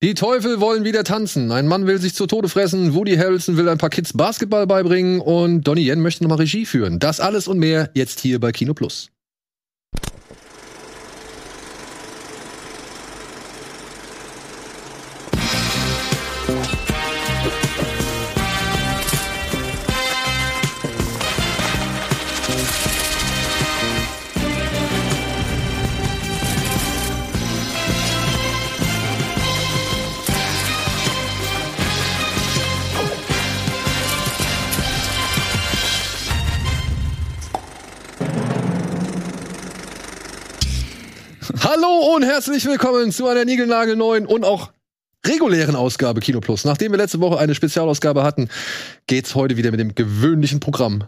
[0.00, 1.50] Die Teufel wollen wieder tanzen.
[1.50, 2.94] Ein Mann will sich zu Tode fressen.
[2.94, 7.00] Woody Harrelson will ein paar Kids Basketball beibringen und Donnie Yen möchte nochmal Regie führen.
[7.00, 9.10] Das alles und mehr jetzt hier bei Kino Plus.
[42.18, 44.72] Und herzlich willkommen zu einer niegelnagelneuen und auch
[45.24, 46.64] regulären Ausgabe Kino Plus.
[46.64, 48.48] Nachdem wir letzte Woche eine Spezialausgabe hatten,
[49.06, 51.04] geht's heute wieder mit dem gewöhnlichen Programm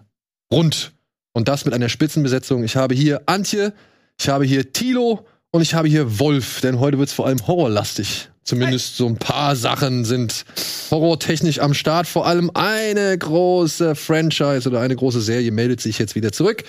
[0.53, 0.93] rund.
[1.33, 2.63] Und das mit einer Spitzenbesetzung.
[2.63, 3.73] Ich habe hier Antje,
[4.21, 8.29] ich habe hier Tilo und ich habe hier Wolf, denn heute wird's vor allem horrorlastig.
[8.45, 10.45] Zumindest so ein paar Sachen sind
[10.93, 12.07] horrortechnisch am Start.
[12.07, 16.63] Vor allem eine große Franchise oder eine große Serie meldet sich jetzt wieder zurück.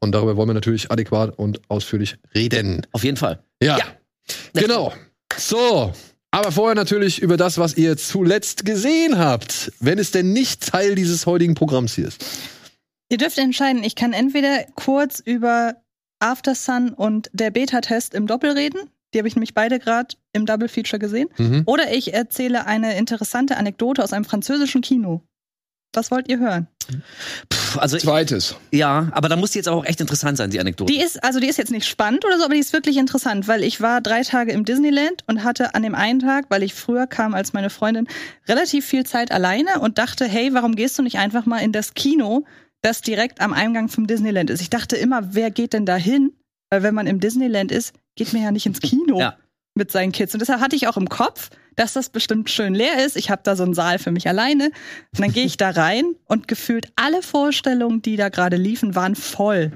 [0.00, 2.86] Und darüber wollen wir natürlich adäquat und ausführlich reden.
[2.92, 3.42] Auf jeden Fall.
[3.62, 3.78] Ja.
[4.54, 4.92] Genau.
[5.36, 5.92] So.
[6.30, 10.96] Aber vorher natürlich über das, was ihr zuletzt gesehen habt, wenn es denn nicht Teil
[10.96, 12.24] dieses heutigen Programms hier ist.
[13.08, 15.76] Ihr dürft entscheiden, ich kann entweder kurz über
[16.18, 18.90] After Sun und der Beta-Test im Doppel reden.
[19.12, 21.28] Die habe ich nämlich beide gerade im Double Feature gesehen.
[21.38, 21.62] Mhm.
[21.66, 25.22] Oder ich erzähle eine interessante Anekdote aus einem französischen Kino.
[25.92, 26.66] Was wollt ihr hören?
[27.48, 28.56] Puh, also Zweites.
[28.72, 30.92] ja, aber da muss die jetzt auch echt interessant sein, die Anekdote.
[30.92, 33.48] Die ist, also die ist jetzt nicht spannend oder so, aber die ist wirklich interessant,
[33.48, 36.74] weil ich war drei Tage im Disneyland und hatte an dem einen Tag, weil ich
[36.74, 38.06] früher kam als meine Freundin,
[38.48, 41.94] relativ viel Zeit alleine und dachte, hey, warum gehst du nicht einfach mal in das
[41.94, 42.44] Kino,
[42.82, 44.60] das direkt am Eingang vom Disneyland ist?
[44.60, 46.32] Ich dachte immer, wer geht denn da hin?
[46.70, 49.36] Weil wenn man im Disneyland ist, geht man ja nicht ins Kino Ja.
[49.74, 50.34] mit seinen Kids.
[50.34, 53.16] Und deshalb hatte ich auch im Kopf, dass das bestimmt schön leer ist.
[53.16, 54.66] Ich habe da so einen Saal für mich alleine.
[54.66, 59.14] Und dann gehe ich da rein und gefühlt alle Vorstellungen, die da gerade liefen, waren
[59.14, 59.72] voll.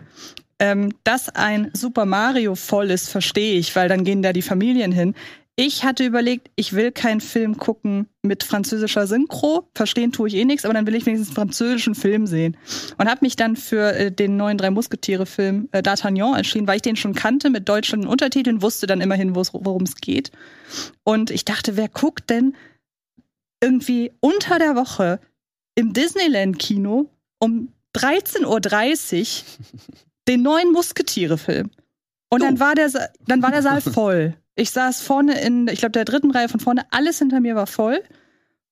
[0.61, 4.91] Ähm, dass ein Super Mario voll ist, verstehe ich, weil dann gehen da die Familien
[4.91, 5.15] hin.
[5.61, 9.69] Ich hatte überlegt, ich will keinen Film gucken mit französischer Synchro.
[9.75, 12.57] Verstehen tue ich eh nichts, aber dann will ich wenigstens einen französischen Film sehen.
[12.97, 16.83] Und habe mich dann für äh, den neuen Drei Musketiere-Film äh, D'Artagnan entschieden, weil ich
[16.83, 20.31] den schon kannte mit deutschen Untertiteln, wusste dann immerhin, worum es geht.
[21.03, 22.55] Und ich dachte, wer guckt denn
[23.61, 25.19] irgendwie unter der Woche
[25.75, 29.45] im Disneyland-Kino um 13.30 Uhr
[30.29, 31.73] den neuen Musketiere-Film?
[32.31, 34.37] Und dann war, der, Sa- dann war der Saal voll.
[34.59, 37.69] Ich saß vorne in, ich glaube, der dritten Reihe von vorne, alles hinter mir war
[37.69, 38.03] voll.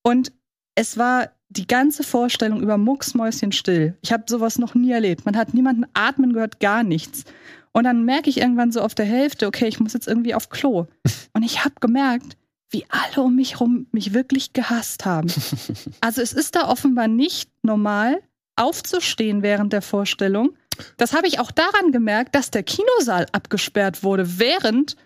[0.03, 0.33] Und
[0.75, 3.97] es war die ganze Vorstellung über Mucksmäuschen still.
[4.03, 5.25] Ich habe sowas noch nie erlebt.
[5.27, 7.23] Man hat niemanden atmen gehört, gar nichts.
[7.71, 10.49] Und dann merke ich irgendwann so auf der Hälfte, okay, ich muss jetzt irgendwie auf
[10.49, 10.87] Klo.
[11.35, 12.37] Und ich habe gemerkt,
[12.71, 15.29] wie alle um mich rum mich wirklich gehasst haben.
[16.01, 18.21] Also es ist da offenbar nicht normal,
[18.57, 20.57] aufzustehen während der Vorstellung.
[20.97, 24.97] Das habe ich auch daran gemerkt, dass der Kinosaal abgesperrt wurde, während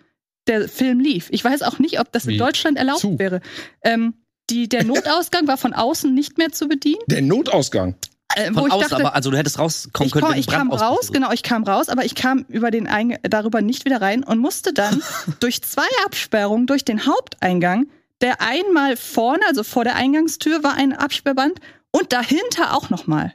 [0.47, 1.27] der Film lief.
[1.31, 2.33] Ich weiß auch nicht, ob das Wie?
[2.33, 3.19] in Deutschland erlaubt Zu?
[3.19, 3.41] wäre.
[3.83, 4.13] Ähm,
[4.49, 7.01] die, der Notausgang war von außen nicht mehr zu bedienen.
[7.07, 7.95] Der Notausgang.
[8.35, 10.71] Äh, Von ich außen, aber also du hättest rauskommen ich, können, komm, wenn ich kam
[10.71, 14.23] raus, genau, ich kam raus, aber ich kam über den Eing darüber nicht wieder rein
[14.23, 15.01] und musste dann
[15.39, 17.87] durch zwei Absperrungen durch den Haupteingang,
[18.21, 21.59] der einmal vorne, also vor der Eingangstür, war ein Absperrband
[21.91, 23.33] und dahinter auch nochmal.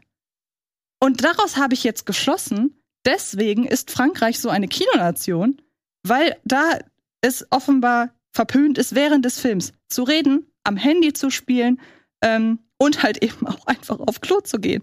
[0.98, 5.60] Und daraus habe ich jetzt geschlossen, deswegen ist Frankreich so eine Kinonation,
[6.02, 6.78] weil da
[7.26, 11.80] es offenbar verpönt ist, während des Films zu reden, am Handy zu spielen
[12.22, 14.82] ähm, und halt eben auch einfach auf Klo zu gehen.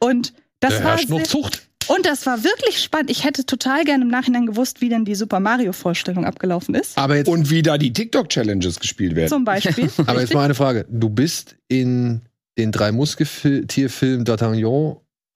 [0.00, 1.68] Und das Da war sehr- Zucht.
[1.88, 3.10] und das war wirklich spannend.
[3.10, 6.96] Ich hätte total gerne im Nachhinein gewusst, wie denn die Super Mario Vorstellung abgelaufen ist.
[6.96, 9.28] Aber jetzt, Und wie da die TikTok-Challenges gespielt werden.
[9.28, 9.90] Zum Beispiel.
[10.06, 10.86] aber jetzt mal eine Frage.
[10.88, 12.22] Du bist in
[12.58, 14.58] den drei Musketier-Film D'Artagnan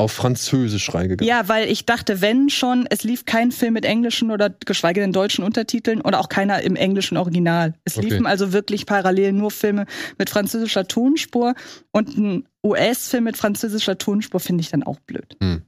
[0.00, 1.28] auf Französisch reingegangen.
[1.28, 5.12] Ja, weil ich dachte, wenn schon, es lief kein Film mit englischen oder geschweige denn
[5.12, 7.74] deutschen Untertiteln oder auch keiner im englischen Original.
[7.84, 8.08] Es Okay.
[8.08, 9.86] liefen also wirklich parallel nur Filme
[10.18, 11.54] mit französischer Tonspur
[11.92, 15.36] und ein US-Film mit französischer Tonspur finde ich dann auch blöd.
[15.40, 15.62] Hm.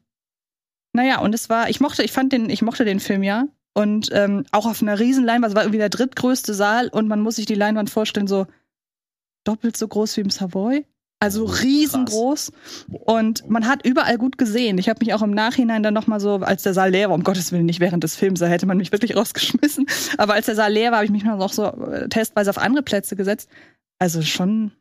[0.94, 3.44] Naja, und es war, ich mochte, ich fand den, ich mochte den Film ja.
[3.74, 7.20] Und ähm, auch auf einer riesen Leinwand, es war irgendwie der drittgrößte Saal und man
[7.20, 8.46] muss sich die Leinwand vorstellen, so
[9.44, 10.84] doppelt so groß wie im Savoy.
[11.22, 12.50] Also riesengroß.
[12.88, 14.76] Und man hat überall gut gesehen.
[14.78, 17.22] Ich habe mich auch im Nachhinein dann nochmal so, als der Saal leer war, um
[17.22, 19.86] Gottes Willen nicht während des Films, da hätte man mich wirklich rausgeschmissen.
[20.18, 22.82] Aber als der Saal leer war, habe ich mich noch so äh, testweise auf andere
[22.82, 23.48] Plätze gesetzt.
[24.00, 24.72] Also schon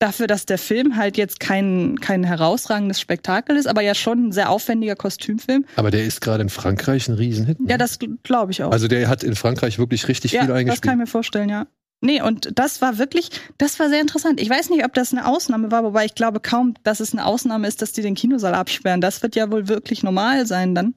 [0.00, 4.32] dafür, dass der Film halt jetzt kein, kein herausragendes Spektakel ist, aber ja schon ein
[4.32, 5.66] sehr aufwendiger Kostümfilm.
[5.76, 7.60] Aber der ist gerade in Frankreich ein Riesenhit.
[7.60, 7.70] ne?
[7.70, 8.72] Ja, das glaube ich auch.
[8.72, 10.98] also der hat in Frankreich wirklich richtig ja, viel das kann ich eingespielt.
[10.98, 11.68] mir vorstellen, ja.
[12.00, 14.40] Nee, und das war wirklich, das war sehr interessant.
[14.40, 17.24] Ich weiß nicht, ob das eine Ausnahme war, wobei ich glaube kaum, dass es eine
[17.24, 19.00] Ausnahme ist, dass die den Kinosaal absperren.
[19.00, 20.94] Das wird ja wohl wirklich normal sein dann.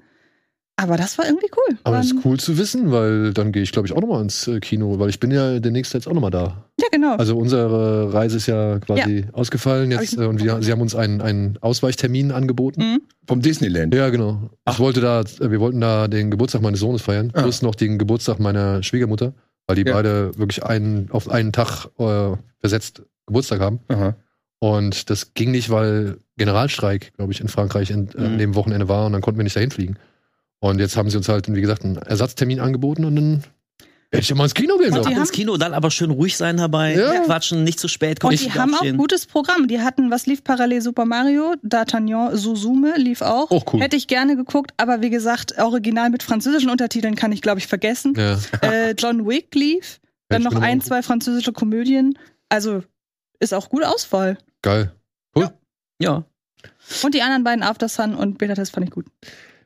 [0.76, 1.78] Aber das war irgendwie cool.
[1.84, 4.48] Aber das ist cool zu wissen, weil dann gehe ich, glaube ich, auch nochmal ins
[4.48, 6.64] äh, Kino, weil ich bin ja demnächst jetzt auch nochmal da.
[6.80, 7.16] Ja, genau.
[7.18, 10.80] Also unsere Reise ist ja quasi ausgefallen Hab jetzt ich äh, und wir, sie haben
[10.80, 12.82] uns einen, einen Ausweichtermin angeboten.
[12.82, 13.02] Mhm.
[13.28, 13.94] Vom Disneyland.
[13.94, 14.52] Ja, genau.
[14.70, 17.42] Ich wollte da, äh, wir wollten da den Geburtstag meines Sohnes feiern, Ah.
[17.42, 19.34] plus noch den Geburtstag meiner Schwiegermutter,
[19.70, 19.94] weil die Ja.
[19.94, 23.80] beide wirklich einen, auf einen Tag äh, versetzt Geburtstag haben.
[23.88, 24.16] Aha.
[24.58, 28.38] Und das ging nicht, weil Generalstreik, glaube ich, in Frankreich in, äh, an Mhm.
[28.40, 29.98] dem Wochenende war und dann konnten wir nicht dahin fliegen.
[30.60, 33.44] Und jetzt haben sie uns halt, wie gesagt, einen Ersatztermin angeboten und dann
[34.12, 34.94] werde ich ja mal ins Kino gehen.
[34.94, 37.12] Ab ins Kino, dann aber schön ruhig sein dabei, Ja.
[37.12, 38.34] nicht quatschen, nicht zu spät kommen.
[38.34, 39.68] Und die haben auch gutes Programm.
[39.68, 43.52] Die hatten, was lief parallel Super Mario, D'Artagnan, Suzume lief auch.
[43.52, 43.82] Auch cool.
[43.82, 47.68] Hätte ich gerne geguckt, aber wie gesagt, original mit französischen Untertiteln kann ich, glaube ich,
[47.68, 48.16] vergessen.
[48.18, 48.38] Ja.
[48.62, 52.18] Äh, John Wick lief, dann Ja, noch ein, zwei französische Komödien.
[52.50, 52.84] Also
[53.40, 54.38] ist auch gut Auswahl.
[54.64, 54.92] Geil.
[56.02, 56.24] Ja.
[57.04, 59.06] Und die anderen beiden After Sun und Beta Test fand ich gut.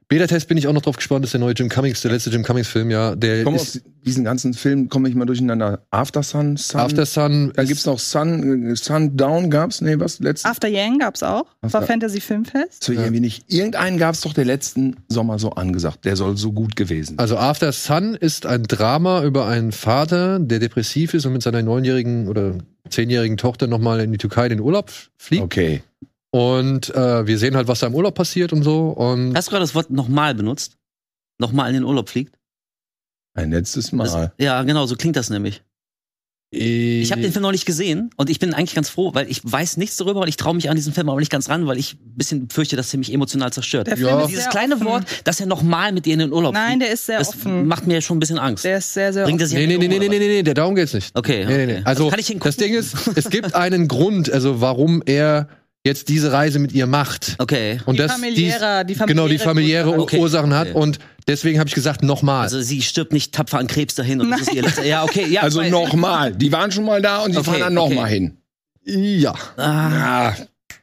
[0.08, 2.30] Beta-Test bin ich auch noch drauf gespannt, das ist der neue Jim Cummings, der letzte
[2.30, 3.16] Jim Cummings-Film, ja.
[3.16, 5.82] Der Komm, ist diesen ganzen Filmen komme ich mal durcheinander.
[5.92, 6.80] After Sun, Sun.
[6.82, 7.54] After Sun.
[7.56, 9.82] Dann gibt's noch Sun, äh, Sundown gab's?
[9.82, 10.20] Nee, was?
[10.20, 10.48] Letzten?
[10.48, 11.46] After Yang gab's auch.
[11.62, 12.84] War After- Fantasy Filmfest.
[12.84, 13.46] So irgendwie nicht.
[13.52, 16.06] Irgendeinen gab's doch der letzten Sommer so angesagt.
[16.06, 17.20] Der soll so gut gewesen sein.
[17.20, 21.62] Also After Sun ist ein Drama über einen Vater, der depressiv ist und mit seiner
[21.62, 22.56] neunjährigen oder
[22.90, 25.44] zehnjährigen Tochter nochmal in die Türkei in den Urlaub fliegt.
[25.44, 25.82] Okay.
[26.34, 28.88] Und äh, wir sehen halt, was da im Urlaub passiert und so.
[28.90, 30.78] Und Hast du gerade das Wort nochmal benutzt?
[31.40, 32.36] Nochmal in den Urlaub fliegt?
[33.36, 34.34] Ein letztes Das, Mal.
[34.40, 35.62] ja, genau, so klingt das nämlich.
[36.56, 39.42] Ich habe den Film noch nicht gesehen und ich bin eigentlich ganz froh, weil ich
[39.44, 41.78] weiß nichts darüber und ich traue mich an diesen Film aber nicht ganz ran, weil
[41.80, 43.88] ich ein bisschen fürchte, dass er mich emotional zerstört.
[43.88, 44.08] Der Ja.
[44.10, 44.86] Film ist Dieses kleine offen.
[44.86, 47.30] Wort, dass er nochmal mit dir in den Urlaub Nein, fliegt, der ist sehr das
[47.30, 47.68] offen.
[47.68, 48.66] macht mir schon ein bisschen Angst.
[48.66, 49.56] Der ist sehr, sehr Bringt er offen.
[49.56, 51.16] Nee, nee, nee, nee, nee, nee, nee, der darum geht's nicht.
[51.16, 51.74] Okay, Nee, nee, nee.
[51.74, 51.82] okay.
[51.86, 52.50] Also, kann ich hingucken?
[52.50, 55.48] das Ding ist, es gibt einen Grund, also warum er
[55.86, 57.36] jetzt diese Reise mit ihr macht.
[57.40, 57.80] Okay.
[57.86, 60.20] Und Die das, familiäre- die genau die familiäre familiäre Okay.
[60.20, 60.70] Ursachen hat.
[60.70, 60.78] Okay.
[60.78, 62.44] Und deswegen habe ich gesagt, nochmal.
[62.44, 64.86] Also sie stirbt nicht tapfer an Krebs dahin und das ist ihr letzter.
[64.86, 65.42] Ja, okay, ja.
[65.42, 66.34] Also nochmal.
[66.34, 67.90] Die waren schon mal da und die Okay, fahren dann okay.
[67.96, 68.38] nochmal hin.
[68.86, 69.90] ja, Ah,
[70.32, 70.36] Ja,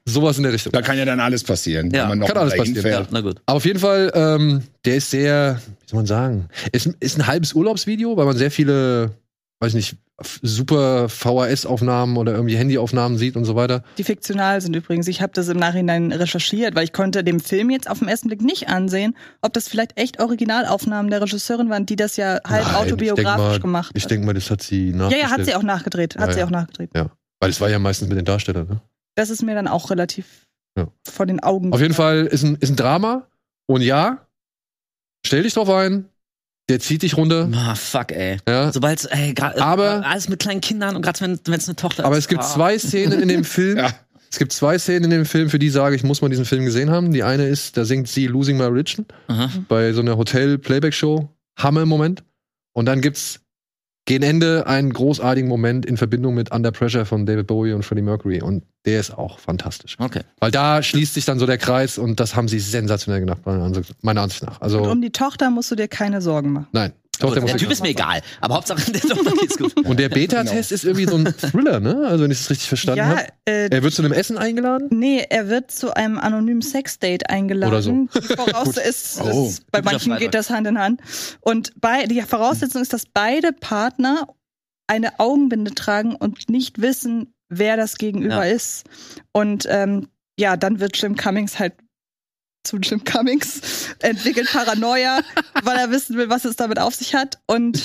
[0.05, 0.73] sowas in der Richtung.
[0.73, 1.91] da kann ja dann alles passieren.
[1.91, 2.03] Ja.
[2.03, 3.37] wenn man noch Kann alles passieren, ja, na gut.
[3.47, 7.27] Aber auf jeden Fall, ähm, der ist sehr, wie soll man sagen, ist, ist ein
[7.27, 9.13] halbes Urlaubsvideo, weil man sehr viele,
[9.61, 9.97] weiß nicht,
[10.43, 13.83] super VHS-Aufnahmen oder irgendwie Handyaufnahmen sieht und so weiter.
[13.99, 15.09] Die fiktional sind übrigens.
[15.09, 18.29] Ich habe das im Nachhinein recherchiert, weil ich konnte dem Film jetzt auf den ersten
[18.29, 22.65] Blick nicht ansehen, ob das vielleicht echt Originalaufnahmen der Regisseurin waren, die das ja halb
[22.67, 24.11] Nein, autobiografisch ich mal, gemacht Ich hat.
[24.11, 25.23] denke mal, das hat sie ja, nachgestellt.
[25.23, 26.17] ja, hat sie auch nachgedreht.
[26.17, 26.47] Hat Ja, sie ja.
[26.47, 26.91] auch nachgedreht.
[26.95, 28.67] Weil es war ja meistens mit den Darstellern.
[28.69, 28.81] Ne?
[29.15, 30.47] Das ist mir dann auch relativ
[30.77, 30.89] Ja.
[31.09, 31.73] vor den Augen.
[31.73, 33.27] Auf jeden Fall ist ein, ist ein Drama.
[33.67, 34.27] Und ja,
[35.25, 36.10] stell dich drauf ein,
[36.71, 37.49] der zieht dich runter.
[37.53, 38.39] Ah, fuck, ey.
[38.49, 38.73] Ja.
[38.73, 42.05] Sobald, ey, grad, Aber- äh, alles mit kleinen Kindern und gerade wenn es eine Tochter
[42.07, 42.25] Aber ist.
[42.25, 42.47] es gibt ah.
[42.47, 43.77] zwei Szenen in dem Film.
[43.79, 43.91] Ja.
[44.33, 46.65] Es gibt zwei Szenen in dem Film, für die sage ich, muss man diesen Film
[46.65, 47.13] gesehen haben.
[47.13, 49.51] Die eine ist, da singt sie Losing My Religion Aha.
[49.69, 51.29] bei so einer Hotel-Playback-Show.
[51.59, 52.23] Hammer im Moment.
[52.73, 53.41] Und dann gibt's
[54.07, 58.03] gegen Ende einen großartigen Moment in Verbindung mit Under Pressure von David Bowie und Freddie
[58.03, 58.43] Mercury.
[58.43, 59.97] Und der ist auch fantastisch.
[59.99, 60.23] Okay.
[60.39, 64.23] Weil da schließt sich dann so der Kreis und das haben sie sensationell gemacht, meiner
[64.23, 64.61] Ansicht, nach.
[64.61, 66.69] Also, Und um die Tochter musst du dir keine Sorgen machen.
[66.73, 66.93] nein.
[67.21, 68.21] Doch, der muss der ich Typ ist mir egal.
[68.41, 69.77] Aber Hauptsache der Tochter geht's gut.
[69.77, 72.03] Und der Beta-Test ist irgendwie so ein Thriller, ne?
[72.07, 73.27] Also, wenn ich es richtig verstanden ja, habe.
[73.47, 74.89] äh, Er wird zu einem Essen eingeladen?
[74.91, 77.73] Nee, er wird zu einem anonymen Sexdate eingeladen.
[77.73, 78.09] Oder so.
[78.21, 81.01] Die Voraus ist, Oh, ist, bei manchen geht das Hand in Hand.
[81.41, 84.27] Und bei, die Voraussetzung ist, dass beide Partner
[84.87, 88.53] eine Augenbinde tragen und nicht wissen, wer das Gegenüber Ja.
[88.55, 88.85] ist.
[89.33, 91.75] Und ähm, ja, dann wird Jim Cummings halt
[92.65, 95.21] zu Jim Cummings, entwickelt Paranoia,
[95.65, 97.39] weil er wissen will, was es damit auf sich hat.
[97.47, 97.83] Und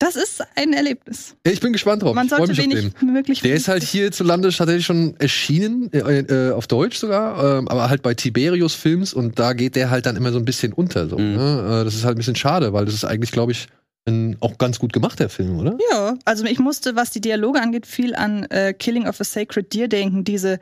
[0.00, 1.36] das ist ein Erlebnis.
[1.44, 2.14] Ich bin gespannt drauf.
[2.14, 6.98] Man sollte wenig möglich Der ist halt hierzulande tatsächlich schon erschienen, äh, äh, auf Deutsch
[6.98, 10.38] sogar, ähm, aber halt bei Tiberius Films und da geht der halt dann immer so
[10.38, 11.08] ein bisschen unter.
[11.08, 11.36] So, Mhm.
[11.36, 11.80] ne?
[11.80, 13.68] äh, das ist halt ein bisschen schade, weil das ist eigentlich, glaube ich,
[14.06, 15.78] ein auch ganz gut gemachter Film, oder?
[15.90, 19.72] Ja, also ich musste, was die Dialoge angeht, viel an äh, Killing of a Sacred
[19.72, 20.24] Deer denken.
[20.24, 20.58] Diese,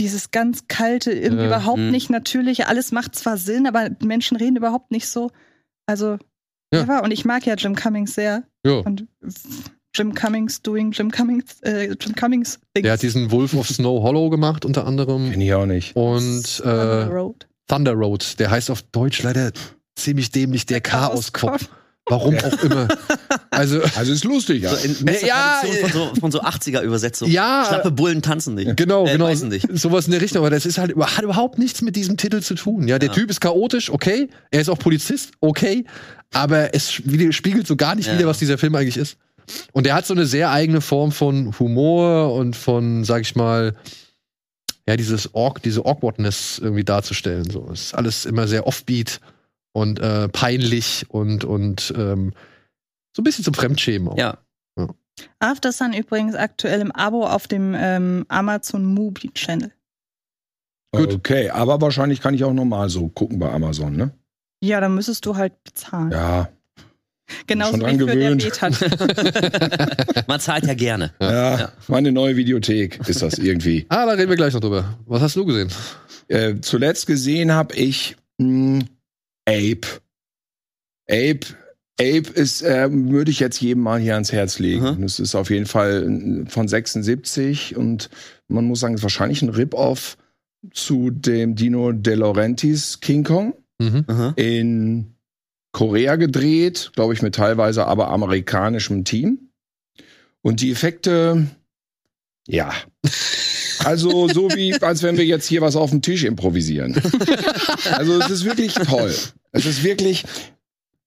[0.00, 1.90] dieses ganz kalte, irgendwie Ja, überhaupt mh.
[1.90, 2.66] nicht natürliche.
[2.68, 5.30] Alles macht zwar Sinn, aber Menschen reden überhaupt nicht so.
[5.86, 6.18] Also,
[6.72, 6.84] Ja.
[6.84, 7.02] ja.
[7.02, 8.42] und ich mag ja Jim Cummings sehr.
[8.66, 8.78] Ja.
[8.78, 9.06] Und
[9.94, 12.82] Jim Cummings doing Jim Cummings, äh, Jim Cummings Things.
[12.84, 15.30] Der hat diesen Wolf of Snow Hollow gemacht, unter anderem.
[15.30, 15.94] Kenn ich auch nicht.
[15.94, 17.46] Und äh, Road.
[17.68, 19.52] Thunder Road, der heißt auf Deutsch leider
[19.94, 21.68] ziemlich dämlich der Chaoskopf.
[22.06, 22.88] Warum auch immer.
[23.56, 24.74] Also, Also ist lustig, ja.
[24.74, 24.96] So in
[25.26, 27.30] Ja, von so, von so 80er-Übersetzung.
[27.30, 27.64] Ja.
[27.66, 28.76] Schlappe Bullen tanzen nicht.
[28.76, 29.32] Genau, Äh, genau.
[29.32, 29.66] nicht.
[29.72, 30.40] Sowas in der Richtung.
[30.40, 32.88] Aber das ist halt, hat überhaupt nichts mit diesem Titel zu tun.
[32.88, 33.14] Ja, der Ja.
[33.14, 34.28] Typ ist chaotisch, okay.
[34.50, 35.84] Er ist auch Polizist, okay.
[36.32, 38.14] Aber es spie- spiegelt so gar nicht Ja.
[38.18, 39.16] wieder, was dieser Film eigentlich ist.
[39.72, 43.74] Und der hat so eine sehr eigene Form von Humor und von, sag ich mal,
[44.88, 47.48] ja, dieses Org, diese Awkwardness irgendwie darzustellen.
[47.50, 49.20] So, es ist alles immer sehr offbeat
[49.72, 52.32] und äh, peinlich und und ähm,
[53.14, 54.18] so ein bisschen zum Fremdschämen auch.
[54.18, 54.38] Ja.
[55.38, 59.70] After Sun übrigens aktuell im Abo auf dem ähm, Amazon Movie Channel.
[60.92, 61.12] Gut.
[61.14, 64.10] Okay, aber wahrscheinlich kann ich auch normal so gucken bei Amazon, ne?
[64.62, 66.10] Ja, dann müsstest du halt bezahlen.
[66.10, 66.48] Ja.
[67.46, 70.24] Genauso wie dran für der.
[70.28, 71.12] Man zahlt ja gerne.
[71.20, 71.72] Ja, Ja.
[71.88, 73.86] meine neue Videothek ist das irgendwie.
[73.90, 74.98] Ah, da reden wir gleich noch drüber.
[75.06, 75.70] Was hast du gesehen?
[76.28, 78.84] äh, zuletzt gesehen habe ich mh,
[79.48, 79.80] Ape.
[81.08, 81.40] Ape.
[82.00, 84.96] Ape ist, äh, würde ich jetzt jedem mal hier ans Herz legen.
[84.96, 85.02] Mhm.
[85.02, 88.10] Das ist auf jeden Fall von 76 und
[88.48, 90.16] man muss sagen, es ist wahrscheinlich ein Rip-Off
[90.72, 94.04] zu dem Dino De Laurentiis King Kong Mhm.
[94.06, 94.32] Aha.
[94.36, 95.14] in
[95.72, 99.50] Korea gedreht, glaube ich, mit teilweise aber amerikanischem Team.
[100.42, 101.46] Und die Effekte,
[102.46, 102.72] ja.
[103.80, 106.94] Also so wie, als wenn wir jetzt hier was auf dem Tisch improvisieren.
[107.90, 109.12] Also es ist wirklich toll.
[109.52, 110.24] Es ist wirklich,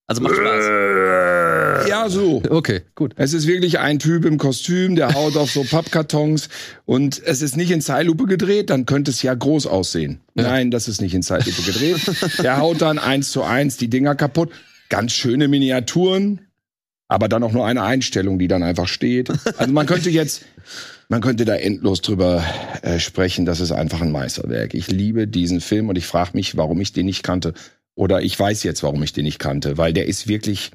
[0.09, 1.89] Also macht Spaß.
[1.89, 2.41] ja so.
[2.49, 3.13] Okay, gut.
[3.17, 6.47] Es ist wirklich ein Typ im Kostüm, der haut auf so Pappkartons
[6.85, 10.21] und es ist nicht in Zeitlupe gedreht, dann könnte es ja groß aussehen.
[10.33, 10.43] Ja.
[10.43, 11.99] Nein, das ist nicht in Zeitlupe gedreht.
[12.41, 14.49] der haut dann eins zu eins die Dinger kaputt.
[14.87, 16.39] Ganz schöne Miniaturen,
[17.09, 19.29] aber dann auch nur eine Einstellung, die dann einfach steht.
[19.57, 20.45] Also man könnte jetzt,
[21.09, 22.45] man könnte da endlos drüber
[22.81, 23.45] äh, sprechen.
[23.45, 24.73] Das ist einfach ein Meisterwerk.
[24.73, 27.53] Ich liebe diesen Film und ich frage mich, warum ich den nicht kannte.
[27.97, 30.69] Oder ich weiß jetzt, warum ich den nicht kannte, weil der ist wirklich,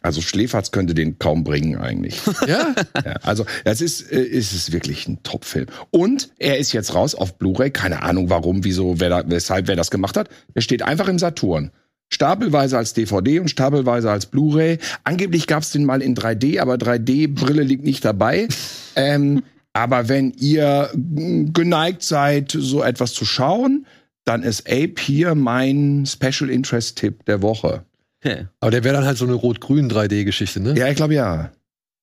[0.00, 2.22] also Schläferz könnte den kaum bringen eigentlich.
[2.48, 2.74] Ja?
[3.04, 5.66] Ja, also das ist, äh, ist es wirklich ein Top-Film.
[5.90, 7.70] Und er ist jetzt raus auf Blu-ray.
[7.70, 10.30] Keine Ahnung, warum, wieso, wer da, weshalb, wer das gemacht hat.
[10.54, 11.70] Er steht einfach im Saturn.
[12.10, 14.78] Stapelweise als DVD und stapelweise als Blu-ray.
[15.04, 18.48] Angeblich gab es den mal in 3D, aber 3D-Brille liegt nicht dabei.
[18.96, 19.42] ähm,
[19.74, 23.84] aber wenn ihr geneigt seid, so etwas zu schauen,
[24.24, 27.84] dann ist Ape hier mein Special Interest-Tipp der Woche.
[28.24, 28.46] Okay.
[28.60, 30.74] Aber der wäre dann halt so eine rot-grün 3D-Geschichte, ne?
[30.78, 31.52] Ja, ich glaube ja.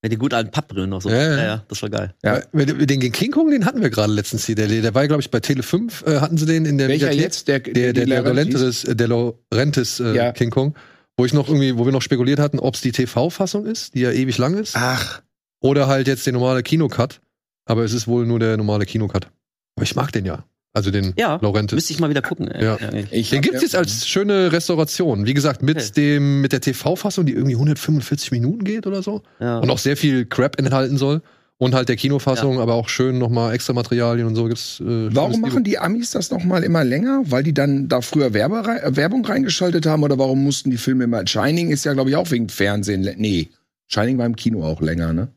[0.03, 1.09] Ja, die gut alten Pappbrillen noch so.
[1.09, 1.43] Ja, Ja, ja.
[1.45, 2.15] ja, das war geil.
[2.23, 2.39] Ja.
[2.53, 4.55] Den, den King Kong, den hatten wir gerade letztens hier.
[4.55, 7.07] Der, der war, glaube ich, bei Tele 5, äh, hatten sie den in der Welcher
[7.07, 7.23] Mediathek.
[7.23, 7.47] jetzt?
[7.47, 10.31] Der, Der, der, der, Laurentis, äh, der Laurentis äh, Ja.
[10.31, 10.75] King Kong.
[11.17, 14.01] Wo ich noch irgendwie, wo wir noch spekuliert hatten, ob es die TV-Fassung ist, die
[14.01, 14.75] ja ewig lang ist.
[14.75, 15.21] Ach,
[15.59, 17.21] Oder halt jetzt der normale Kinocut.
[17.65, 19.27] Aber es ist wohl nur der normale Kinocut.
[19.75, 20.45] Aber ich mag den ja.
[20.73, 21.75] Also den Ja, Laurentis.
[21.75, 22.47] Müsste ich mal wieder gucken.
[22.49, 22.63] ey.
[22.63, 22.77] Ja.
[23.11, 25.25] ich Den gibt's jetzt als schöne Restauration.
[25.25, 25.91] Wie gesagt, mit Okay.
[25.97, 29.21] dem, mit der TV-Fassung, die irgendwie 145 Minuten geht oder so.
[29.39, 29.59] Ja.
[29.59, 31.21] Und auch sehr viel Crap enthalten soll.
[31.57, 34.79] Und halt der Kinofassung, aber auch schön nochmal extra Materialien und so gibt's.
[34.79, 37.21] Äh, Warum machen die Amis das noch mal immer länger?
[37.25, 40.77] Weil die dann da früher Werbe rei- äh, Werbung reingeschaltet haben oder warum mussten die
[40.77, 43.07] Filme immer Shining ist ja glaube ich auch wegen Fernsehen.
[43.17, 43.49] Nee,
[43.87, 45.27] Shining war im Kino auch länger, ne?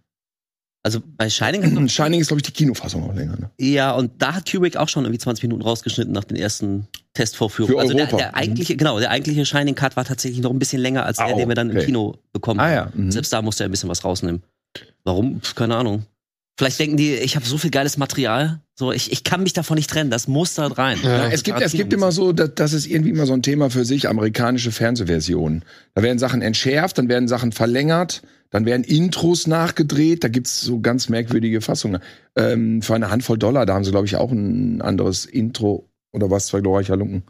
[0.87, 3.51] Also bei Shining Shining ist glaube ich die Kinofassung auch länger, ne?
[3.59, 7.75] ja, und da hat Kubrick auch schon irgendwie 20 Minuten rausgeschnitten nach den ersten Testvorführungen.
[7.77, 8.19] Für also der, Europa.
[8.19, 11.27] der eigentliche, genau, der eigentliche Shining Cut war tatsächlich noch ein bisschen länger als der,
[11.27, 11.87] Ah, den wir dann im okay.
[11.87, 12.73] Kino bekommen Ah haben.
[12.75, 12.91] ja.
[12.95, 13.11] Mhm.
[13.11, 14.43] Selbst da musste er ein bisschen was rausnehmen.
[15.05, 15.41] Warum?
[15.57, 16.05] Keine Ahnung.
[16.57, 19.75] Vielleicht denken die, ich habe so viel geiles Material, so ich, ich kann mich davon
[19.77, 20.99] nicht trennen, das muss da rein.
[21.03, 21.27] Ja.
[21.29, 23.85] Es gibt, es gibt immer so, das, das ist irgendwie immer so ein Thema für
[23.85, 25.65] sich, amerikanische Fernsehversionen.
[25.95, 28.23] Da werden Sachen entschärft, dann werden Sachen verlängert,
[28.55, 32.01] dann werden Intros nachgedreht, da gibt's so ganz merkwürdige Fassungen.
[32.37, 36.31] Ähm, für eine Handvoll Dollar, da haben sie, glaube ich, auch ein anderes Intro oder
[36.31, 37.25] was, zwei glorreicher Lunken.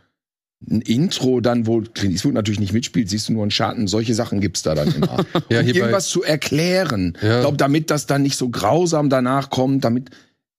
[0.70, 3.86] Ein Intro dann, wo Clint Eastwood natürlich nicht mitspielt, siehst du nur einen Schatten.
[3.86, 5.24] Solche Sachen gibt's da dann immer.
[5.50, 7.16] Ja, um irgendwas zu erklären.
[7.22, 7.36] Ja.
[7.36, 10.10] Ich glaube, damit das dann nicht so grausam danach kommt, damit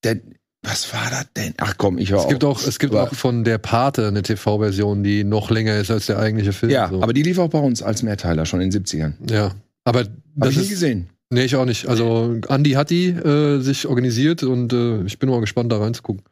[0.03, 0.17] der,
[0.63, 1.53] was war das denn?
[1.57, 2.63] Ach komm, ich höre Es gibt auf.
[2.63, 6.07] auch, es gibt Aber- auch von der Pate eine TV-Version, die noch länger ist als
[6.07, 6.71] der eigentliche Film.
[6.71, 7.03] Ja, so.
[7.03, 9.13] aber die lief auch bei uns als Mehrteiler schon in den 70ern.
[9.31, 9.51] ja.
[9.85, 11.09] Aber Hab das ich nie ist, gesehen.
[11.29, 11.87] nee, ich auch nicht.
[11.87, 16.23] Also Andy hat die äh, sich organisiert und äh, ich bin mal gespannt, da reinzugucken.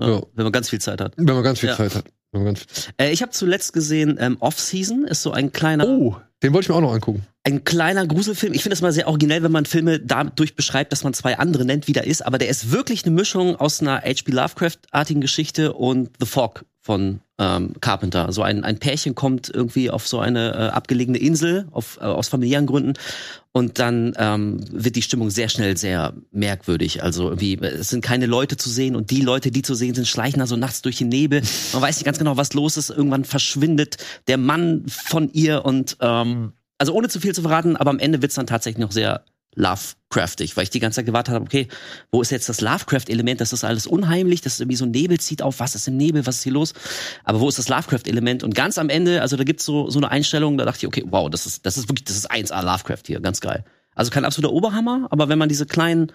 [0.00, 0.22] Ja, Ja.
[0.34, 1.14] Wenn man ganz viel Zeit hat.
[1.16, 1.76] Wenn man ganz viel Ja.
[1.76, 2.04] Zeit hat.
[2.32, 2.54] Viel
[2.98, 6.68] Äh, ich habe zuletzt gesehen, ähm, Off-Season ist so ein kleiner, oh, den wollte ich
[6.68, 7.26] mir auch noch angucken.
[7.44, 8.52] ein kleiner Gruselfilm.
[8.52, 11.64] Ich finde das mal sehr originell, wenn man Filme dadurch beschreibt, dass man zwei andere
[11.64, 12.24] nennt, wie der ist.
[12.24, 14.30] Aber der ist wirklich eine Mischung aus einer H.P.
[14.30, 18.32] Lovecraft-artigen Geschichte und The Fog von ähm, Carpenter.
[18.32, 22.28] So ein, ein Pärchen kommt irgendwie auf so eine äh, abgelegene Insel auf, äh, aus
[22.28, 22.94] familiären Gründen
[23.58, 27.02] und dann ähm, wird die Stimmung sehr schnell sehr merkwürdig.
[27.02, 30.06] Also irgendwie, es sind keine Leute zu sehen und die Leute, die zu sehen sind,
[30.06, 31.42] schleichen da so nachts durch den Nebel.
[31.72, 32.90] Man weiß nicht ganz genau, was los ist.
[32.90, 33.96] Irgendwann verschwindet
[34.28, 38.22] der Mann von ihr und ähm, also ohne zu viel zu verraten, aber am Ende
[38.22, 39.24] wird's dann tatsächlich noch sehr
[39.58, 41.66] Lovecraftig, weil ich die ganze Zeit gewartet habe, okay,
[42.12, 43.40] wo ist jetzt das Lovecraft-Element?
[43.40, 45.96] Das ist alles unheimlich, das ist irgendwie so ein Nebel zieht auf, was ist im
[45.96, 46.74] Nebel, was ist hier los?
[47.24, 48.44] Aber wo ist das Lovecraft-Element?
[48.44, 51.04] Und ganz am Ende, also da gibt's so, so eine Einstellung, da dachte ich, okay,
[51.08, 53.64] wow, das ist, das ist wirklich, das ist 1A Lovecraft hier, ganz geil.
[53.96, 56.12] Also kein absoluter Oberhammer, aber wenn man diese kleinen,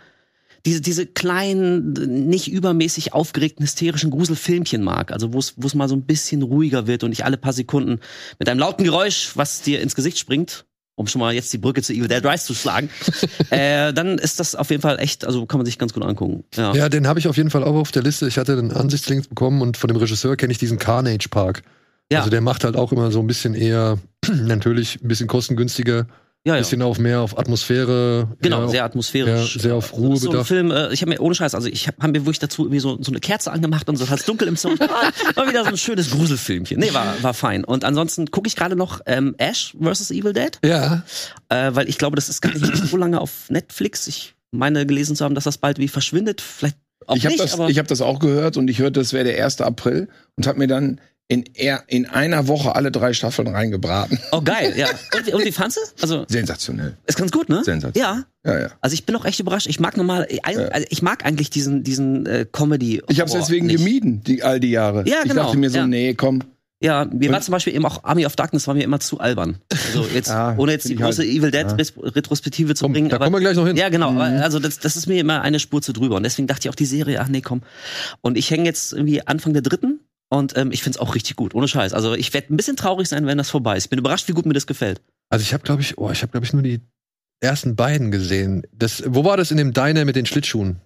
[0.65, 1.91] diese, diese kleinen,
[2.29, 6.43] nicht übermäßig aufgeregten, hysterischen Gruselfilmchen mag, also wo es wo es mal so ein bisschen
[6.43, 7.99] ruhiger wird und nicht alle paar Sekunden
[8.39, 11.81] mit einem lauten Geräusch, was dir ins Gesicht springt, um schon mal jetzt die Brücke
[11.81, 12.89] zu Evil Dead Rise zu schlagen,
[13.49, 16.43] äh, dann ist das auf jeden Fall echt, also kann man sich ganz gut angucken.
[16.55, 16.73] Ja.
[16.73, 18.27] Ja, den habe ich auf jeden Fall auch auf der Liste.
[18.27, 21.63] Ich hatte den Ansichtslink bekommen und von dem Regisseur kenne ich diesen Carnage Park.
[22.11, 22.19] Ja.
[22.19, 23.97] Also der macht halt auch immer so ein bisschen eher,
[24.31, 26.07] natürlich ein bisschen kostengünstiger,
[26.45, 26.59] ja, ja.
[26.59, 28.27] bisschen auf mehr auf Atmosphäre.
[28.41, 29.55] Genau, sehr atmosphärisch.
[29.55, 30.47] ja, sehr auf Ruhe das so ein bedacht.
[30.47, 32.79] Film, äh, ich habe mir ohne Scheiß, also ich habe hab mir wirklich dazu irgendwie
[32.79, 34.75] so, so eine Kerze angemacht und so hat's dunkel im Zimmer.
[34.81, 36.79] Ah, War wieder so ein schönes Gruselfilmchen.
[36.79, 37.63] Nee, war, war fein.
[37.63, 40.11] Und ansonsten gucke ich gerade noch ähm, Ash vs.
[40.11, 41.03] Evil Dead, Ja,
[41.49, 44.07] äh, weil ich glaube, das ist gar nicht so lange auf Netflix.
[44.07, 46.41] Ich meine gelesen zu haben, dass das bald wie verschwindet.
[46.41, 49.13] Vielleicht auch Ich habe nicht, das, ich hab das auch gehört und ich hörte, das
[49.13, 49.61] wäre der 1.
[49.61, 54.19] April und habe mir dann in, eher, in einer Woche alle drei Staffeln reingebraten.
[54.31, 54.87] oh geil, ja.
[55.15, 55.81] Und, wie- und wie fandst du?
[56.01, 56.97] Also Sensationell.
[57.07, 57.63] ist ganz gut, ne?
[57.63, 58.25] Sensationell.
[58.43, 58.51] Ja.
[58.53, 58.67] Ja, ja.
[58.81, 59.67] Also ich bin auch echt überrascht.
[59.67, 63.01] Ich mag normal, ich, also ich mag eigentlich diesen diesen äh, Comedy.
[63.07, 63.77] Ich habe es deswegen nicht.
[63.77, 65.07] gemieden, die, all die Jahre.
[65.07, 65.43] Ja, ich genau.
[65.43, 65.87] dachte mir so, Ja.
[65.87, 66.43] nee, komm.
[66.81, 69.21] Ja, mir Und- war zum Beispiel eben auch Army of Darkness war mir immer zu
[69.21, 69.59] albern.
[69.71, 71.77] Also jetzt, Ja, ohne jetzt die ich halt- große Evil Dead ja.
[72.03, 73.07] Retrospektive zu komm, bringen.
[73.07, 73.77] da aber, kommen wir gleich noch hin.
[73.77, 74.11] ja, genau.
[74.11, 74.19] Mhm.
[74.19, 76.17] Also das, das ist mir immer eine Spur zu drüber.
[76.17, 77.61] Und deswegen dachte ich auch die Serie, ach nee, komm.
[78.19, 80.01] Und ich hänge jetzt irgendwie Anfang der dritten
[80.33, 81.93] und ähm, ich find's auch richtig gut, ohne Scheiß.
[81.93, 83.85] Also ich werde ein bisschen traurig sein, wenn das vorbei ist.
[83.85, 85.01] Ich bin überrascht, wie gut mir das gefällt.
[85.29, 86.81] Also ich habe, glaube ich, oh, ich habe, glaube ich, nur die
[87.41, 88.63] ersten beiden gesehen.
[88.71, 90.79] Das, wo war das in dem Diner mit den Schlittschuhen?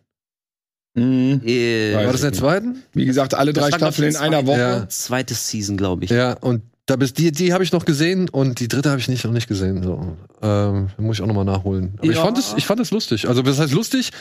[0.95, 1.41] Mhm.
[1.45, 2.83] Äh, War das in der ich zweiten?
[2.93, 4.59] Wie gesagt, alle Das drei ich, Staffeln in einer Woche.
[4.59, 4.89] Ja.
[4.89, 6.09] Zweites Season, glaube ich.
[6.09, 9.07] Ja, und da bist die, die habe ich noch gesehen und die dritte habe ich
[9.07, 9.83] nicht noch nicht gesehen.
[9.83, 11.93] So, ähm, muss ich auch noch mal nachholen.
[11.97, 12.23] Aber ich Ja.
[12.23, 13.27] fand es, ich fand es lustig.
[13.27, 14.11] Also was heißt lustig?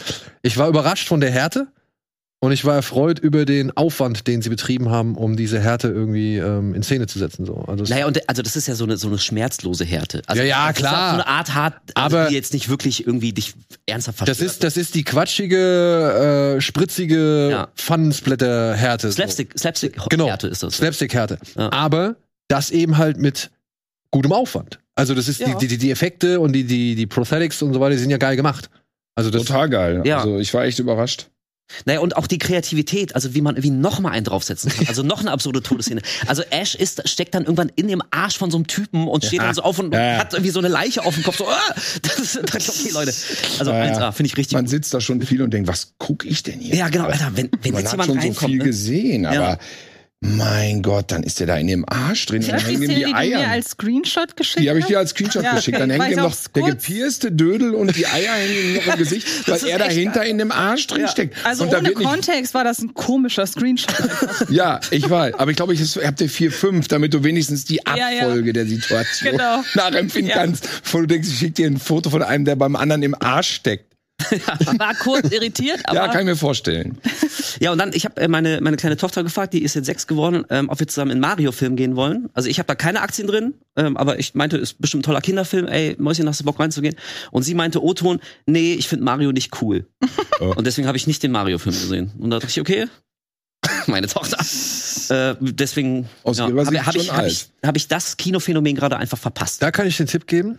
[0.42, 1.68] Ich war überrascht von der Härte
[2.46, 6.36] und ich war erfreut über den Aufwand, den sie betrieben haben, um diese Härte irgendwie
[6.38, 7.44] ähm, in Szene zu setzen.
[7.44, 10.22] So, also Naja, und also das ist ja so eine, so eine schmerzlose Härte.
[10.26, 11.08] Also Ja, ja, das klar.
[11.10, 13.54] So eine Art hart, also Aber- die jetzt nicht wirklich irgendwie dich
[13.86, 14.50] ernsthaft das verstört.
[14.52, 17.68] ist, das ist die quatschige, äh, spritzige Ja.
[17.76, 19.12] Pfannensplitter-Härte.
[19.12, 20.26] Slapstick, Slapstick Genau.
[20.28, 20.76] Härte ist das.
[20.76, 21.38] Slapstick-Härte.
[21.56, 21.70] Ja.
[21.72, 22.16] Aber
[22.48, 23.50] das eben halt mit
[24.10, 24.78] gutem Aufwand.
[24.94, 25.54] Also das ist Ja.
[25.58, 28.16] die, die, die Effekte und die, die, die Prosthetics und so weiter, die sind ja
[28.18, 28.70] geil gemacht.
[29.14, 30.02] Also das, Total geil.
[30.04, 30.18] Ja.
[30.18, 31.26] Also ich war echt überrascht.
[31.84, 34.86] Naja, und auch die Kreativität, also wie man irgendwie noch mal einen draufsetzen kann.
[34.88, 36.00] Also noch eine absurde Todesszene.
[36.26, 39.40] Also Ash ist, steckt dann irgendwann in dem Arsch von so einem Typen und steht
[39.40, 40.18] dann so auf und, Ja, ja.
[40.18, 41.38] hat irgendwie so eine Leiche auf dem Kopf.
[41.38, 41.58] So, ah,
[42.02, 43.12] das ist okay, Leute.
[43.58, 43.92] Also Ja, ja.
[43.98, 44.70] 1A, finde ich richtig Man gut.
[44.70, 46.76] sitzt da schon viel und denkt, was guck ich denn hier?
[46.76, 48.50] Ja, genau, Alter, wenn, wenn Man jetzt hat jemand schon so reinkommt.
[48.50, 48.64] viel ne?
[48.64, 49.30] gesehen, Ja.
[49.30, 49.58] aber
[50.20, 52.94] mein Gott, dann ist der da in dem Arsch drin Ich habe die Szene, die
[52.94, 53.48] die mir Eier.
[53.50, 55.78] als Screenshot geschickt Die habe ich dir als Screenshot Ja, geschickt.
[55.78, 59.26] Dann hängt ihm noch der gepierste Dödel und die Eier hängen ihm noch im Gesicht,
[59.48, 61.36] weil er dahinter in dem Arsch drin steckt.
[61.44, 63.94] Also und ohne Kontext war das ein komischer Screenshot.
[64.48, 65.34] Ja, ich weiß.
[65.34, 68.22] Aber ich glaube, ich hab dir vier, fünf, damit du wenigstens die Ja, ja.
[68.22, 69.62] Abfolge der Situation Genau.
[69.74, 70.36] nachempfinden Ja.
[70.36, 70.66] kannst.
[70.92, 73.50] Wo du denkst, ich schick dir ein Foto von einem, der beim anderen im Arsch
[73.52, 73.95] steckt.
[74.78, 76.98] War kurz irritiert, aber Ja, kann ich mir vorstellen.
[77.60, 80.06] Ja, und dann, ich habe äh, meine, meine kleine Tochter gefragt, die ist jetzt sechs
[80.06, 82.28] geworden, ähm, ob wir zusammen in Mario-Film gehen wollen.
[82.34, 85.20] Also ich habe da keine Aktien drin, ähm, aber ich meinte, ist bestimmt ein toller
[85.20, 86.96] Kinderfilm, ey, Mäuschen, hast du Bock reinzugehen?
[87.30, 89.86] Und sie meinte, O-Ton, nee, ich finde Mario nicht cool.
[90.38, 90.52] Oh.
[90.54, 92.12] Und deswegen habe ich nicht den Mario-Film gesehen.
[92.18, 92.88] Und da dachte ich, okay,
[93.86, 94.36] meine Tochter.
[95.08, 99.62] Äh, deswegen ja, habe hab ich, hab ich, hab ich das Kinophänomen gerade einfach verpasst.
[99.62, 100.58] Da kann ich den Tipp geben.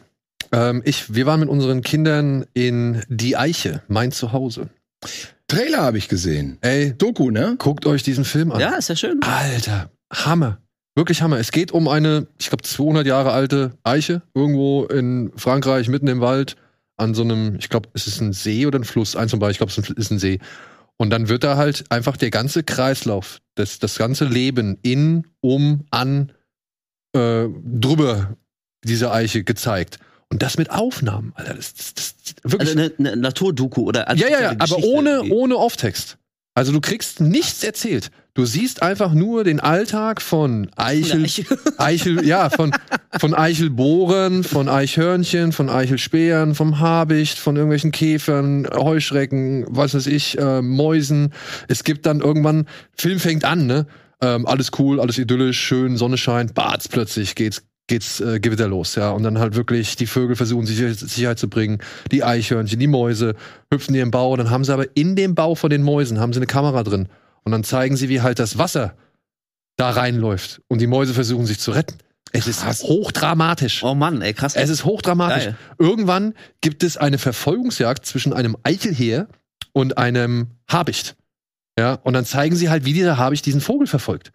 [0.52, 4.70] Ähm, ich, wir waren mit unseren Kindern in Die Eiche, mein Zuhause.
[5.48, 6.58] Trailer habe ich gesehen.
[6.62, 7.56] Ey, Doku, ne?
[7.58, 8.60] guckt euch diesen Film an.
[8.60, 9.22] Ja, ist ja schön.
[9.24, 10.60] Alter, Hammer.
[10.96, 11.38] Wirklich Hammer.
[11.38, 16.22] Es geht um eine, ich glaube, 200 Jahre alte Eiche, irgendwo in Frankreich, mitten im
[16.22, 16.56] Wald,
[16.98, 19.52] an so einem, ich glaube, es ist ein See oder ein Fluss, eins von beiden,
[19.52, 20.40] ich glaube, es ist ein- ist ein See.
[20.98, 25.86] Und dann wird da halt einfach der ganze Kreislauf, das, das ganze Leben in, um,
[25.92, 26.32] an,
[27.16, 28.36] äh, drüber
[28.84, 30.00] dieser Eiche gezeigt.
[30.30, 31.54] Und das mit Aufnahmen, Alter.
[31.54, 32.70] Das, das, das wirklich.
[32.78, 35.32] Also eine, eine Naturdoku oder also Ja, ja, ja, aber ohne, irgendwie.
[35.34, 36.18] ohne Off-Text.
[36.54, 38.10] Also du kriegst nichts erzählt.
[38.34, 41.46] Du siehst einfach nur den Alltag von Eichel, Eiche.
[41.78, 42.72] Eichel, ja, von,
[43.20, 50.38] von Eichelbohren, von Eichhörnchen, von Eichelspähern, vom Habicht, von irgendwelchen Käfern, Heuschrecken, was weiß ich,
[50.40, 51.34] äh, Mäusen.
[51.68, 53.88] Es gibt dann irgendwann, Film fängt an, ne?
[54.22, 58.95] Ähm, alles cool, alles idyllisch, schön, Sonne scheint, batz, plötzlich geht's geht's äh, Gewitter los,
[58.95, 59.10] ja.
[59.12, 61.80] Und dann halt wirklich die Vögel versuchen Sicher Sicherheit zu bringen,
[62.12, 63.36] die Eichhörnchen, die Mäuse
[63.71, 64.36] hüpfen in ihren Bau.
[64.36, 67.08] Dann haben sie aber in dem Bau von den Mäusen haben sie eine Kamera drin
[67.43, 68.95] und dann zeigen sie, wie halt das Wasser
[69.78, 71.97] da reinläuft und die Mäuse versuchen sich zu retten.
[72.34, 72.84] Es ist Krass.
[72.84, 73.84] hochdramatisch.
[73.84, 74.56] Oh Mann, ey, krass.
[74.56, 75.45] Es ist hochdramatisch.
[75.45, 75.58] Geil.
[75.80, 79.28] Irgendwann gibt es eine Verfolgungsjagd zwischen einem Eichelheer
[79.71, 81.15] und einem Habicht.
[81.80, 84.34] Ja, und dann zeigen sie halt, wie dieser Habicht diesen Vogel verfolgt.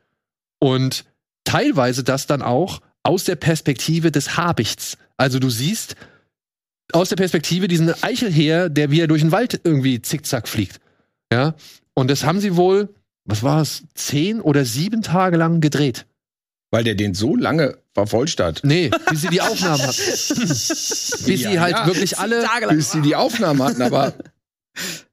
[0.59, 1.05] Und
[1.45, 4.97] teilweise das dann auch aus der Perspektive des Habichts.
[5.17, 5.97] Also du siehst
[6.93, 10.81] aus der Perspektive diesen Eichelheer, der wie er durch den Wald irgendwie zickzack fliegt.
[11.33, 11.55] Ja.
[11.95, 12.89] Und das haben sie wohl,
[13.25, 16.07] was war es, zehn oder sieben Tage lang gedreht.
[16.71, 18.61] Weil der den so lange verfolgt hat.
[18.63, 19.97] Nee, bis sie die Aufnahmen hatten.
[19.97, 21.87] bis Ja, sie halt ja.
[21.87, 22.47] wirklich alle.
[22.71, 24.15] Bis sie die Aufnahmen hatten, aber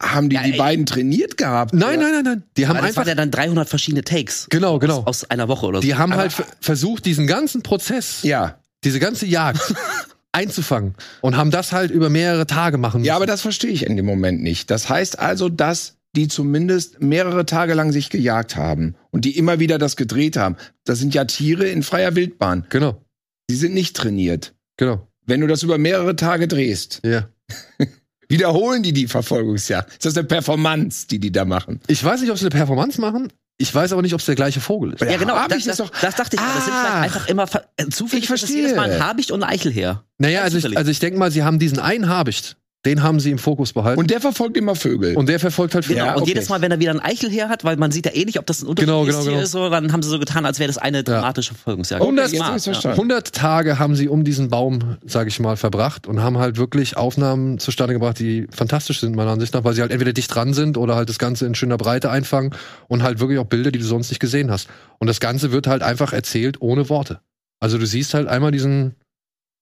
[0.00, 0.58] haben die Ja, die ey.
[0.58, 1.74] beiden trainiert gehabt?
[1.74, 2.42] Nein, nein, nein, nein.
[2.56, 3.02] Die haben Aber das einfach.
[3.02, 4.46] waren ja dann 300 verschiedene Takes.
[4.50, 4.98] Genau, genau.
[5.00, 5.82] Aus, aus einer Woche oder so.
[5.82, 8.58] Die haben Aber- halt ver- versucht, diesen ganzen Prozess, Ja.
[8.84, 9.74] diese ganze Jagd
[10.32, 13.16] einzufangen und haben das halt über mehrere Tage machen Ja, müssen.
[13.16, 14.70] aber das verstehe ich in dem Moment nicht.
[14.70, 19.58] Das heißt also, dass die zumindest mehrere Tage lang sich gejagt haben und die immer
[19.58, 20.56] wieder das gedreht haben.
[20.84, 22.66] Das sind ja Tiere in freier Wildbahn.
[22.70, 23.02] Genau,
[23.50, 24.54] Die sind nicht trainiert.
[24.76, 25.06] genau.
[25.26, 27.28] Wenn du das über mehrere Tage drehst, Ja.
[28.28, 29.90] wiederholen die die Verfolgungsjagd.
[29.92, 31.80] Ist das eine Performance, die die da machen?
[31.86, 33.32] Ich weiß nicht, ob sie eine Performance machen.
[33.60, 35.00] Ich weiß aber nicht, ob es der gleiche Vogel ist.
[35.00, 35.34] ja, genau.
[35.34, 36.40] Habicht Das, ist das, doch- das dachte ich.
[36.42, 36.54] mal.
[36.54, 36.84] Das sind Ah.
[37.02, 38.24] vielleicht einfach immer äh, zufällig.
[38.24, 38.56] Ich verstehe.
[38.56, 40.04] Jedes Mal ein Habicht und ein Eichelheer.
[40.18, 43.18] Naja, Ganz also ich, also ich denke mal, sie haben diesen einen Habicht, den haben
[43.18, 43.98] sie im Fokus behalten.
[43.98, 45.16] Und der verfolgt immer Vögel.
[45.16, 45.98] Und der verfolgt halt Genau.
[45.98, 46.06] Vögel.
[46.06, 46.30] Ja, und okay.
[46.30, 48.46] jedes Mal, wenn er wieder ein Eichelheer hat, weil man sieht ja eh nicht, ob
[48.46, 49.44] das ein Genau, unterschiedliches genau, Tier genau.
[49.44, 52.02] ist, so, dann haben sie so getan, als wäre das eine dramatische Verfolgungsjagd.
[52.02, 52.72] Okay, Das ist jetzt smart, hab ich's ja.
[52.72, 53.00] verstanden.
[53.00, 56.96] 100 Tage haben sie um diesen Baum, sage ich mal, verbracht und haben halt wirklich
[56.96, 60.54] Aufnahmen zustande gebracht, die fantastisch sind, meiner Ansicht nach, weil sie halt entweder dicht dran
[60.54, 62.54] sind oder halt das Ganze in schöner Breite einfangen
[62.86, 64.68] und halt wirklich auch Bilder, die du sonst nicht gesehen hast.
[64.98, 67.20] Und das Ganze wird halt einfach erzählt ohne Worte.
[67.60, 68.94] Also du siehst halt einmal diesen,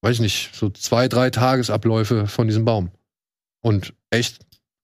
[0.03, 2.91] weiß ich nicht, so zwei, drei Tagesabläufe von diesem Baum.
[3.61, 4.39] Und echt,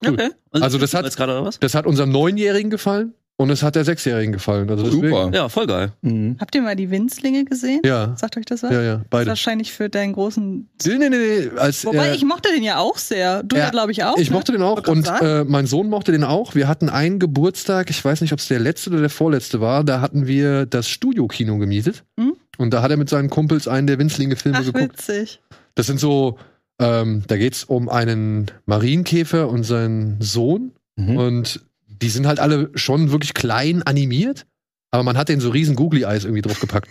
[0.06, 0.14] Cool.
[0.16, 0.30] Okay.
[0.52, 4.70] Und Also das hat- das hat unserem Neunjährigen gefallen und es hat der Sechsjährigen gefallen.
[4.70, 5.32] Also deswegen, Super.
[5.34, 5.94] Ja, voll geil.
[6.02, 6.36] Mhm.
[6.42, 7.80] Habt ihr mal die Winzlinge gesehen?
[7.86, 8.72] Ja, Sagt euch das was?
[8.74, 9.30] ja, ja, beide.
[9.30, 10.70] Wahrscheinlich für deinen großen.
[10.86, 11.58] Nee, nee, nee, nee.
[11.58, 13.44] Als, Wobei, äh, ich mochte den ja auch sehr.
[13.44, 14.18] Du ja, glaube ich, auch.
[14.18, 14.36] Ich ne?
[14.36, 16.54] mochte den auch und äh, mein Sohn mochte den auch.
[16.54, 19.86] Wir hatten einen Geburtstag, ich weiß nicht, ob es der letzte oder der vorletzte war,
[19.86, 22.04] da hatten wir das Studiokino gemietet.
[22.20, 22.36] Hm?
[22.58, 24.98] Und da hat er mit seinen Kumpels einen der Winzlinge-Filme geguckt.
[25.08, 25.42] witzig.
[25.76, 26.38] Das sind so,
[26.80, 30.72] ähm, da geht's um einen Marienkäfer und seinen Sohn.
[30.96, 31.18] Mhm.
[31.18, 34.46] Und die sind halt alle schon wirklich klein animiert,
[34.92, 36.90] aber man hat denen so riesen Googly-Eyes irgendwie draufgepackt.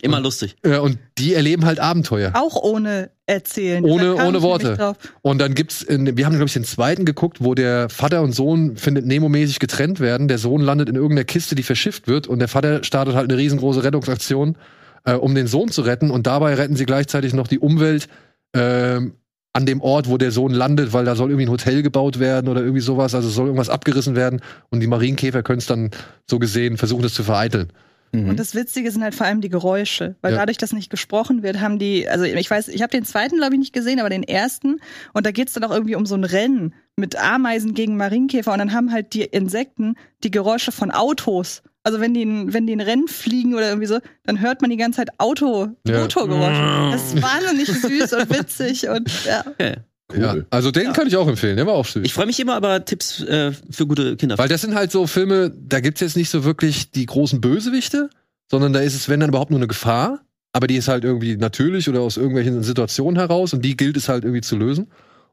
[0.00, 0.54] Immer lustig.
[0.62, 2.30] Äh, und die erleben halt Abenteuer.
[2.34, 3.84] Auch ohne erzählen.
[3.84, 4.94] Ohne- ohne Worte.
[5.22, 8.32] Und dann gibt's, in, wir haben glaube ich den zweiten geguckt, wo der Vater und
[8.32, 10.28] Sohn findet Nemo-mäßig getrennt werden.
[10.28, 13.40] Der Sohn landet in irgendeiner Kiste, die verschifft wird und der Vater startet halt eine
[13.40, 14.56] riesengroße Rettungsaktion,
[15.04, 16.10] äh, um den Sohn zu retten.
[16.12, 18.06] Und dabei retten sie gleichzeitig noch die Umwelt
[18.54, 19.14] ähm,
[19.52, 22.48] an dem Ort, wo der Sohn landet, weil da soll irgendwie ein Hotel gebaut werden
[22.48, 23.14] oder irgendwie sowas.
[23.14, 25.90] Also es soll irgendwas abgerissen werden und die Marienkäfer können es dann
[26.28, 27.72] so gesehen versuchen, das zu vereiteln.
[28.12, 28.28] Mhm.
[28.28, 30.38] Und das Witzige sind halt vor allem die Geräusche, weil Ja.
[30.38, 33.54] dadurch, dass nicht gesprochen wird, haben die, also ich weiß, ich habe den zweiten glaube
[33.54, 34.80] ich nicht gesehen, aber den ersten
[35.12, 38.58] und da geht's dann auch irgendwie um so ein Rennen mit Ameisen gegen Marienkäfer und
[38.58, 41.62] dann haben halt die Insekten die Geräusche von Autos.
[41.88, 44.68] Also wenn die, in- wenn die in Rennen fliegen oder irgendwie so, dann hört man
[44.68, 46.00] die ganze Zeit Auto, Ja.
[46.02, 46.90] Motorgeräusche.
[46.92, 49.42] Das ist wahnsinnig süß und witzig und ja.
[49.46, 49.76] Okay.
[50.12, 50.20] Cool.
[50.22, 52.02] Ja, also den kann ich auch empfehlen, der war auch süß.
[52.04, 54.36] Ich freue mich immer über Tipps äh, für gute Kinder.
[54.36, 58.10] Weil das sind halt so Filme, da gibt's jetzt nicht so wirklich die großen Bösewichte,
[58.50, 60.20] sondern da ist es, wenn dann überhaupt nur eine Gefahr,
[60.52, 64.08] aber die ist halt irgendwie natürlich oder aus irgendwelchen Situationen heraus und die gilt es
[64.10, 64.88] halt irgendwie zu lösen.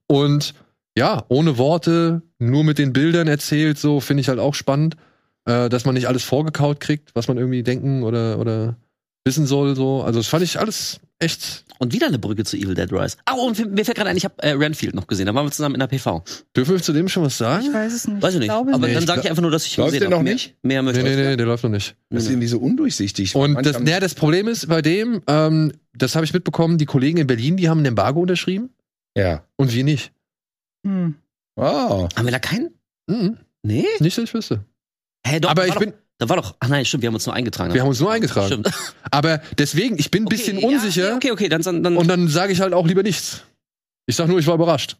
[0.07, 0.53] Und
[0.97, 4.95] ja, ohne Worte, nur mit den Bildern erzählt, so finde ich halt auch spannend,
[5.45, 8.75] äh, dass man nicht alles vorgekaut kriegt, was man irgendwie denken oder, oder
[9.25, 10.03] wissen soll, so.
[10.03, 11.63] Also das fand ich alles echt.
[11.79, 13.17] Und wieder eine Brücke zu Evil Dead Rise.
[13.25, 15.25] Ah, und mir fällt gerade ein, ich habe äh, Renfield noch gesehen.
[15.25, 16.23] Da waren wir zusammen in der PV.
[16.55, 17.65] Dürfen wir zu dem schon was sagen?
[17.67, 18.21] Ich weiß es nicht.
[18.21, 18.47] Weiß ich nicht.
[18.49, 20.19] glaube Aber Nee, dann sage ich einfach nur, dass ich ihn Läuft gesehen der hab.
[20.19, 20.55] noch Mehr- nicht?
[20.61, 21.29] Mehr möchte Nee, ich nee, nicht.
[21.31, 21.95] nee, der läuft noch nicht.
[22.09, 22.33] Das ist Nee.
[22.35, 23.35] irgendwie so undurchsichtig.
[23.35, 27.17] Und das, ja, das Problem ist bei dem, ähm, das habe ich mitbekommen, die Kollegen
[27.17, 28.69] in Berlin, die haben ein Embargo unterschrieben
[29.17, 29.43] ja.
[29.57, 30.11] und wir nicht.
[30.85, 31.15] Hm.
[31.57, 32.07] Oh.
[32.15, 32.69] Haben wir da keinen?
[33.07, 33.37] Mhm.
[33.63, 33.85] Nee?
[33.99, 34.63] Nicht, dass ich wüsste.
[35.25, 36.55] Hä, doch, Aber da ich war bin, Doch, da war doch.
[36.59, 37.73] Ach nein, stimmt, wir haben uns nur eingetragen.
[37.73, 38.47] wir haben uns nur eingetragen.
[38.47, 38.71] Stimmt.
[39.11, 42.27] Aber deswegen, ich bin ein bisschen unsicher Ja, okay, okay, dann, dann, dann und dann
[42.27, 43.41] sage ich halt auch lieber nichts.
[44.05, 44.97] Ich sag nur, ich war überrascht.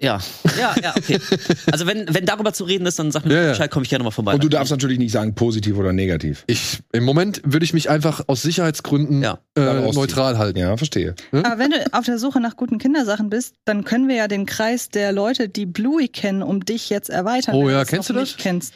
[0.00, 0.18] ja,
[0.58, 1.20] ja, ja, okay.
[1.70, 3.48] Also wenn, wenn darüber zu reden ist, dann sag mir Ja, ja.
[3.50, 4.34] Bescheid, komme ich gerne mal vorbei.
[4.34, 6.42] Und du darfst natürlich nicht sagen, positiv oder negativ.
[6.48, 9.38] Ich, im Moment würde ich mich einfach aus Sicherheitsgründen Ja.
[9.56, 10.58] äh, neutral halten.
[10.58, 11.14] Ja, verstehe.
[11.30, 14.46] Aber wenn du auf der Suche nach guten Kindersachen bist, dann können wir ja den
[14.46, 17.54] Kreis der Leute, die Bluey kennen, um dich jetzt erweitern.
[17.54, 18.36] Oh ja, kennst du das?
[18.38, 18.72] Kennst.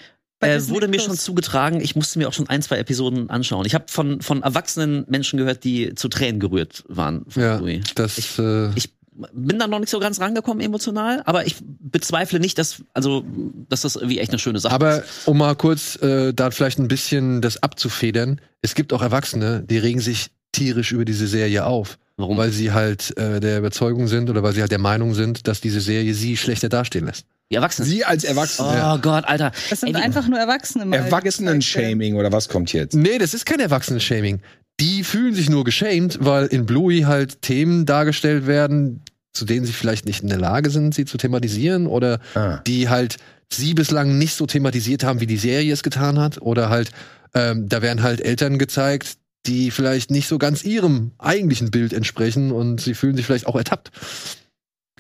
[0.46, 1.80] Äh, wurde mir schon zugetragen.
[1.80, 3.66] Ich musste mir auch schon ein, zwei Episoden anschauen.
[3.66, 7.80] Ich habe von, von erwachsenen Menschen gehört, die zu Tränen gerührt waren von Ja, Bluey.
[7.94, 8.90] das, äh, Ich
[9.32, 13.24] bin da noch nicht so ganz rangekommen emotional, aber ich bezweifle nicht, dass, also,
[13.68, 15.26] dass das irgendwie echt eine schöne Sache aber ist.
[15.26, 19.78] um mal kurz äh, da vielleicht ein bisschen das abzufedern, es gibt auch Erwachsene, die
[19.78, 22.37] regen sich tierisch über diese Serie auf, Warum?
[22.37, 25.61] weil sie halt äh, der Überzeugung sind oder weil sie halt der Meinung sind, dass
[25.62, 27.24] diese Serie sie schlechter dastehen lässt.
[27.50, 27.88] Die Erwachsenen.
[27.88, 28.68] Sie als Erwachsene.
[28.68, 28.96] oh Ja.
[28.96, 29.52] Gott, Alter.
[29.70, 30.94] Das sind Ey, einfach nur Erwachsene.
[30.96, 32.94] Erwachsenen-Shaming oder was kommt jetzt?
[32.94, 34.40] Nee, das ist kein Erwachsenen-Shaming.
[34.80, 39.72] die fühlen sich nur geschämt, weil in Bluey halt Themen dargestellt werden, zu denen sie
[39.72, 42.59] vielleicht nicht in der Lage sind, sie zu thematisieren oder Ah.
[42.66, 43.16] die halt
[43.50, 46.42] sie bislang nicht so thematisiert haben, wie die Serie es getan hat.
[46.42, 46.90] Oder halt,
[47.35, 52.50] ähm, da werden halt Eltern gezeigt, die vielleicht nicht so ganz ihrem eigentlichen Bild entsprechen
[52.52, 53.92] und sie fühlen sich vielleicht auch ertappt.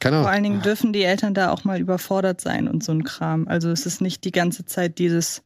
[0.00, 0.32] Keine Vor Ahnung.
[0.32, 3.48] allen Dingen dürfen die Eltern da auch mal überfordert sein und so ein Kram.
[3.48, 5.42] Also es ist nicht die ganze Zeit dieses,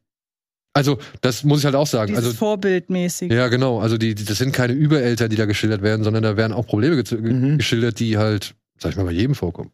[0.73, 2.15] Also, das muss ich halt auch sagen.
[2.17, 3.31] Also, Vorbildmäßig.
[3.33, 3.81] ja, genau.
[3.81, 6.67] Also, die, die, das sind keine Übereltern, die da geschildert werden, sondern da werden auch
[6.67, 7.59] Probleme ge Mhm.
[7.59, 9.71] geschildert, die halt, sag ich mal, bei jedem vorkommen.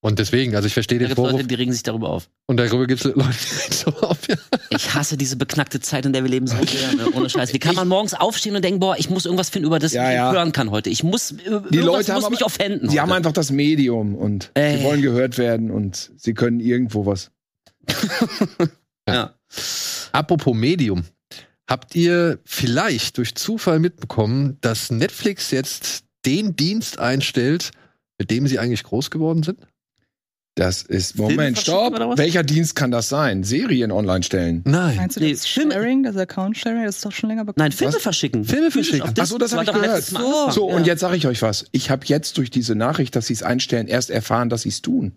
[0.00, 1.32] Und deswegen, also ich verstehe den Vorwurf.
[1.32, 2.30] Leute, die regen sich darüber auf.
[2.46, 4.28] Und darüber gibt es Leute, die regen so auf.
[4.28, 4.36] Ja.
[4.70, 7.10] Ich hasse diese beknackte Zeit, in der wir leben, so sehr, ne?
[7.14, 7.52] ohne Scheiß.
[7.52, 10.08] Wie kann man morgens aufstehen und denken, boah, ich muss irgendwas finden, über das Ja,
[10.10, 10.30] ich ja.
[10.32, 10.88] hören kann heute.
[10.88, 12.88] Ich muss, die irgendwas Leute haben muss mich aber- offenden.
[12.88, 13.16] Sie haben heute.
[13.16, 14.78] einfach das Medium und Ey.
[14.78, 17.32] sie wollen gehört werden und sie können irgendwo was.
[19.08, 19.34] ja.
[20.12, 21.04] Apropos Medium.
[21.68, 27.72] Habt ihr vielleicht durch Zufall mitbekommen, dass Netflix jetzt den Dienst einstellt,
[28.18, 29.58] mit dem sie eigentlich groß geworden sind?
[30.58, 32.18] Das ist, Moment, stopp.
[32.18, 33.44] Welcher Dienst kann das sein?
[33.44, 34.62] Serien online stellen?
[34.66, 34.96] Nein.
[34.96, 37.58] Meinst du Nee, das Filme- Sharing, das Account-Sharing, das ist doch schon länger bekannt.
[37.58, 38.02] Nein, Filme Was?
[38.02, 38.44] verschicken.
[38.44, 39.02] Filme verschicken.
[39.02, 40.02] auf Ach so, das war hab ich doch gehört.
[40.02, 40.50] So.
[40.50, 40.74] So, ja.
[40.74, 41.66] und jetzt sage ich euch was.
[41.70, 44.82] Ich habe jetzt durch diese Nachricht, dass sie es einstellen, erst erfahren, dass sie es
[44.82, 45.12] tun.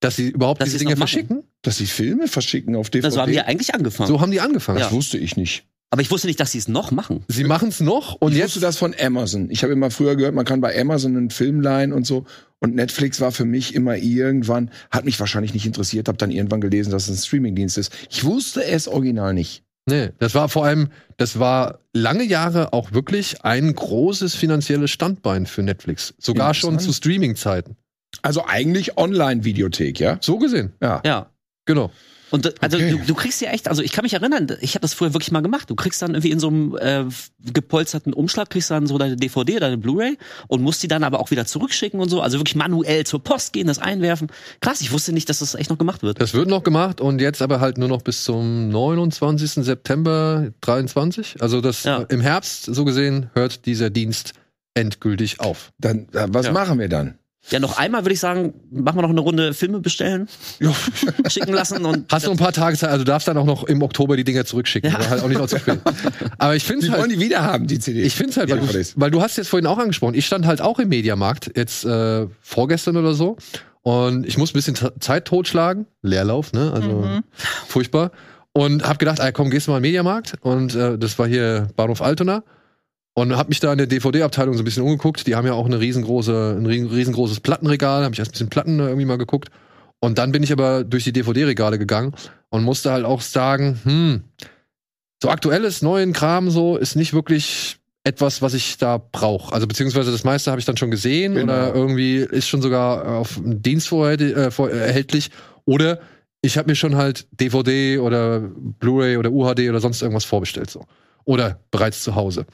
[0.00, 1.42] Dass sie überhaupt Dass diese Dinge verschicken?
[1.62, 3.08] Dass sie Filme verschicken auf DVD.
[3.08, 4.08] Na, so haben die eigentlich angefangen.
[4.08, 4.80] So haben die angefangen.
[4.80, 5.64] das wusste ich nicht.
[5.90, 7.24] Aber ich wusste nicht, dass sie es noch machen.
[7.28, 9.50] Sie machen es noch und ich jetzt wusste das von Amazon.
[9.50, 12.24] Ich habe immer früher gehört, man kann bei Amazon einen Film leihen und so.
[12.58, 16.60] Und Netflix war für mich immer irgendwann, hat mich wahrscheinlich nicht interessiert, habe dann irgendwann
[16.60, 17.92] gelesen, dass es ein Streamingdienst ist.
[18.10, 19.62] Ich wusste es original nicht.
[19.88, 25.46] Nee, das war vor allem, das war lange Jahre auch wirklich ein großes finanzielles Standbein
[25.46, 26.14] für Netflix.
[26.18, 27.76] Sogar schon zu Streaming-Zeiten.
[28.22, 30.18] Also eigentlich Online-Videothek, ja?
[30.20, 30.72] So gesehen.
[30.82, 31.02] Ja.
[31.04, 31.30] Ja.
[31.66, 31.92] Genau.
[32.30, 32.90] Und also Okay.
[32.90, 35.30] du, du kriegst ja echt, also ich kann mich erinnern, ich habe das früher wirklich
[35.30, 35.70] mal gemacht.
[35.70, 37.04] Du kriegst dann irgendwie in so einem äh,
[37.52, 41.30] gepolsterten Umschlag, kriegst dann so deine DVD, deine Blu-ray und musst die dann aber auch
[41.30, 42.20] wieder zurückschicken und so.
[42.20, 44.28] Also wirklich manuell zur Post gehen, das einwerfen.
[44.60, 46.20] Krass, ich wusste nicht, dass das echt noch gemacht wird.
[46.20, 49.64] Das wird noch gemacht und jetzt aber halt nur noch bis zum 29.
[49.64, 51.36] September 23.
[51.40, 51.98] Also das Ja.
[52.08, 54.32] im Herbst, so gesehen, hört dieser Dienst
[54.74, 55.70] endgültig auf.
[55.78, 56.52] Dann, äh, was Ja.
[56.52, 57.18] machen wir dann?
[57.50, 60.28] Ja, noch einmal würde ich sagen, machen wir noch eine Runde Filme bestellen,
[61.28, 63.64] schicken lassen und Hast du ein paar Tage Zeit, also du darfst dann auch noch
[63.64, 64.96] im Oktober die Dinger zurückschicken, Ja.
[64.98, 65.78] aber halt auch nicht noch zu spät.
[66.38, 68.02] Aber ich finde es wollen halt, die wieder haben, die CD.
[68.02, 70.46] ich find's halt, weil, Ja, du, weil du hast jetzt vorhin auch angesprochen, ich stand
[70.46, 73.36] halt auch im Mediamarkt, jetzt äh, vorgestern oder so,
[73.82, 77.22] und ich muss ein bisschen Zeit totschlagen, Leerlauf, ne, also Mhm.
[77.68, 78.10] furchtbar.
[78.52, 80.34] Und hab gedacht, ey, komm, gehst du mal in den Mediamarkt.
[80.40, 82.42] Und äh, das war hier Bahnhof Altona.
[83.18, 85.26] Und hab mich da in der DVD-Abteilung so ein bisschen umgeguckt.
[85.26, 88.04] Die haben ja auch eine riesengroße, ein riesen- riesengroßes Plattenregal.
[88.04, 89.48] Hab ich erst ein bisschen Platten äh, irgendwie mal geguckt.
[90.00, 92.12] Und dann bin ich aber durch die DVD-Regale gegangen
[92.50, 94.24] und musste halt auch sagen, hm,
[95.22, 99.52] so aktuelles, neuen Kram so ist nicht wirklich etwas, was ich da brauche.
[99.54, 101.44] Also beziehungsweise das meiste habe ich dann schon gesehen Genau.
[101.44, 105.30] oder irgendwie ist schon sogar auf dem Dienst vorher, äh, vor, äh, erhältlich.
[105.64, 106.00] Oder
[106.42, 110.84] ich habe mir schon halt DVD oder Blu-ray oder UHD oder sonst irgendwas vorbestellt so.
[111.26, 112.46] Oder bereits zu Hause.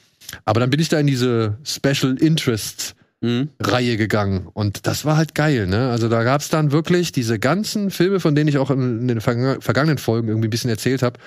[0.44, 3.50] Aber dann bin ich da in diese Special Interest Mhm.
[3.60, 5.90] Reihe gegangen und das war halt geil, ne?
[5.90, 9.60] Also da gab's dann wirklich diese ganzen Filme, von denen ich auch in, den verga-
[9.60, 11.20] vergangenen Folgen irgendwie ein bisschen erzählt habe.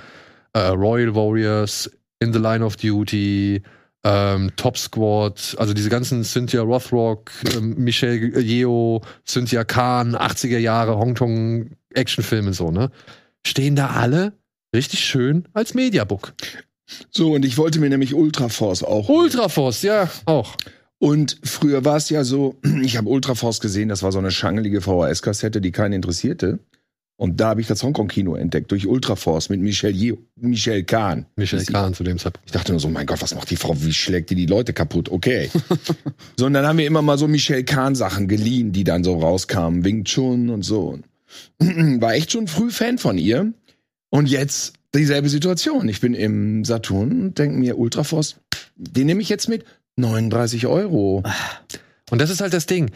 [0.51, 3.61] Äh, Royal Warriors, In the Line of Duty,
[4.03, 10.97] ähm, Top Squad, also diese ganzen Cynthia Rothrock, ähm, Michelle Yeoh, Cynthia Khan, 80er Jahre
[10.97, 12.91] Hongkong Actionfilme so, ne?
[13.47, 14.33] Stehen da alle
[14.75, 16.33] richtig schön als Mediabook.
[17.11, 19.09] So, und ich wollte mir nämlich Ultraforce auch.
[19.09, 20.55] Ultraforce, ja, auch.
[20.99, 24.81] Und früher war es ja so, ich habe Ultraforce gesehen, das war so eine schangelige
[24.81, 26.59] VHS-Kassette, die keinen interessierte.
[27.17, 31.25] Und da habe ich das Hongkong-Kino entdeckt, durch Ultraforce mit Michelle, Yeoh, Michelle Kahn.
[31.37, 32.45] Michelle Kahn zu dem Zeitpunkt.
[32.45, 33.73] Ich dachte nur so, mein Gott, was macht die Frau?
[33.81, 35.09] Wie schlägt die die Leute kaputt?
[35.09, 35.49] Okay.
[36.37, 39.17] so, und dann haben wir immer mal so Michelle Kahn Sachen geliehen, die dann so
[39.17, 39.85] rauskamen.
[39.85, 40.99] Wing Chun und so.
[41.59, 43.53] War echt schon früh Fan von ihr.
[44.09, 45.87] Und jetzt dieselbe Situation.
[45.89, 48.35] Ich bin im Saturn und denke mir, Ultraforce,
[48.75, 49.65] den nehme ich jetzt mit.
[49.97, 51.23] 39 Euro.
[52.11, 52.91] Und das ist halt das Ding.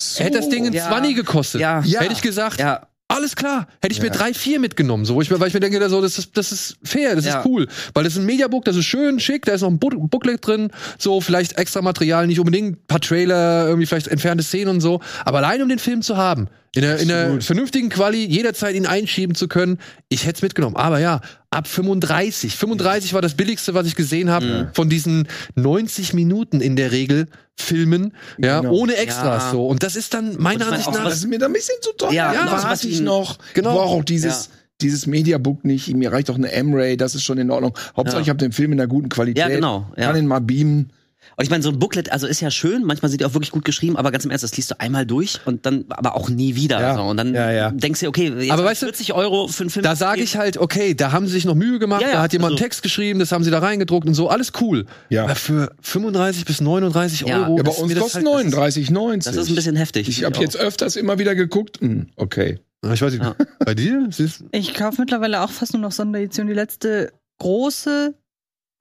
[0.00, 0.24] So.
[0.24, 0.88] Hätte das Ding ein Ja.
[0.88, 1.82] 20 gekostet, Ja.
[1.84, 2.00] Ja.
[2.00, 4.12] hätte ich gesagt, Ja, alles klar, hätte ich mir Ja.
[4.14, 6.76] drei, vier mitgenommen, so, ich mir, weil ich mir denke, so, das ist, das ist
[6.84, 7.40] fair, das Ja.
[7.40, 9.78] ist cool, weil das ist ein Mediabook, das ist schön, schick, da ist noch ein
[9.78, 14.68] Booklet drin, so, vielleicht extra Material, nicht unbedingt ein paar Trailer, irgendwie vielleicht entfernte Szenen
[14.68, 17.44] und so, aber allein um den Film zu haben, in der, in der Absolut.
[17.44, 19.78] vernünftigen Quali, jederzeit ihn einschieben zu können,
[20.08, 24.30] ich hätte es mitgenommen, aber ja, ab 35, 35 war das billigste, was ich gesehen
[24.30, 27.26] habe, von diesen 90 Minuten in der Regel
[27.56, 28.72] Filmen, ja, Genau.
[28.72, 29.50] ohne Extras, Ja.
[29.50, 31.74] so, und das ist dann meiner Ansicht auch nach, Das ist mir da ein bisschen
[31.80, 32.12] zu teuer.
[32.12, 33.38] Ja, Ja, was- warte was ich noch.
[33.54, 33.70] Genau.
[33.70, 34.50] Ich brauche auch dieses
[34.80, 37.76] dieses Mediabook nicht, mir reicht doch eine M-Ray, das ist schon in Ordnung.
[37.96, 38.22] Hauptsache, Ja.
[38.22, 39.42] ich habe den Film in einer guten Qualität.
[39.42, 40.06] Ja, genau, ja.
[40.06, 40.90] Kann ihn mal beamen.
[41.36, 43.50] Und ich meine, so ein Booklet, also ist ja schön, manchmal sind die auch wirklich
[43.50, 46.28] gut geschrieben, aber ganz im Ernst, das liest du einmal durch und dann aber auch
[46.28, 46.80] nie wieder.
[46.80, 46.94] Ja.
[46.96, 47.02] So.
[47.02, 47.70] Und dann Ja, ja.
[47.70, 49.82] denkst du, okay, jetzt Aber weißt du, 40 Euro für einen Film.
[49.84, 52.22] Da sage ich halt, okay, da haben sie sich noch Mühe gemacht, Ja, ja, da
[52.22, 54.86] hat jemand also- einen Text geschrieben, das haben sie da reingedruckt und so, alles cool.
[55.10, 55.24] Ja.
[55.24, 57.40] Aber für 35 bis 39 Ja.
[57.42, 57.56] Euro.
[57.58, 59.24] Ja, bei uns kostet halt- 39,90.
[59.24, 60.08] das ist ein bisschen heftig.
[60.08, 61.80] Ich habe jetzt öfters immer wieder geguckt.
[61.80, 62.58] Hm, okay.
[62.92, 63.34] Ich weiß nicht, Ja.
[63.64, 64.06] bei dir?
[64.10, 66.46] Siehst- Ich kaufe mittlerweile auch fast nur noch Sonderedition.
[66.46, 68.14] Die letzte große,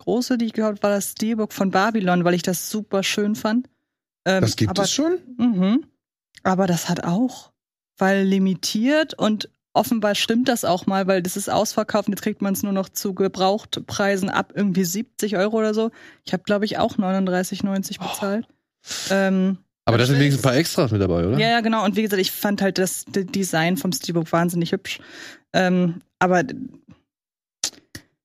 [0.08, 3.68] große, die ich gekauft war das Steelbook von Babylon, weil ich das super schön fand.
[4.26, 5.18] Ähm, Das gibt aber, es schon?
[5.38, 5.86] Mhm.
[6.44, 7.52] Aber das hat auch,
[7.98, 12.42] weil limitiert und offenbar stimmt das auch mal, weil das ist ausverkauft und jetzt kriegt
[12.42, 15.92] man es nur noch zu Gebrauchtpreisen ab irgendwie 70 Euro oder so.
[16.24, 18.48] Ich habe, glaube ich, auch 39,90 bezahlt.
[19.10, 21.38] Ähm, Aber da sind wenigstens ein paar Extras mit dabei, oder?
[21.38, 21.84] ja, ja, genau.
[21.84, 25.00] Und wie gesagt, ich fand halt das Design vom Steelbook wahnsinnig hübsch.
[25.54, 26.44] Ähm, aber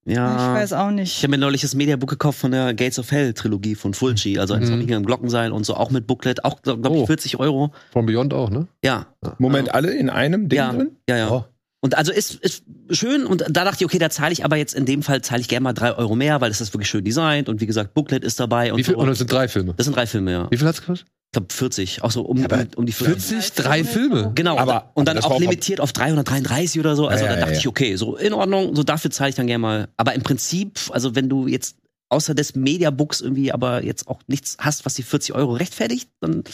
[0.05, 0.55] Ja.
[0.57, 1.19] ich weiß auch Ich nicht.
[1.23, 4.55] habe mir neulich das Mediabook gekauft von der Gates of Hell Trilogie von Fulci, also
[4.55, 4.67] ein Mhm.
[4.67, 7.01] Zombier im Glockenseil und so, auch mit Booklet, auch glaube Oh.
[7.03, 7.71] ich 40 Euro.
[7.93, 8.67] Von Beyond auch, ne?
[8.85, 9.07] Ja.
[9.39, 10.97] Moment, alle in einem Ding Ja, drin?
[11.09, 11.31] ja, ja.
[11.31, 11.45] Oh.
[11.85, 14.73] Und also ist, ist schön und da dachte ich, okay, da zahle ich aber jetzt
[14.73, 17.05] in dem Fall zahle ich gerne mal drei Euro mehr, weil das ist wirklich schön
[17.05, 18.95] designt und wie gesagt, Booklet ist dabei und Wie viel?
[18.95, 19.01] so.
[19.01, 19.75] Und das sind drei Filme.
[19.77, 20.47] Das sind drei Filme, ja.
[20.51, 21.09] Wie viel hat's gekostet?
[21.09, 23.25] Ich glaube 40, auch so um, um, um die 40.
[23.31, 24.31] 40, drei Filme.
[24.35, 27.09] Genau, Aber- und dann aber das war auch auch- limitiert auf 333 oder so.
[27.09, 27.71] Also Ja, ja, da dachte ja, ich, ja.
[27.71, 29.89] okay, so in Ordnung, so dafür zahle ich dann gerne mal.
[29.97, 31.77] Aber im Prinzip, also wenn du jetzt
[32.11, 36.45] außer des Mediabooks irgendwie aber jetzt auch nichts hast, was die 40 Euro rechtfertigt, dann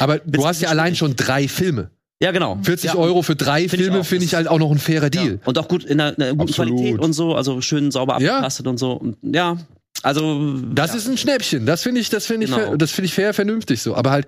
[0.00, 1.90] Aber du hast ja allein schon drei Filme.
[2.22, 2.58] Ja genau.
[2.62, 2.96] 40 ja.
[2.96, 5.32] Euro für drei Find Filme finde ich halt auch noch ein fairer Deal.
[5.34, 5.46] Ja.
[5.46, 6.76] Und auch gut in einer, einer guten Absolut.
[6.78, 8.34] Qualität und so, also schön sauber Ja.
[8.36, 8.92] abgetastet und so.
[8.92, 9.56] Und ja,
[10.02, 10.96] also Das ja.
[10.98, 11.66] ist ein Schnäppchen.
[11.66, 12.66] Das finde ich, das finde ich, Genau.
[12.68, 13.94] fair, das finde ich fair, vernünftig so.
[13.94, 14.26] Aber halt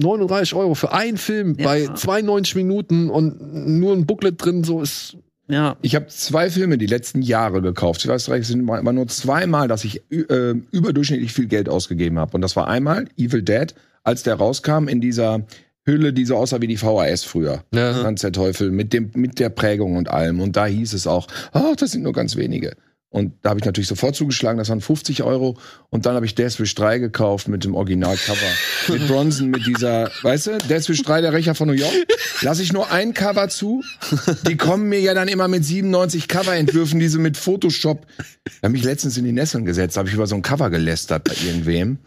[0.00, 1.64] 39 Euro für einen Film Ja.
[1.64, 5.16] bei 92 Minuten und nur ein Booklet drin, so ist.
[5.48, 5.76] ja.
[5.82, 8.02] Ich habe zwei Filme die letzten Jahre gekauft.
[8.04, 12.32] Ich weiß, es sind mal nur zweimal, dass ich äh, überdurchschnittlich viel Geld ausgegeben habe.
[12.36, 15.40] Und das war einmal Evil Dead, als der rauskam in dieser
[15.88, 17.64] Hülle, die so aussah wie die VHS früher.
[17.74, 18.02] Ja.
[18.02, 20.40] Ganz der Teufel, mit, dem, mit der Prägung und allem.
[20.40, 22.76] Und da hieß es auch, ach, das sind nur ganz wenige.
[23.10, 25.56] Und da habe ich natürlich sofort zugeschlagen, das waren 50 Euro.
[25.88, 28.36] Und dann habe ich Death Wish 3 gekauft mit dem Originalcover.
[28.88, 31.94] mit Bronson, mit dieser, weißt du, Death Wish 3, der Rächer von New York.
[32.42, 33.82] Lass ich nur ein Cover zu.
[34.46, 38.06] Die kommen mir ja dann immer mit 97 Coverentwürfen, diese mit Photoshop.
[38.60, 41.24] Da habe ich letztens in die Nesseln gesetzt, habe ich über so ein Cover gelästert
[41.24, 41.98] bei irgendwem.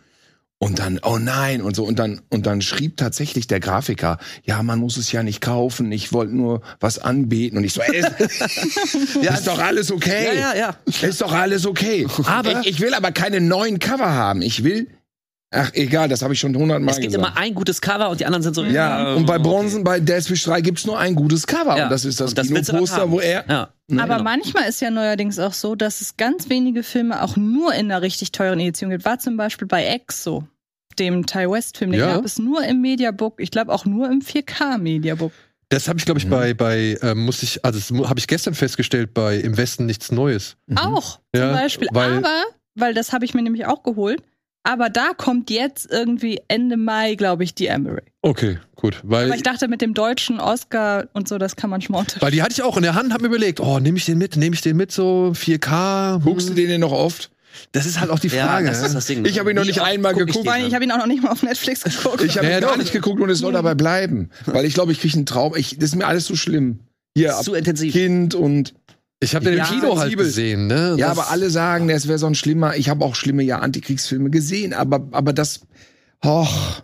[0.64, 4.62] Und dann, oh nein, und so, und dann, und dann schrieb tatsächlich der Grafiker, ja,
[4.62, 7.58] man muss es ja nicht kaufen, ich wollte nur was anbieten.
[7.58, 8.12] Und ich so, ey, ist,
[9.16, 10.28] ist doch alles okay.
[10.36, 11.08] Ja, ja, ja.
[11.08, 12.06] Ist doch alles okay.
[12.26, 14.44] Aber- ich, ich will aber keine neuen Cover haben.
[14.44, 14.88] Ich will,
[15.50, 17.32] ach, egal, das habe ich schon hundertmal Es gibt gesagt.
[17.36, 18.64] immer ein gutes Cover und die anderen sind so.
[18.64, 21.76] ja, und bei Bronzen, bei Deathwish 3 gibt's nur ein gutes Cover.
[21.76, 21.86] Ja.
[21.86, 23.70] Und das ist das, Und das Kinoposter, wo er, Ja.
[23.98, 24.24] Aber genau.
[24.24, 28.02] manchmal ist ja neuerdings auch so, dass es ganz wenige Filme auch nur in einer
[28.04, 29.04] richtig teuren Edition gibt.
[29.04, 30.46] War zum Beispiel bei Exo,
[31.10, 31.92] dem Ty West-Film.
[31.92, 32.14] Den Ja.
[32.16, 33.40] gab es nur im Mediabook.
[33.42, 35.32] Ich glaube auch nur im 4K-Mediabook.
[35.70, 38.54] Das habe ich, glaube ich, bei, bei ähm, musste ich, also das habe ich gestern
[38.54, 40.58] festgestellt, bei Im Westen nichts Neues.
[40.76, 41.88] Auch Ja, zum Beispiel.
[41.92, 42.44] weil- aber,
[42.76, 44.22] weil das habe ich mir nämlich auch geholt.
[44.64, 48.04] Aber da kommt jetzt irgendwie Ende Mai, glaube ich, die Emery.
[48.22, 49.00] Okay, gut.
[49.04, 52.22] Weil, Aber ich dachte, mit dem deutschen Oscar und so, das kann man unter.
[52.22, 54.20] weil die hatte ich auch in der Hand, hab mir überlegt, oh, nehme ich den
[54.20, 56.16] mit, nehme ich den mit, so 4K.
[56.18, 56.22] hm.
[56.24, 57.32] guckst du den denn noch oft?
[57.72, 58.68] Das ist halt auch die Ja, Frage.
[58.68, 59.24] das ist das Ding.
[59.26, 60.48] Ich habe ihn noch nicht einmal guck ich geguckt.
[60.48, 62.22] Weil ich habe ihn auch noch nicht mal auf Netflix geguckt.
[62.24, 64.30] Ich habe Ja, ihn gar nicht geguckt und es soll dabei bleiben.
[64.46, 65.56] Weil ich glaube, ich kriege einen Traum.
[65.56, 66.80] Ich, das ist mir alles so schlimm.
[67.18, 67.94] Hier, ab Zu intensiv.
[67.94, 68.74] Kind und
[69.20, 70.96] Ich habe den Ja, im Kino halt gesehen, ne?
[70.98, 72.76] Ja, Das- aber alle sagen, das wäre so ein schlimmer.
[72.78, 75.62] Ich habe auch schlimme ja Antikriegsfilme gesehen, aber aber das,
[76.26, 76.84] och,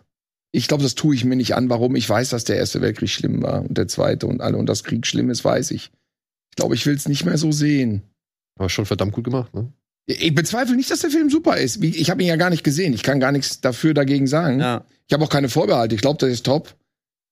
[0.52, 1.70] ich glaube, das tue ich mir nicht an.
[1.70, 1.96] Warum?
[1.96, 4.84] Ich weiß, dass der Erste Weltkrieg schlimm war und der Zweite und alle und das
[4.84, 5.92] Krieg schlimm ist, weiß ich.
[6.52, 8.02] Ich glaube, ich will es nicht mehr so sehen.
[8.60, 9.72] Aber schon verdammt gut gemacht, ne?
[10.10, 11.84] Ich bezweifle nicht, dass der Film super ist.
[11.84, 12.94] Ich habe ihn ja gar nicht gesehen.
[12.94, 14.62] Ich kann gar nichts dafür dagegen sagen.
[14.62, 14.86] Ja.
[15.06, 15.96] Ich habe auch keine Vorbehalte.
[15.96, 16.74] Ich glaube, der ist top.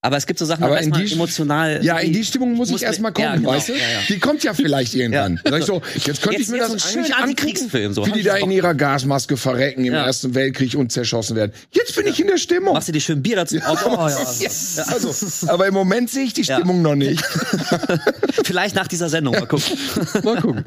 [0.05, 1.83] Aber es gibt so Sachen, Aber in die- emotional.
[1.83, 3.53] Ja, in die Stimmung muss, muss ich erstmal mir- ja, kommen, genau.
[3.55, 3.73] weißt du?
[3.73, 3.99] Ja, ja.
[4.07, 5.41] Die kommt ja vielleicht irgendwann.
[5.43, 8.05] Ich so, jetzt könnte ich Jetzt- mir jetzt das so eigentlich angucken, so.
[8.05, 10.05] wie die ich da in ihrer Gasmaske verrecken im Ja.
[10.05, 11.53] Ersten Weltkrieg und zerschossen werden.
[11.71, 12.75] Jetzt bin ich in der Stimmung.
[12.75, 13.57] Machst du dir schön Bier dazu?
[13.65, 13.83] auf?
[13.83, 14.09] Oh, ja.
[14.41, 16.57] Ja, also, aber im Moment sehe ich die Ja.
[16.57, 17.25] Stimmung noch nicht.
[18.43, 19.33] Vielleicht nach dieser Sendung.
[19.33, 19.75] Mal gucken.
[20.23, 20.65] Mal gucken.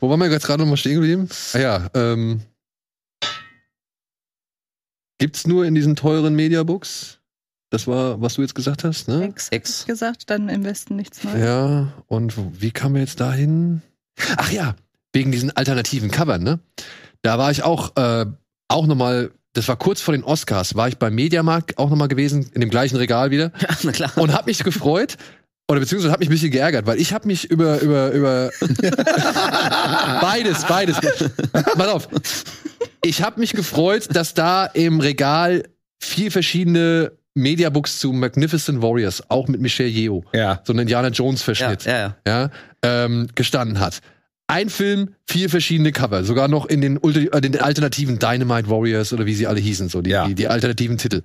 [0.00, 1.28] Wo waren wir gerade noch mal stehen geblieben?
[1.52, 2.40] Ah ja, ähm.
[5.18, 7.19] Gibt's nur in diesen teuren Mediabooks?
[7.70, 9.24] Das war, was du jetzt gesagt hast, ne?
[9.24, 9.86] Ex, Ex.
[9.86, 11.38] Gesagt, dann im Westen nichts Neues.
[11.40, 13.80] Ja, und wie kam wir jetzt dahin?
[14.36, 14.74] Ach ja,
[15.12, 16.58] wegen diesen alternativen Covern, ne?
[17.22, 18.26] Da war ich auch, äh,
[18.68, 22.50] auch nochmal, das war kurz vor den Oscars, war ich beim Mediamarkt auch nochmal gewesen,
[22.54, 24.10] in dem gleichen Regal wieder Ja, na klar.
[24.16, 25.16] und hab mich gefreut.
[25.70, 28.50] oder beziehungsweise hat mich ein bisschen geärgert, weil ich habe mich über über über
[30.20, 30.98] beides, beides.
[31.52, 32.08] Pass auf.
[33.02, 35.64] Ich habe mich gefreut, dass da im Regal
[36.00, 40.60] vier verschiedene Mediabooks zu Magnificent Warriors, auch mit Michelle Yeoh, Ja.
[40.64, 42.16] so ein Indiana Jones Ja, Verschnitt, ja, ja.
[42.26, 42.50] ja,
[42.82, 44.00] ähm, gestanden hat.
[44.48, 49.26] Ein Film, vier verschiedene Cover, sogar noch in den, äh, den alternativen Dynamite Warriors oder
[49.26, 50.26] wie sie alle hießen, so die, Ja.
[50.26, 51.22] die, die alternativen Titel.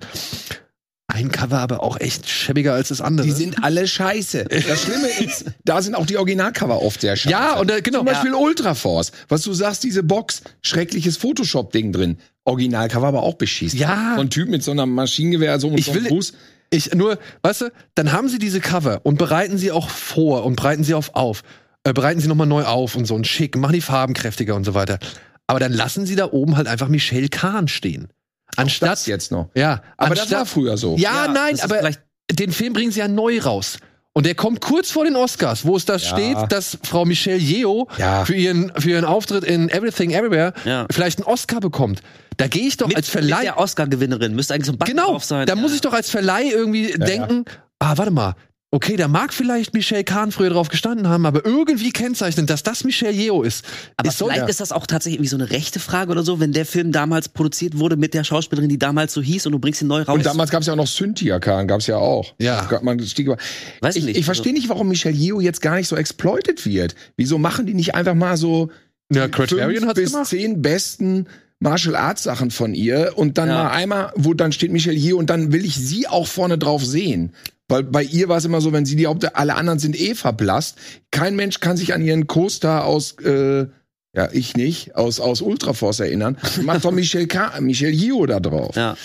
[1.08, 3.26] Ein Cover aber auch echt schäbiger als das andere.
[3.26, 4.44] Die sind alle scheiße.
[4.44, 7.30] Das Schlimme ist, da sind auch die Originalcover oft sehr scheiße.
[7.32, 7.98] Ja, und, äh, genau.
[8.00, 9.12] Zum Beispiel Ultraforce.
[9.28, 12.18] Was du sagst, diese Box, schreckliches Photoshop-Ding drin.
[12.46, 13.74] Originalcover aber auch beschießt.
[13.74, 14.14] Ja.
[14.16, 16.32] So ein Typ mit so einem Maschinengewehr, so mit Ich so einem will- Fuß.
[16.70, 20.56] Ich nur, weißt du, dann haben sie diese Cover und bereiten sie auch vor und
[20.56, 21.42] bereiten sie auf auf,
[21.84, 24.64] äh, bereiten sie nochmal neu auf und so und schick, machen die Farben kräftiger und
[24.64, 24.98] so weiter.
[25.46, 28.08] Aber dann lassen sie da oben halt einfach Michelle Kahn stehen.
[28.56, 29.50] Anstatt Das jetzt noch.
[29.54, 30.96] ja, Aber das anstatt, war früher so.
[30.96, 31.88] Ja, Ja, nein, das aber
[32.32, 33.78] den Film bringen sie ja neu raus.
[34.16, 35.98] Und der kommt kurz vor den Oscars, wo es da Ja.
[35.98, 38.24] steht, dass Frau Michelle Yeoh Ja.
[38.24, 40.86] für, ihren, für ihren Auftritt in Everything Everywhere Ja.
[40.90, 42.00] vielleicht einen Oscar bekommt.
[42.38, 43.42] Da gehe ich doch Mit, als mit Verleih.
[43.42, 45.46] der Oscar-Gewinnerin müsste eigentlich so ein Button Genau, drauf sein.
[45.46, 45.60] da ja.
[45.60, 47.44] muss ich doch als Verleih irgendwie denken,
[47.78, 48.36] ah, warte mal,
[48.76, 52.84] okay, da mag vielleicht Michelle Kahn früher drauf gestanden haben, aber irgendwie kennzeichnen, dass das
[52.84, 53.64] Michelle Yeoh ist.
[53.96, 54.48] Aber soll- vielleicht ja.
[54.50, 57.28] ist das auch tatsächlich irgendwie so eine rechte Frage oder so, wenn der Film damals
[57.30, 60.14] produziert wurde mit der Schauspielerin, die damals so hieß und du bringst ihn neu raus.
[60.14, 62.34] Und damals gab es ja auch noch Cynthia Kahn, gab es ja auch.
[62.38, 62.68] Ja.
[62.82, 63.38] Man stieg über.
[63.80, 64.18] Weiß ich nicht.
[64.18, 66.94] ich verstehe nicht, warum Michelle Yeoh jetzt gar nicht so exploited wird.
[67.16, 68.70] Wieso machen die nicht einfach mal so
[69.10, 70.26] ja, fünf bis gemacht.
[70.28, 71.26] zehn besten
[71.60, 73.64] Martial Arts Sachen von ihr und dann Ja.
[73.64, 76.84] mal einmal, wo dann steht Michelle Yeoh und dann will ich sie auch vorne drauf
[76.84, 77.32] sehen.
[77.68, 80.14] Weil bei ihr war es immer so, wenn sie die Haupt, alle anderen sind eh
[80.14, 80.76] verblasst.
[81.10, 83.66] Kein Mensch kann sich an ihren Co-Star aus, äh,
[84.14, 86.36] ja, ich nicht, aus, aus Ultraforce erinnern.
[86.62, 88.76] Macht doch Michelle, Ka Michelle Yeoh da drauf.
[88.76, 88.96] ja.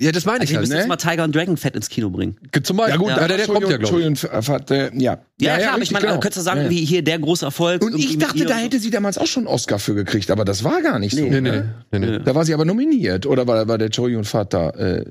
[0.00, 0.82] Ja, das meine Also ich ihr müsst halt.
[0.82, 2.36] jetzt mal Tiger und Dragon Fett ins Kino bringen.
[2.54, 2.62] Ne?
[2.62, 2.94] Zum Beispiel.
[2.94, 4.06] Ja gut, ja, aber der, der kommt ja, glaube ich.
[4.06, 5.18] Entschuldigung, äh, ja.
[5.40, 6.14] Ja, klar, aber ich meine, genau.
[6.14, 6.70] du könntest sagen, Ja, ja.
[6.70, 7.82] wie hier der große Erfolg.
[7.82, 10.62] Und ich dachte, da hätte sie damals auch schon einen Oscar für gekriegt, aber das
[10.62, 11.22] war gar nicht so.
[11.24, 11.30] Nee.
[11.30, 11.74] Nee, nee, ne?
[11.90, 12.06] nee, nee.
[12.06, 12.18] Nö.
[12.20, 13.26] Da war sie aber nominiert.
[13.26, 14.78] Oder war, war der Joey und Vater?
[14.78, 15.04] Äh,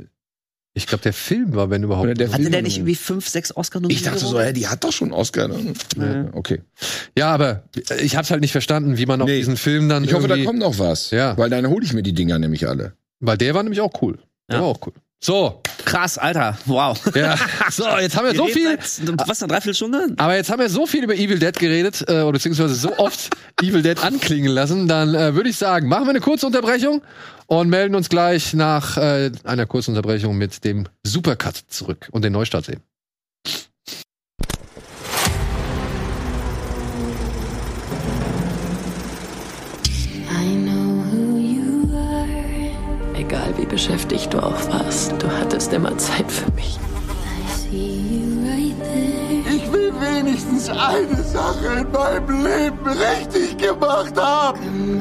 [0.78, 2.06] Ich glaube, der Film war, wenn überhaupt.
[2.06, 4.68] Oder der Hatte Film der nicht irgendwie fünf, sechs oscar ich dachte so, hä, die
[4.68, 5.48] hat doch schon einen Oscar.
[5.48, 5.74] ne?
[5.98, 6.30] Ja.
[6.34, 6.62] Okay.
[7.18, 7.64] Ja, aber
[8.00, 9.40] ich hab's halt nicht verstanden, wie man auf Nee.
[9.40, 11.10] diesen Film dann Ich hoffe, da irgendwie, kommt noch was.
[11.10, 11.36] Ja.
[11.36, 12.94] Weil dann hole ich mir die Dinger nämlich alle.
[13.20, 14.20] weil der war nämlich auch cool.
[14.50, 14.62] Der Ja.
[14.62, 14.94] war auch cool.
[15.24, 16.58] So, Krass, Alter.
[16.66, 17.00] Wow.
[17.16, 17.38] ja.
[17.72, 18.68] so, jetzt haben wir so Wir viel.
[18.68, 20.16] reden Seit, was, eine Dreiviertelstunde?
[20.18, 23.30] Aber jetzt haben wir so viel über Evil Dead geredet, äh, oder beziehungsweise so oft
[23.62, 27.02] Evil Dead anklingen lassen, dann äh, würde ich sagen, machen wir eine kurze Unterbrechung
[27.46, 32.34] und melden uns gleich nach äh, einer kurzen Unterbrechung mit dem Supercut zurück und den
[32.34, 32.82] Neustart sehen.
[43.78, 46.80] Beschäftigt du auch warst, du hattest immer Zeit für mich.
[47.72, 55.00] Ich will wenigstens eine Sache in meinem Leben richtig gemacht haben.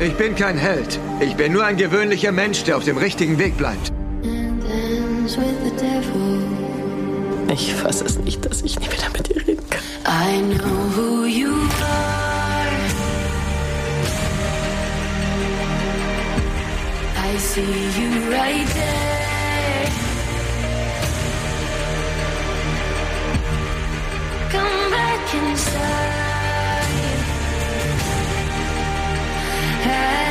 [0.00, 0.98] Ich bin kein Held.
[1.20, 3.92] Ich bin nur ein gewöhnlicher Mensch, der auf dem richtigen Weg bleibt.
[7.52, 9.82] Ich fasse es nicht, dass ich nie wieder mit dir reden kann.
[10.06, 11.52] I know who you
[11.82, 12.29] are.
[17.40, 19.90] See you right there.
[24.50, 26.20] Come back inside.
[29.82, 30.29] And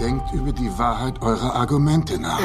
[0.00, 2.40] Denkt über die Wahrheit eurer Argumente nach.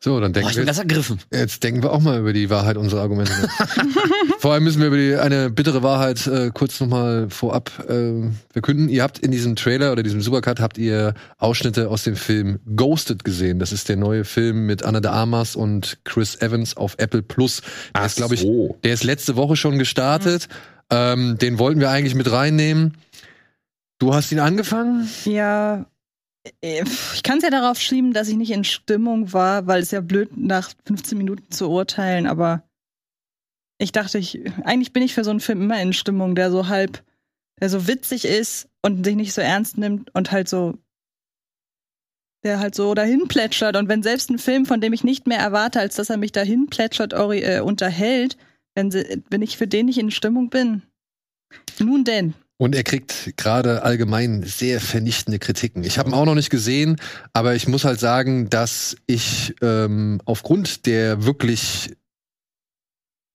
[0.00, 1.18] So, dann Boah, denken ich bin wir, ganz ergriffen.
[1.32, 3.32] jetzt denken wir auch mal über die Wahrheit unserer Argumente.
[3.32, 3.76] nach.
[4.38, 8.88] Vor allem müssen wir über die, eine bittere Wahrheit äh, kurz nochmal vorab äh, verkünden.
[8.88, 13.24] Ihr habt in diesem Trailer oder diesem Supercut habt ihr Ausschnitte aus dem Film Ghosted
[13.24, 13.58] gesehen.
[13.58, 17.60] Das ist der neue Film mit Anna de Armas und Chris Evans auf Apple Plus.
[17.60, 18.78] Der Ach ist, glaube ich, so.
[18.84, 20.48] der ist letzte Woche schon gestartet.
[20.90, 22.96] Ähm, den wollten wir eigentlich mit reinnehmen.
[23.98, 25.08] Du hast ihn angefangen?
[25.24, 25.86] Ja,
[26.62, 26.84] äh,
[27.14, 30.00] ich kann es ja darauf schieben, dass ich nicht in Stimmung war, weil es ja
[30.00, 32.62] blöd nach 15 Minuten zu urteilen, aber
[33.78, 36.68] ich dachte, ich, eigentlich bin ich für so einen Film immer in Stimmung, der so
[36.68, 37.04] halb,
[37.60, 40.74] der so witzig ist und sich nicht so ernst nimmt und halt so,
[42.42, 43.76] der halt so dahin plätschert.
[43.76, 46.32] Und wenn selbst ein Film, von dem ich nicht mehr erwarte, als dass er mich
[46.32, 48.36] dahin plätschert, äh, unterhält,
[48.78, 50.82] wenn, sie, wenn ich für den nicht in Stimmung bin.
[51.80, 52.34] Nun denn.
[52.58, 55.84] Und er kriegt gerade allgemein sehr vernichtende Kritiken.
[55.84, 56.96] Ich habe ihn auch noch nicht gesehen,
[57.32, 61.90] aber ich muss halt sagen, dass ich ähm, aufgrund der wirklich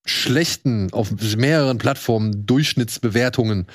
[0.05, 3.67] schlechten, auf mehreren Plattformen Durchschnittsbewertungen,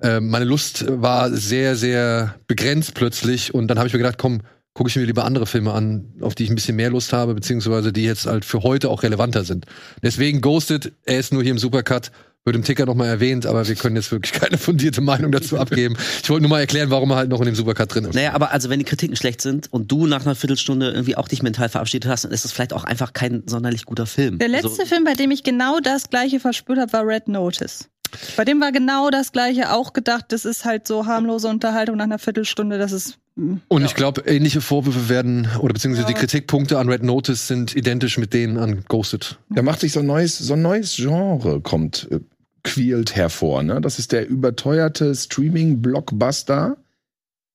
[0.00, 3.52] äh, meine Lust war sehr, sehr begrenzt plötzlich.
[3.52, 4.42] Und dann habe ich mir gedacht, komm,
[4.74, 7.34] gucke ich mir lieber andere Filme an, auf die ich ein bisschen mehr Lust habe,
[7.34, 9.66] beziehungsweise die jetzt halt für heute auch relevanter sind.
[10.02, 12.10] Deswegen Ghosted, er ist nur hier im Supercut,
[12.44, 15.58] wird im Ticker noch mal erwähnt, aber wir können jetzt wirklich keine fundierte Meinung dazu
[15.58, 15.96] abgeben.
[16.22, 18.14] Ich wollte nur mal erklären, warum er halt noch in dem Supercut drin ist.
[18.14, 21.28] Naja, aber also wenn die Kritiken schlecht sind und du nach einer Viertelstunde irgendwie auch
[21.28, 24.38] dich mental verabschiedet hast, dann ist es vielleicht auch einfach kein sonderlich guter Film.
[24.38, 27.88] Der letzte also, Film, bei dem ich genau das gleiche verspürt habe, war Red Notice.
[28.36, 32.04] Bei dem war genau das gleiche auch gedacht, das ist halt so harmlose Unterhaltung nach
[32.04, 36.18] einer Viertelstunde, das ist mm, Und ich glaube, ähnliche Vorwürfe werden, oder beziehungsweise die Ja.
[36.18, 39.38] Kritikpunkte an Red Notice sind identisch mit denen an Ghosted.
[39.50, 42.20] Da macht sich so ein neues, so ein neues Genre kommt, äh,
[42.62, 43.62] quält hervor.
[43.62, 43.80] Ne?
[43.80, 46.76] Das ist der überteuerte Streaming-Blockbuster,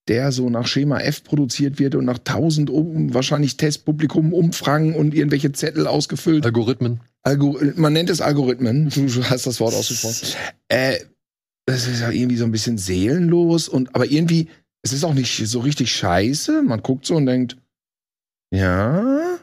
[0.08, 5.14] der so nach Schema F produziert wird und nach tausend um, wahrscheinlich Testpublikum Umfragen und
[5.14, 6.46] irgendwelche Zettel ausgefüllt.
[6.46, 7.00] Algorithmen.
[7.24, 8.90] Algo man nennt es Algorithmen.
[8.96, 10.36] Du hast das Wort ausgesprochen.
[10.68, 11.00] Äh,
[11.66, 14.48] das ist ja irgendwie so ein bisschen seelenlos und aber irgendwie,
[14.82, 16.64] es ist auch nicht so richtig scheiße.
[16.64, 17.58] Man guckt so und denkt,
[18.52, 19.38] ja,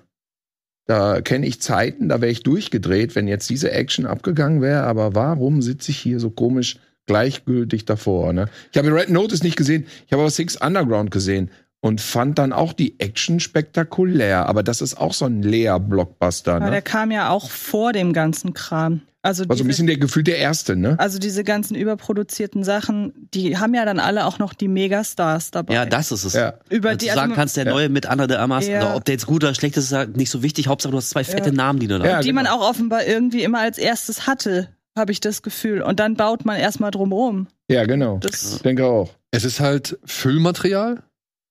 [0.86, 4.84] da kenne ich Zeiten, da wäre ich durchgedreht, wenn jetzt diese Action abgegangen wäre.
[4.84, 8.32] Aber warum sitze ich hier so komisch gleichgültig davor?
[8.32, 8.48] Ne?
[8.72, 11.50] Ich habe Red Notice nicht gesehen, ich habe aber Six Underground gesehen
[11.80, 14.46] und fand dann auch die Action spektakulär.
[14.48, 16.54] Aber das ist auch so ein leer Blockbuster.
[16.56, 16.70] Aber Ne?
[16.72, 19.02] der kam ja auch vor dem ganzen Kram.
[19.22, 20.94] Also, War so ein bisschen der Gefühl der erste, ne?
[21.00, 25.74] also diese ganzen überproduzierten Sachen, die haben ja dann alle auch noch die Megastars dabei.
[25.74, 26.34] ja, das ist es.
[26.34, 26.54] Ja.
[26.70, 27.72] Über Dass die du also sagen man- kannst, der Ja.
[27.72, 28.94] neue mit Anna de Armas, Ja.
[28.94, 30.68] ob der jetzt gut oder schlecht ist, ist ja nicht so wichtig.
[30.68, 31.54] Hauptsache, du hast zwei fette Ja.
[31.56, 32.60] Namen, die du da Ja, die man genau.
[32.60, 35.82] auch offenbar irgendwie immer als erstes hatte, habe ich das Gefühl.
[35.82, 37.48] Und dann baut man erstmal drumrum.
[37.68, 38.18] Ja, genau.
[38.18, 39.10] Das, Ich denke auch.
[39.32, 41.02] Es ist halt Füllmaterial.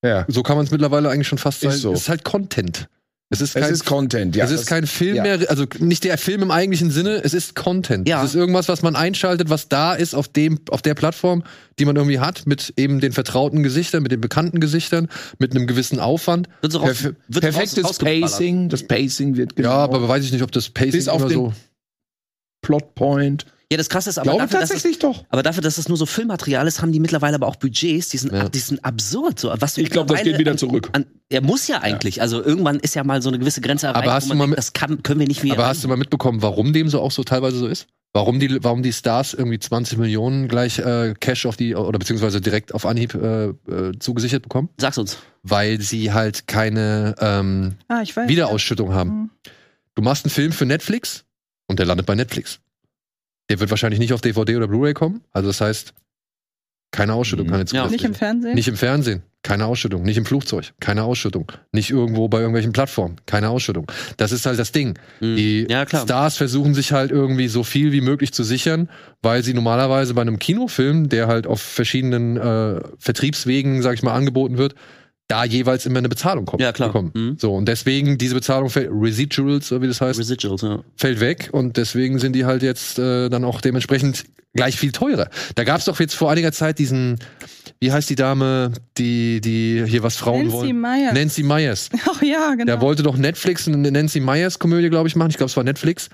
[0.05, 0.25] Ja.
[0.27, 1.81] So kann man es mittlerweile eigentlich schon fast Ist sagen.
[1.81, 1.93] so.
[1.93, 2.87] Es ist halt Content.
[3.31, 4.45] Es ist Es kein, ist Content, ja.
[4.45, 5.23] es ist das- kein Film ja.
[5.23, 8.07] mehr, also nicht der Film im eigentlichen Sinne, es ist Content.
[8.07, 8.21] Ja.
[8.23, 11.43] Es ist irgendwas, was man einschaltet, was da ist auf dem, auf der Plattform,
[11.79, 15.07] die man irgendwie hat, mit eben den vertrauten Gesichtern, mit den bekannten Gesichtern,
[15.39, 16.49] mit einem gewissen Aufwand.
[16.61, 17.97] wird raus, Perf wird perfektes raus-.
[17.97, 18.69] Pacing.
[18.69, 21.29] Das Pacing wird genau Ja, aber weiß ich nicht, ob das Pacing bis auf immer
[21.29, 21.53] den so.
[22.61, 23.45] Plotpoint.
[23.75, 25.25] Ja, das krasse ist aber glaube dafür, dass es, tatsächlich doch.
[25.29, 28.17] aber dafür, dass es nur so Filmmaterial ist, haben die mittlerweile aber auch Budgets, die
[28.17, 28.47] sind, Ja.
[28.47, 29.37] die sind absurd.
[29.37, 30.89] So, was Ich glaube, das geht wieder an- zurück.
[30.93, 34.03] An, er muss ja eigentlich, also irgendwann ist ja mal so eine gewisse Grenze erreicht,
[34.05, 35.53] Aber hast wo du mal denkt, das kann, können wir nicht mehr.
[35.53, 37.87] Aber hast du mal mitbekommen, warum dem so auch so teilweise so ist?
[38.13, 42.39] Warum die, warum die Stars irgendwie 20 Millionen gleich äh, Cash auf die oder beziehungsweise
[42.39, 43.53] direkt auf Anhieb äh, äh,
[43.99, 44.69] zugesichert bekommen?
[44.77, 45.17] Sag's uns.
[45.43, 48.29] Weil sie halt keine ähm, ah, ich weiß.
[48.29, 49.09] Wiederausschüttung haben.
[49.09, 49.29] Mhm.
[49.95, 51.25] Du machst einen Film für Netflix
[51.67, 52.59] und der landet bei Netflix.
[53.49, 55.21] Der wird wahrscheinlich nicht auf DVD oder Blu-ray kommen.
[55.31, 55.93] Also das heißt,
[56.91, 57.51] keine Ausschüttung, Mhm.
[57.51, 57.65] keine Ja.
[57.67, 57.93] zusätzliche.
[57.95, 58.55] Nicht im Fernsehen?
[58.55, 60.03] Nicht im Fernsehen, keine Ausschüttung.
[60.03, 61.51] Nicht im Flugzeug, keine Ausschüttung.
[61.73, 63.91] Nicht irgendwo bei irgendwelchen Plattformen, keine Ausschüttung.
[64.17, 64.97] Das ist halt das Ding.
[65.19, 65.35] Mhm.
[65.35, 66.03] Die Ja, klar.
[66.03, 68.89] Stars versuchen sich halt irgendwie so viel wie möglich zu sichern,
[69.21, 74.13] weil sie normalerweise bei einem Kinofilm, der halt auf verschiedenen äh, Vertriebswegen, sag ich mal,
[74.13, 74.75] angeboten wird,
[75.27, 76.61] da jeweils immer eine Bezahlung kommt.
[76.61, 76.89] Ja, klar.
[76.89, 77.11] bekommen.
[77.13, 77.37] Mhm.
[77.39, 80.83] So, und deswegen diese Bezahlung fällt, Residuals, so wie das heißt, Residuals, ja.
[80.95, 85.29] fällt weg und deswegen sind die halt jetzt äh, dann auch dementsprechend gleich viel teurer.
[85.55, 87.19] Da gab es doch jetzt vor einiger Zeit diesen,
[87.79, 90.81] wie heißt die Dame, die, die hier was Frauen Nancy wollen?
[90.81, 91.13] Myers.
[91.13, 91.89] Nancy Myers.
[92.09, 92.65] Ach ja, genau.
[92.65, 95.31] Der wollte doch Netflix eine Nancy Myers Komödie, glaube ich, machen.
[95.31, 96.09] Ich glaube, es war Netflix.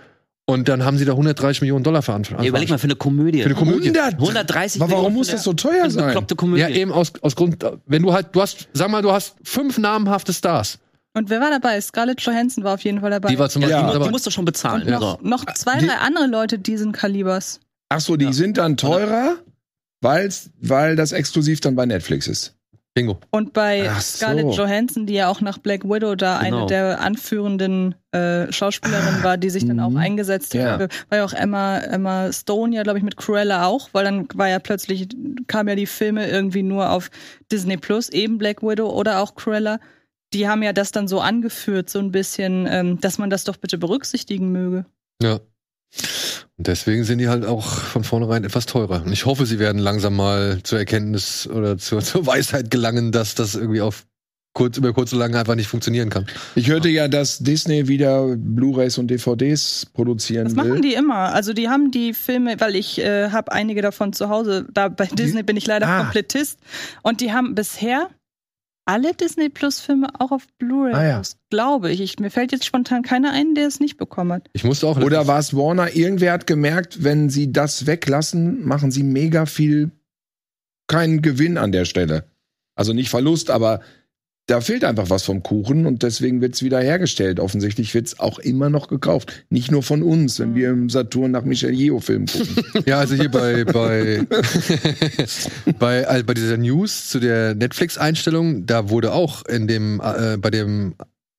[0.52, 2.44] Und dann haben sie da 130 Millionen Dollar veranschlagt.
[2.44, 3.40] Ja, überleg mal, für eine Komödie.
[3.40, 3.88] Für eine Komödie.
[3.90, 4.14] 100.
[4.16, 6.06] 130 Aber warum Millionen muss das so teuer eine sein?
[6.08, 6.62] bekloppte Komödie.
[6.62, 9.78] Ja, eben aus, aus Grund, wenn du halt, du hast, sag mal, du hast fünf
[9.78, 10.80] namhafte Stars.
[11.14, 11.80] Und wer war dabei?
[11.82, 13.30] Scarlett Johansson war auf jeden Fall dabei.
[13.30, 14.06] Die war zum Ja, Beispiel die, dabei.
[14.06, 14.84] die musst du schon bezahlen.
[14.84, 15.28] und noch, So.
[15.28, 17.60] noch zwei, Die- drei andere Leute diesen Kalibers.
[17.90, 18.34] Ach so, die Ja.
[18.34, 19.36] sind dann teurer,
[20.02, 22.56] weil's, weil das exklusiv dann bei Netflix ist.
[22.94, 23.20] Bingo.
[23.32, 24.18] Und bei Ach so.
[24.18, 26.58] Scarlett Johansson, die ja auch nach Black Widow da Genau.
[26.58, 29.98] eine der anführenden äh, Schauspielerinnen war, die sich dann auch Mhm.
[29.98, 30.78] eingesetzt Ja.
[30.78, 30.92] hat.
[31.10, 34.50] War ja auch Emma, Emma Stone, ja, glaube ich, mit Cruella auch, weil dann war
[34.50, 35.08] ja plötzlich,
[35.48, 37.10] kamen ja die Filme irgendwie nur auf
[37.50, 39.80] Disney Plus, eben Black Widow oder auch Cruella.
[40.34, 43.56] Die haben ja das dann so angeführt, so ein bisschen, ähm, dass man das doch
[43.56, 44.86] bitte berücksichtigen möge.
[45.22, 45.40] Ja.
[46.62, 49.02] Und deswegen sind die halt auch von vornherein etwas teurer.
[49.04, 53.34] Und ich hoffe, sie werden langsam mal zur Erkenntnis oder zur, zur Weisheit gelangen, dass
[53.34, 54.06] das irgendwie auf
[54.54, 56.28] kurz, über kurz oder lang einfach nicht funktionieren kann.
[56.54, 60.70] Ich hörte ja, dass Disney wieder Blu-rays und DVDs produzieren Das will.
[60.70, 61.34] machen die immer.
[61.34, 64.68] Also die haben die Filme, weil ich äh, habe einige davon zu Hause.
[64.72, 66.02] Da bei Disney bin ich leider Ah.
[66.04, 66.60] Komplettist.
[67.02, 68.08] Und die haben bisher
[68.86, 71.22] alle Disney Plus Filme auch auf Blu-ray, Ah, ja.
[71.50, 72.02] glaube ich.
[72.02, 72.20] ich.
[72.20, 74.50] Mir fällt jetzt spontan keiner ein, der es nicht bekommen hat.
[74.54, 75.96] Ich musste auch Oder war es Warner?
[75.96, 79.92] Irgendwer hat gemerkt, wenn sie das weglassen, machen sie mega viel
[80.88, 82.26] kein Gewinn an der Stelle.
[82.76, 83.82] Also nicht Verlust, aber
[84.52, 87.40] da fehlt einfach was vom Kuchen und deswegen wird's wieder hergestellt.
[87.40, 89.46] Offensichtlich wird's auch immer noch gekauft.
[89.50, 92.58] Nicht nur von uns, wenn wir im Saturn nach Michel Yeo-Film gucken.
[92.86, 94.26] Ja, also hier bei bei
[95.80, 100.50] bei, also bei dieser News zu der Netflix-Einstellung, da wurde auch in dem äh, bei
[100.50, 100.96] dem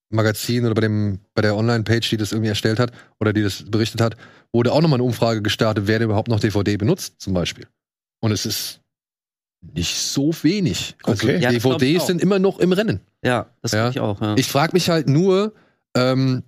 [0.09, 3.65] Magazin oder bei dem bei der Online-Page, die das irgendwie erstellt hat oder die das
[3.71, 4.17] berichtet hat,
[4.53, 7.67] wurde auch nochmal eine Umfrage gestartet, wer denn überhaupt noch DVD benutzt, zum Beispiel.
[8.21, 8.82] Und es ist
[9.75, 10.97] nicht so wenig.
[11.05, 11.39] Also Okay.
[11.41, 13.01] Ja, DVDs sind immer noch im Rennen.
[13.23, 13.91] Ja, das Ja.
[13.91, 14.21] glaube ich auch.
[14.21, 14.35] Ja.
[14.37, 15.55] Ich frage mich halt nur,
[15.95, 16.43] ähm,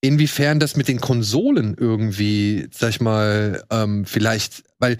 [0.00, 4.98] inwiefern das mit den Konsolen irgendwie, sag ich mal, ähm, vielleicht, weil,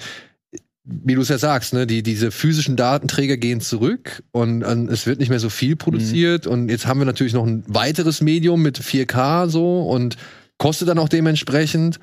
[0.84, 5.06] wie du es ja sagst, ne, die, diese physischen Datenträger gehen zurück und, ähm, es
[5.06, 8.62] wird nicht mehr so viel produziert und jetzt haben wir natürlich noch ein weiteres Medium
[8.62, 10.16] mit 4K so und
[10.58, 11.98] kostet dann auch dementsprechend.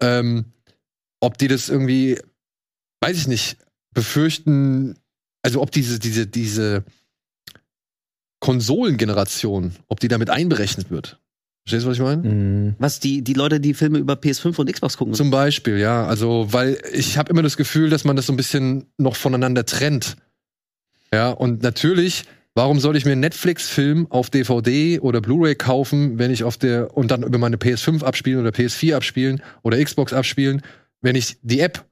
[0.00, 0.44] Ähm,
[1.20, 2.18] ob die das irgendwie,
[3.00, 3.56] weiß ich nicht,
[3.94, 4.96] befürchten,
[5.42, 6.84] also ob diese, diese, diese
[8.40, 11.20] Konsolengeneration, ob die damit einberechnet wird.
[11.66, 12.76] Verstehst du, was ich meine?
[12.78, 15.14] Was, die, die Leute, die Filme über PS5 und Xbox gucken?
[15.14, 16.06] Zum Beispiel, ja.
[16.06, 19.66] Also, weil ich habe immer das Gefühl, dass man das so ein bisschen noch voneinander
[19.66, 20.16] trennt.
[21.12, 22.24] Ja, und natürlich,
[22.54, 26.96] warum soll ich mir einen Netflix-Film auf DVD oder Blu-ray kaufen, wenn ich auf der
[26.96, 30.62] und dann über meine PS5 abspielen oder PS4 abspielen oder Xbox abspielen,
[31.00, 31.84] wenn ich die App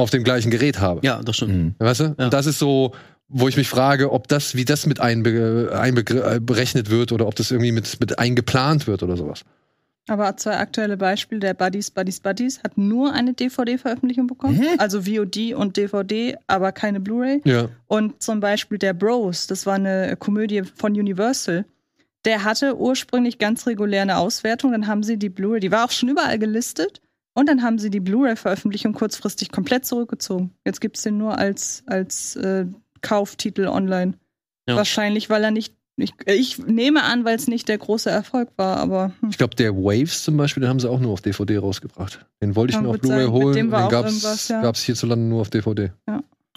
[0.00, 1.00] auf dem gleichen Gerät habe?
[1.04, 1.52] ja, das stimmt.
[1.52, 1.74] Mhm.
[1.78, 2.04] Weißt du?
[2.18, 2.24] Ja.
[2.24, 2.92] Und das ist so,
[3.28, 7.26] wo ich mich frage, ob das, wie das mit einbe einbegr- äh, berechnet wird oder
[7.26, 9.44] ob das irgendwie mit, mit eingeplant wird oder sowas.
[10.08, 15.54] Aber zwei aktuelle Beispiele, der Buddies, Buddies, Buddies hat nur eine DVD-Veröffentlichung bekommen, also VOD
[15.54, 17.40] und DVD, aber keine Blu-ray.
[17.44, 17.68] Ja.
[17.86, 21.64] Und zum Beispiel der Bros, das war eine Komödie von Universal.
[22.24, 25.90] Der hatte ursprünglich ganz regulär eine Auswertung, dann haben sie die Blu-ray, die war auch
[25.92, 27.00] schon überall gelistet,
[27.34, 30.52] und dann haben sie die Blu-ray-Veröffentlichung kurzfristig komplett zurückgezogen.
[30.64, 32.66] Jetzt gibt's den nur als, als äh,
[33.02, 34.14] Kauftitel online.
[34.68, 34.76] Ja.
[34.76, 35.74] Wahrscheinlich, weil er nicht.
[35.96, 39.28] Ich, ich nehme an, weil es nicht der große Erfolg war, aber hm.
[39.30, 42.24] Ich glaube, der Waves zum Beispiel, den haben sie auch nur auf DVD rausgebracht.
[42.40, 43.54] Den wollte ich mir auf Blu-ray holen.
[43.54, 44.72] den gab's, irgendwas, ja.
[44.74, 45.92] hierzulande nur auf DVD.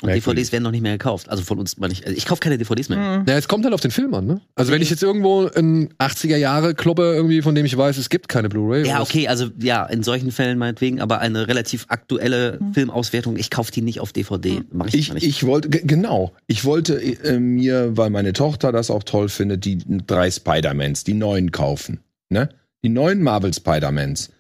[0.02, 1.30] Und DVDs werden noch nicht mehr gekauft.
[1.30, 2.06] Also von uns, meine ich.
[2.06, 3.20] Also ich kaufe keine DVDs mehr.
[3.20, 3.26] hm.
[3.28, 4.42] Ja, es kommt halt auf den Film an, ne?
[4.56, 8.10] Also wenn ich jetzt irgendwo in 80er Jahre kloppe, irgendwie, von dem ich weiß, es
[8.10, 8.86] gibt keine Blu-ray.
[8.86, 13.72] Ja, okay, also ja, in solchen Fällen meinetwegen, aber eine relativ aktuelle Filmauswertung, ich kaufe
[13.72, 14.64] die nicht auf DVD.
[14.72, 15.26] Mach ich, Ich, nicht.
[15.26, 19.64] ich wollte, ge- genau, ich wollte äh, mir, weil meine Tochter das auch toll findet,
[19.64, 22.00] die drei Spider-Mans, die neuen kaufen.
[22.30, 22.50] Ne?
[22.84, 24.32] Die neuen Marvel Spider-Mans.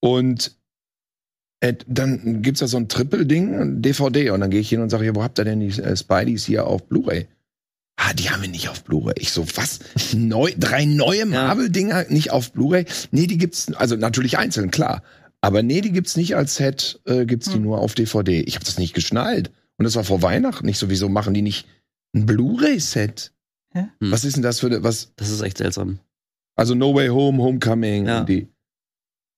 [0.00, 0.50] Und äh,
[1.86, 5.14] dann gibt's da so ein Triple-Ding, DVD, und dann gehe ich hin und sage, ja,
[5.14, 7.26] wo habt ihr denn die äh, Spideys hier auf Blu-ray?
[7.96, 9.14] Ah, die haben wir nicht auf Blu-ray.
[9.18, 9.78] Ich so, was?
[10.14, 12.86] Neu, drei neue Marvel-Dinger nicht auf Blu-ray?
[13.12, 15.02] Nee, die gibt's, also natürlich einzeln, klar.
[15.40, 17.62] Aber nee, die gibt's nicht als Set, äh, gibt's die Hm.
[17.62, 18.40] nur auf DVD.
[18.40, 19.52] Ich habe das nicht geschnallt.
[19.76, 20.66] Und das war vor Weihnachten.
[20.66, 21.66] Nicht sowieso machen die nicht
[22.14, 23.32] ein Blu-ray-Set.
[23.72, 23.90] Hm.
[24.00, 25.12] Was ist denn das für was?
[25.16, 25.98] das ist echt seltsam.
[26.56, 28.20] Also No Way Home, Homecoming Ja.
[28.20, 28.48] und die.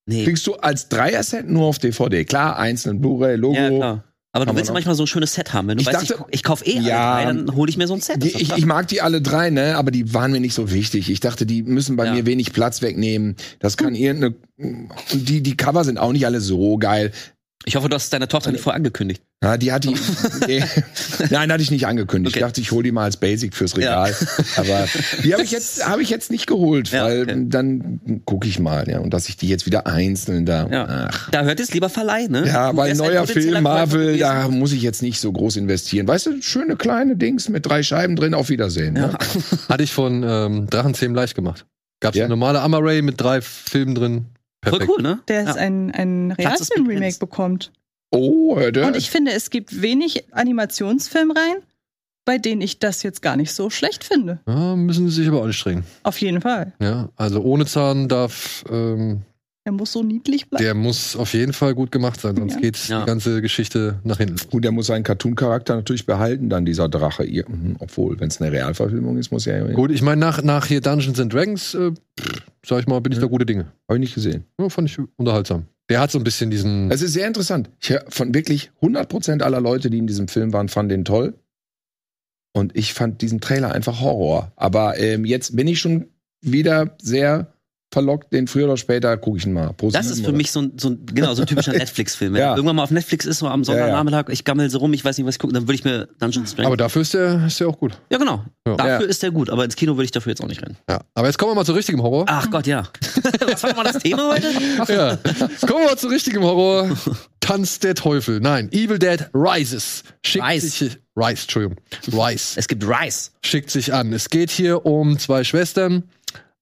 [0.06, 0.24] Nee.
[0.24, 2.24] Kriegst du als Dreier-Set nur auf DVD.
[2.24, 3.56] Klar, einzeln Blu-ray, Logo.
[3.56, 4.04] Ja, klar.
[4.32, 5.66] Aber du willst manchmal so ein schönes Set haben.
[5.66, 7.14] Wenn du Ich weißt, dachte- ich, ich kaufe eh Ja.
[7.14, 8.22] alle drei, dann hole ich mir so ein Set.
[8.22, 9.76] Ich, ich mag die alle drei, ne?
[9.76, 11.08] Aber die waren mir nicht so wichtig.
[11.10, 12.12] Ich dachte, die müssen bei Ja.
[12.12, 13.36] mir wenig Platz wegnehmen.
[13.60, 14.34] Das kann irgendeine.
[14.58, 14.90] Und
[15.28, 17.12] die, die Cover sind auch nicht alle so geil.
[17.64, 19.22] Ich hoffe, du hast deine Tochter nicht vorher angekündigt.
[19.42, 19.94] Ja, die hat die.
[20.46, 20.62] nee.
[21.30, 22.34] Nein, hatte ich nicht angekündigt.
[22.36, 22.44] Okay.
[22.44, 24.14] Ich dachte, ich hole die mal als Basic fürs Regal.
[24.56, 24.86] Aber
[25.24, 27.44] die habe ich jetzt habe ich jetzt nicht geholt, Ja, weil okay.
[27.48, 29.00] dann gucke ich mal, ja.
[29.00, 30.68] Und dass ich die jetzt wieder einzeln da.
[30.68, 31.08] Ja.
[31.10, 31.30] Ach.
[31.30, 32.46] Da hört es lieber Verleih, ne?
[32.46, 36.06] Ja, Du weil neuer Film, Marvel, da muss ich jetzt nicht so groß investieren.
[36.06, 38.96] Weißt du, schöne kleine Dings mit drei Scheiben drin, auf Wiedersehen.
[38.96, 39.08] Ja.
[39.08, 39.18] Ne?
[39.68, 41.66] Hatte ich von ähm, Drachenzähmen leicht gemacht.
[42.00, 42.24] Gab's Ja?
[42.24, 44.26] eine normale Amaray mit drei Filmen drin.
[44.64, 44.90] Voll Perfekt.
[44.90, 45.22] cool, ne?
[45.28, 45.46] der ja.
[45.46, 47.72] jetzt ein, ein Realfilm-Remake bekommt.
[48.10, 51.56] Oh, hör Und ich finde, es gibt wenig Animationsfilme rein,
[52.24, 54.40] bei denen ich das jetzt gar nicht so schlecht finde.
[54.46, 55.84] Ja, müssen sie sich aber anstrengen.
[56.02, 56.72] Auf jeden Fall.
[56.80, 59.22] Ja, also ohne Zahn darf, ähm,
[59.66, 60.62] Er muss so niedlich bleiben.
[60.64, 62.60] der muss auf jeden Fall gut gemacht sein, sonst Ja.
[62.60, 63.00] geht Ja.
[63.00, 64.36] die ganze Geschichte nach hinten.
[64.48, 67.24] Gut, der muss seinen Cartoon-Charakter natürlich behalten, dann dieser Drache.
[67.24, 69.74] Ihr- mhm, Obwohl, wenn es eine Realverfilmung ist, muss er ja.
[69.74, 71.90] Gut, ich meine, nach, nach hier Dungeons and Dragons, äh,
[72.64, 73.64] sag ich mal, bin ich da gute Dinge.
[73.88, 74.44] Habe ich nicht gesehen.
[74.60, 75.64] Ja, fand ich unterhaltsam.
[75.90, 76.88] Der hat so ein bisschen diesen.
[76.92, 77.68] Es ist sehr interessant.
[77.80, 81.34] Ich höre von wirklich 100% aller Leute, die in diesem Film waren, fanden den toll.
[82.54, 84.52] Und ich fand diesen Trailer einfach Horror.
[84.54, 86.06] Aber ähm, jetzt bin ich schon
[86.40, 87.52] wieder sehr
[87.92, 89.72] verlockt, den früher oder später gucke ich ihn mal.
[89.72, 92.34] Pro Das ist für mich so ein, so ein, genau, so ein typischer Netflix-Film.
[92.34, 92.54] Wenn Ja.
[92.56, 95.26] irgendwann mal auf Netflix ist, so am Sonntagnachmittag, ich gammel so rum, ich weiß nicht,
[95.26, 96.66] was ich gucke, dann würde ich mir Dungeons Dragons.
[96.66, 97.92] aber dafür ist der, ist der auch gut.
[98.10, 98.44] ja, genau.
[98.66, 98.74] Ja.
[98.76, 99.06] Dafür Ja.
[99.06, 100.76] ist der gut, aber ins Kino würde ich dafür jetzt auch nicht rennen.
[100.90, 101.00] Ja.
[101.14, 102.24] Aber jetzt kommen wir mal zu richtigem Horror.
[102.28, 102.88] Ach Gott, ja.
[103.46, 104.48] was war mal das Thema heute?
[104.92, 105.12] Ja.
[105.12, 106.90] Jetzt kommen wir mal zu richtigem Horror.
[107.40, 108.40] Tanz der Teufel.
[108.40, 110.02] Nein, Evil Dead Rises.
[110.24, 110.68] Schickt Rise.
[110.68, 111.76] sich Rise, Entschuldigung.
[112.12, 112.58] Rise.
[112.58, 113.32] Es gibt Rice.
[113.44, 114.12] schickt sich an.
[114.12, 116.02] Es geht hier um zwei Schwestern.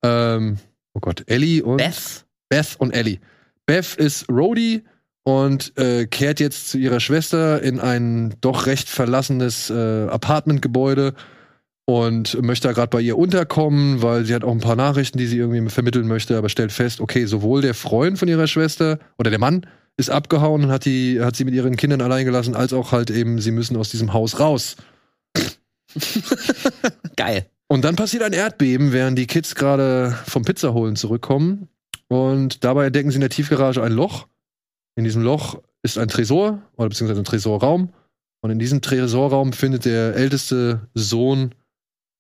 [0.03, 0.59] Ähm,
[0.95, 2.25] oh Gott, Ellie und Beth.
[2.49, 3.19] Beth und Ellie.
[3.67, 4.85] Beth ist Rhodey
[5.25, 11.15] und äh, kehrt jetzt zu ihrer Schwester in ein doch recht verlassenes äh, Apartmentgebäude
[11.87, 15.27] und möchte da gerade bei ihr unterkommen, weil sie hat auch ein paar Nachrichten, die
[15.27, 19.31] sie irgendwie vermitteln möchte, aber stellt fest, okay, sowohl der Freund von ihrer Schwester oder
[19.31, 19.67] der Mann
[19.97, 23.11] ist abgehauen und hat die hat sie mit ihren Kindern allein gelassen, als auch halt
[23.11, 24.77] eben sie müssen aus diesem Haus raus.
[27.17, 27.47] Geil.
[27.75, 31.69] Und dann passiert ein Erdbeben, während die Kids gerade vom Pizza holen zurückkommen.
[32.07, 34.29] Und dabei entdecken sie in der Tiefgarage ein Loch.
[34.95, 37.93] In diesem Loch ist ein Tresor oder beziehungsweise ein Tresorraum.
[38.43, 41.53] Und in diesem Tresorraum findet der älteste Sohn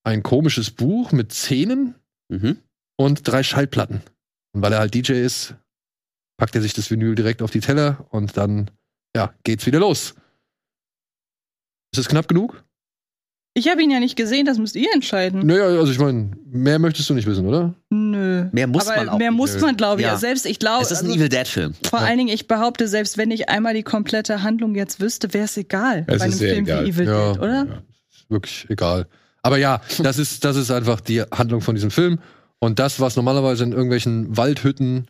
[0.02, 1.94] ein komisches Buch mit Zähnen
[2.28, 2.58] Mhm.
[2.96, 4.02] und drei Schallplatten.
[4.54, 5.54] Und weil er halt DJ ist,
[6.36, 8.72] packt er sich das Vinyl direkt auf die Teller und dann,
[9.14, 10.16] ja, geht's wieder los.
[11.92, 12.64] Ist es knapp genug?
[13.56, 15.46] Ich habe ihn ja nicht gesehen, das müsst ihr entscheiden.
[15.46, 17.72] Naja, also ich meine, mehr möchtest du nicht wissen, oder?
[17.88, 18.46] Nö.
[18.50, 19.38] Mehr muss Aber man auch mehr nicht.
[19.38, 20.06] muss man, glaube ich.
[20.06, 20.14] Ja.
[20.14, 20.18] Ja.
[20.18, 21.74] Selbst ich glaube, Es ist ein also, Evil Dead Film.
[21.88, 25.44] vor allen Dingen, ich behaupte, selbst wenn ich einmal die komplette Handlung jetzt wüsste, wäre
[25.44, 26.04] es egal.
[26.08, 26.84] Es bei einem Film egal.
[26.84, 27.32] wie Evil Ja.
[27.32, 27.66] Dead, oder?
[28.12, 29.06] Ist wirklich egal.
[29.42, 32.18] Aber ja, das ist, das ist einfach die Handlung von diesem Film.
[32.58, 35.06] Und das, was normalerweise in irgendwelchen Waldhütten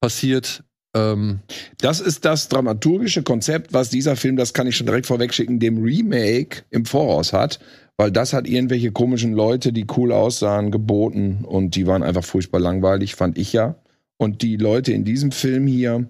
[0.00, 0.64] passiert,
[0.94, 1.40] ähm,
[1.78, 5.82] Das ist das dramaturgische Konzept, was dieser Film, das kann ich schon direkt vorwegschicken, dem
[5.82, 7.60] Remake im Voraus hat.
[7.96, 12.58] Weil das hat irgendwelche komischen Leute, die cool aussahen, geboten und die waren einfach furchtbar
[12.58, 13.76] langweilig, fand ich ja.
[14.16, 16.08] Und die Leute in diesem Film hier,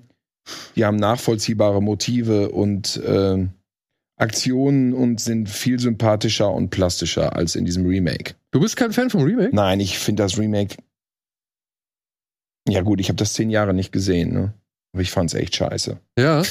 [0.76, 3.50] die haben nachvollziehbare Motive und ähm,
[4.16, 8.34] Aktionen und sind viel sympathischer und plastischer als in diesem Remake.
[8.52, 9.54] du bist kein Fan vom Remake?
[9.54, 10.76] Nein, ich finde das Remake.
[12.68, 14.54] Ja, gut, ich habe das zehn Jahre nicht gesehen, ne?
[14.92, 15.98] Aber ich fand's echt scheiße.
[16.18, 16.42] Ja.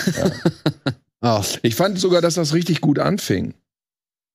[1.21, 3.53] Ach, Ich fand sogar, dass das richtig gut anfing.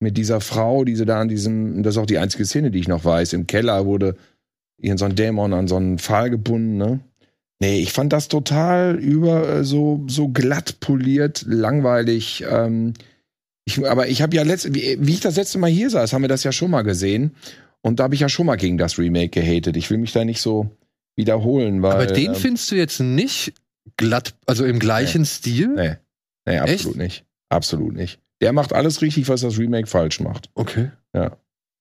[0.00, 2.80] Mit dieser Frau, die sie da an diesem, das ist auch die einzige Szene, die
[2.80, 4.16] ich noch weiß, im Keller wurde
[4.78, 7.00] ihren so ein Dämon an so einen Pfahl gebunden, ne?
[7.60, 12.44] Nee, ich fand das total über äh, so, so glatt poliert, langweilig.
[12.50, 12.94] Ähm,
[13.64, 16.22] ich, aber ich habe ja letzt, wie, wie ich das letzte Mal hier saß, haben
[16.22, 17.34] wir das ja schon mal gesehen.
[17.80, 19.76] Und da habe ich ja schon mal gegen das Remake gehatet.
[19.76, 20.68] Ich will mich da nicht so
[21.16, 21.92] wiederholen, weil.
[21.92, 23.54] aber den ähm, findest du jetzt nicht
[23.96, 25.68] glatt, also im gleichen Stil?
[25.68, 25.94] Nee.
[26.46, 27.24] Nee, absolut nicht.
[27.48, 28.20] Absolut nicht.
[28.40, 30.90] Der macht alles richtig, was das Remake falsch macht, Okay.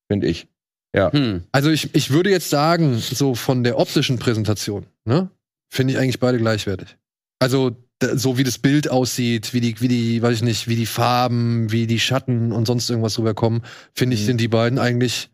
[0.09, 0.47] finde ich.
[0.95, 1.43] Hm.
[1.51, 5.29] Also ich, ich würde jetzt sagen, so von der optischen Präsentation, ne,
[5.71, 6.97] finde ich eigentlich beide gleichwertig.
[7.39, 7.75] Also
[8.13, 11.71] so wie das Bild aussieht, wie die, wie die, weiß ich nicht, wie die Farben,
[11.71, 14.25] wie die Schatten und sonst irgendwas rüberkommen, finde ich, Mhm.
[14.25, 15.29] sind die beiden eigentlich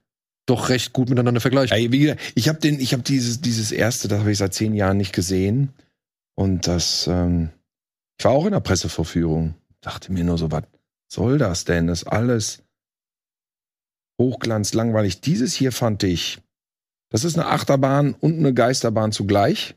[0.46, 1.78] doch recht gut miteinander vergleichbar.
[1.78, 4.54] Ey, wie gesagt, ich habe den, ich habe dieses, dieses erste, das habe ich seit
[4.54, 5.70] zehn Jahren nicht gesehen.
[6.40, 7.50] Und das, ähm,
[8.18, 9.56] ich war auch in der Pressevorführung.
[9.82, 10.64] Dachte mir nur so, was
[11.12, 11.88] soll das denn?
[11.88, 12.64] Das ist alles
[14.22, 15.20] Hochglanz, langweilig.
[15.20, 16.40] Dieses hier fand ich,
[17.12, 19.76] das ist eine Achterbahn und eine Geisterbahn zugleich.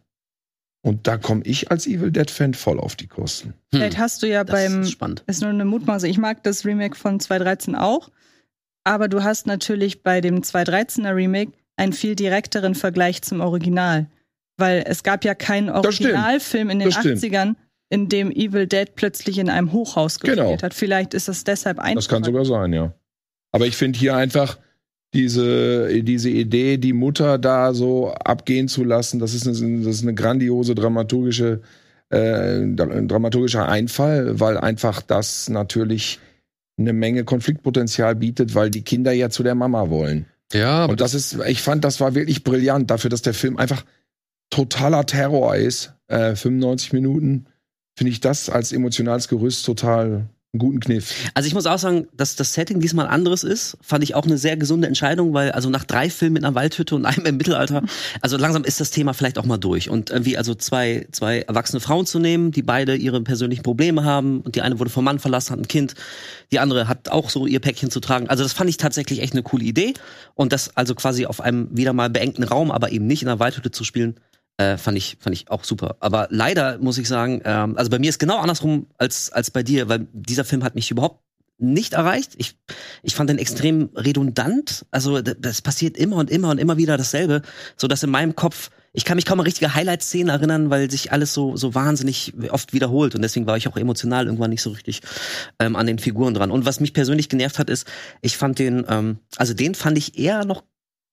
[0.85, 3.49] Und da komme ich als Evil Dead Fan voll auf die Kosten.
[3.49, 3.55] Hm.
[3.73, 5.25] Vielleicht hast du ja Das beim, ist spannend.
[5.27, 6.09] ist nur eine Mutmaßung.
[6.09, 8.09] Ich mag das Remake von 2013 auch,
[8.85, 14.07] aber du hast natürlich bei dem 2013er Remake einen viel direkteren Vergleich zum Original.
[14.59, 15.69] Weil es gab ja keinen.
[15.71, 17.19] Originalfilm in den Das stimmt.
[17.23, 17.55] 80ern,
[17.91, 20.61] in dem Evil Dead plötzlich in einem Hochhaus gespielt Genau.
[20.63, 20.75] hat.
[20.75, 21.95] Vielleicht ist das deshalb einfacher.
[21.97, 22.95] Das kann sogar sein, ja.
[23.53, 24.59] Aber ich finde hier einfach
[25.15, 30.03] diese, diese Idee, die Mutter da so abgehen zu lassen, das ist eine, das ist
[30.03, 31.61] eine grandiose dramaturgische,
[32.09, 32.17] äh,
[32.75, 36.19] dra- dramaturgischer Einfall, weil einfach das natürlich
[36.79, 40.25] eine Menge Konfliktpotenzial bietet, weil die Kinder ja zu der Mama wollen.
[40.55, 43.59] Ja, aber Und das ist, ich fand, das war wirklich brillant dafür, dass der Film
[43.59, 43.85] einfach
[44.53, 45.95] totaler Terror ist.
[46.07, 47.47] Äh, 95 Minuten
[47.97, 51.15] finde ich das als emotionales Gerüst total einen guten Kniff.
[51.33, 54.37] Also ich muss auch sagen, dass das Setting diesmal anderes ist, fand ich auch eine
[54.37, 57.83] sehr gesunde Entscheidung, weil also nach drei Filmen mit einer Waldhütte und einem im Mittelalter,
[58.21, 61.81] also langsam ist das Thema vielleicht auch mal durch und irgendwie also zwei zwei erwachsene
[61.81, 65.19] Frauen zu nehmen, die beide ihre persönlichen Probleme haben und die eine wurde vom Mann
[65.19, 65.95] verlassen, hat ein Kind,
[66.51, 68.29] die andere hat auch so ihr Päckchen zu tragen.
[68.29, 69.95] Also das fand ich tatsächlich echt eine coole Idee
[70.35, 73.41] und das also quasi auf einem wieder mal beengten Raum, aber eben nicht in einer
[73.41, 74.17] Waldhütte zu spielen,
[74.57, 75.97] äh, fand ich fand ich auch super.
[76.01, 79.63] Aber leider muss ich sagen, ähm, also bei mir ist genau andersrum als als bei
[79.63, 81.21] dir, weil dieser Film hat mich überhaupt
[81.59, 82.33] nicht erreicht.
[82.37, 82.57] Ich
[83.03, 84.85] ich fand den extrem redundant.
[84.91, 87.43] Also das passiert immer und immer und immer wieder dasselbe,
[87.77, 91.13] so dass in meinem Kopf ich kann mich kaum an richtige Highlight-Szenen erinnern, weil sich
[91.13, 94.71] alles so so wahnsinnig oft wiederholt und deswegen war ich auch emotional irgendwann nicht so
[94.71, 95.01] richtig
[95.59, 96.51] ähm, an den Figuren dran.
[96.51, 97.87] Und was mich persönlich genervt hat, ist,
[98.21, 100.63] ich fand den, ähm, also den fand ich eher noch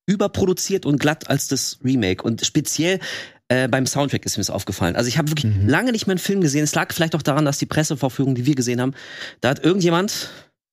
[0.10, 2.24] überproduziert und glatt als das Remake.
[2.24, 3.00] Und speziell
[3.48, 4.96] äh, beim Soundtrack ist mir das aufgefallen.
[4.96, 5.68] Also ich habe wirklich Mhm.
[5.70, 6.64] lange nicht mehr einen Film gesehen.
[6.64, 8.94] Es lag vielleicht auch daran, dass die Pressevorführung, die wir gesehen haben,
[9.42, 10.30] da hat irgendjemand,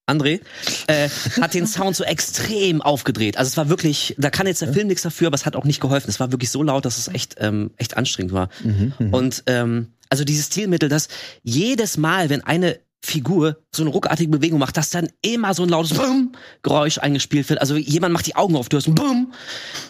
[0.09, 0.41] André,
[0.87, 1.09] äh,
[1.41, 3.37] hat den Sound so extrem aufgedreht.
[3.39, 5.64] Also es war wirklich, da kann jetzt der Film nichts dafür, aber es hat auch
[5.64, 6.09] nicht geholfen.
[6.09, 8.49] Es war wirklich so laut, dass es echt, ähm, echt anstrengend war.
[8.62, 11.09] Mhm, Und ähm, also dieses Stilmittel, dass
[11.43, 15.68] jedes Mal, wenn eine Figur so eine ruckartige Bewegung macht, dass dann immer so ein
[15.68, 16.32] lautes Bum
[16.62, 17.61] Geräusch eingespielt wird.
[17.61, 19.32] Also jemand macht die Augen auf, du hörst ein Bum.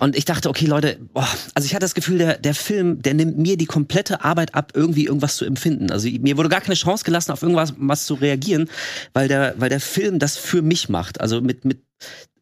[0.00, 3.14] Und ich dachte, okay, Leute, boah, also ich hatte das Gefühl, der, der Film, der
[3.14, 5.90] nimmt mir die komplette Arbeit ab, irgendwie irgendwas zu empfinden.
[5.90, 8.68] Also mir wurde gar keine Chance gelassen, auf irgendwas was zu reagieren,
[9.14, 11.20] weil der, weil der Film das für mich macht.
[11.20, 11.82] Also mit, mit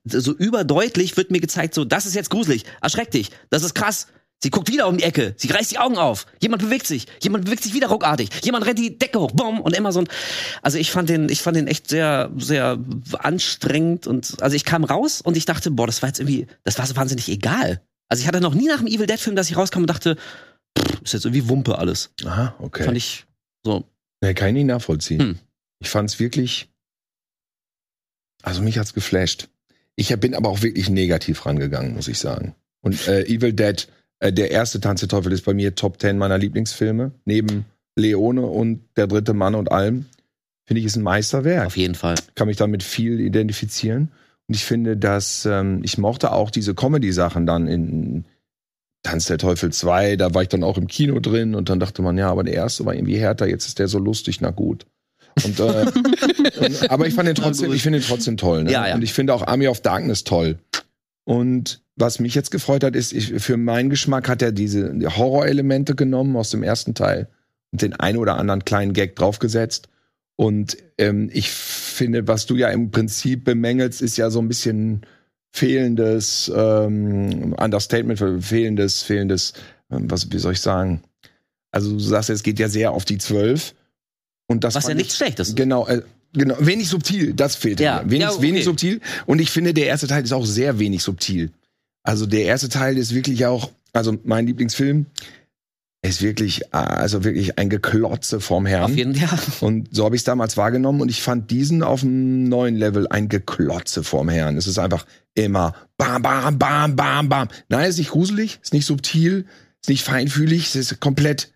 [0.05, 4.09] so überdeutlich wird mir gezeigt, so, das ist jetzt gruselig, erschreck dich, das ist krass.
[4.45, 7.47] Sie guckt wieder um die Ecke, sie reißt die Augen auf, jemand bewegt sich, jemand
[7.47, 10.09] bewegt sich wieder ruckartig, jemand rennt die Decke hoch, bumm, und immer so ein,
[10.61, 12.79] also ich fand den, ich fand den echt sehr, sehr
[13.21, 16.79] anstrengend und, also ich kam raus und ich dachte, boah, das war jetzt irgendwie, das
[16.79, 17.81] war so wahnsinnig egal.
[18.11, 20.17] Also ich hatte noch nie nach dem Evil Dead Film, dass ich rauskam und dachte,
[20.79, 22.11] pff, ist jetzt irgendwie Wumpe alles.
[22.27, 22.85] Aha, okay.
[22.85, 23.25] Fand ich
[23.65, 23.85] so,
[24.25, 25.21] Nee, kann ich nicht nachvollziehen.
[25.21, 25.39] Hm.
[25.81, 26.71] Ich fand's wirklich.
[28.43, 29.49] Also mich hat's geflasht.
[29.97, 32.55] Ich bin aber auch wirklich negativ rangegangen, muss ich sagen.
[32.81, 33.87] Und äh, Evil Dead,
[34.21, 37.13] äh, der erste Tanz der Teufel ist bei mir Top 10 meiner Lieblingsfilme.
[37.25, 40.07] Neben Leone und Der dritte Mann und allem.
[40.67, 41.67] Finde ich, ist ein Meisterwerk.
[41.67, 42.15] auf jeden Fall.
[42.35, 44.11] Kann mich damit viel identifizieren.
[44.49, 48.25] Und ich finde, dass ähm, ich mochte auch diese Comedy-Sachen dann in
[49.05, 52.01] Tanz der Teufel 2, da war ich dann auch im Kino drin und dann dachte
[52.01, 54.87] man, ja, aber der erste war irgendwie härter, jetzt ist der so lustig, na gut.
[55.45, 55.85] Und, äh,
[56.61, 58.65] und, aber ich fand den trotzdem, ich finde ihn trotzdem toll.
[58.65, 58.73] Ne?
[58.73, 58.95] Ja, ja.
[58.95, 60.59] Und ich finde auch Army of Darkness toll.
[61.25, 65.07] Und was mich jetzt gefreut hat, ist, ich, für meinen Geschmack hat er diese die
[65.07, 67.29] Horrorelemente genommen aus dem ersten Teil
[67.73, 69.89] und den ein oder anderen kleinen Gag draufgesetzt.
[70.37, 75.03] Und ähm, ich finde, was du ja im Prinzip bemängelst, ist ja so ein bisschen
[75.53, 79.53] fehlendes ähm, Understatement, fehlendes, fehlendes,
[79.93, 81.03] ähm, was, wie soll ich sagen?
[81.71, 83.75] Also du sagst, es geht ja sehr auf die zwölf.
[84.49, 85.57] Und das Was ja fand nichts ich- Schlechtes ist.
[85.57, 88.11] Genau, äh, genau, wenig subtil, das fehlt Ja, mir.
[88.11, 88.43] Wenig, ja, okay.
[88.43, 89.01] wenig subtil.
[89.27, 91.51] Und ich finde, der erste Teil ist auch sehr wenig subtil.
[92.05, 95.07] Also der erste Teil ist wirklich auch, also mein Lieblingsfilm,
[96.03, 98.85] ist wirklich, also wirklich ein Geklotze vorm Herrn.
[98.85, 99.39] Auf jeden Fall.
[99.61, 103.09] Und so habe ich es damals wahrgenommen und ich fand diesen auf einem neuen Level
[103.09, 104.59] ein Geklotze vorm Herrn.
[104.59, 107.49] Es ist einfach immer bam, bam, bam, bam, bam.
[107.71, 109.47] Nein, es ist nicht gruselig, es ist nicht subtil,
[109.81, 111.53] es ist nicht feinfühlig, es ist komplett,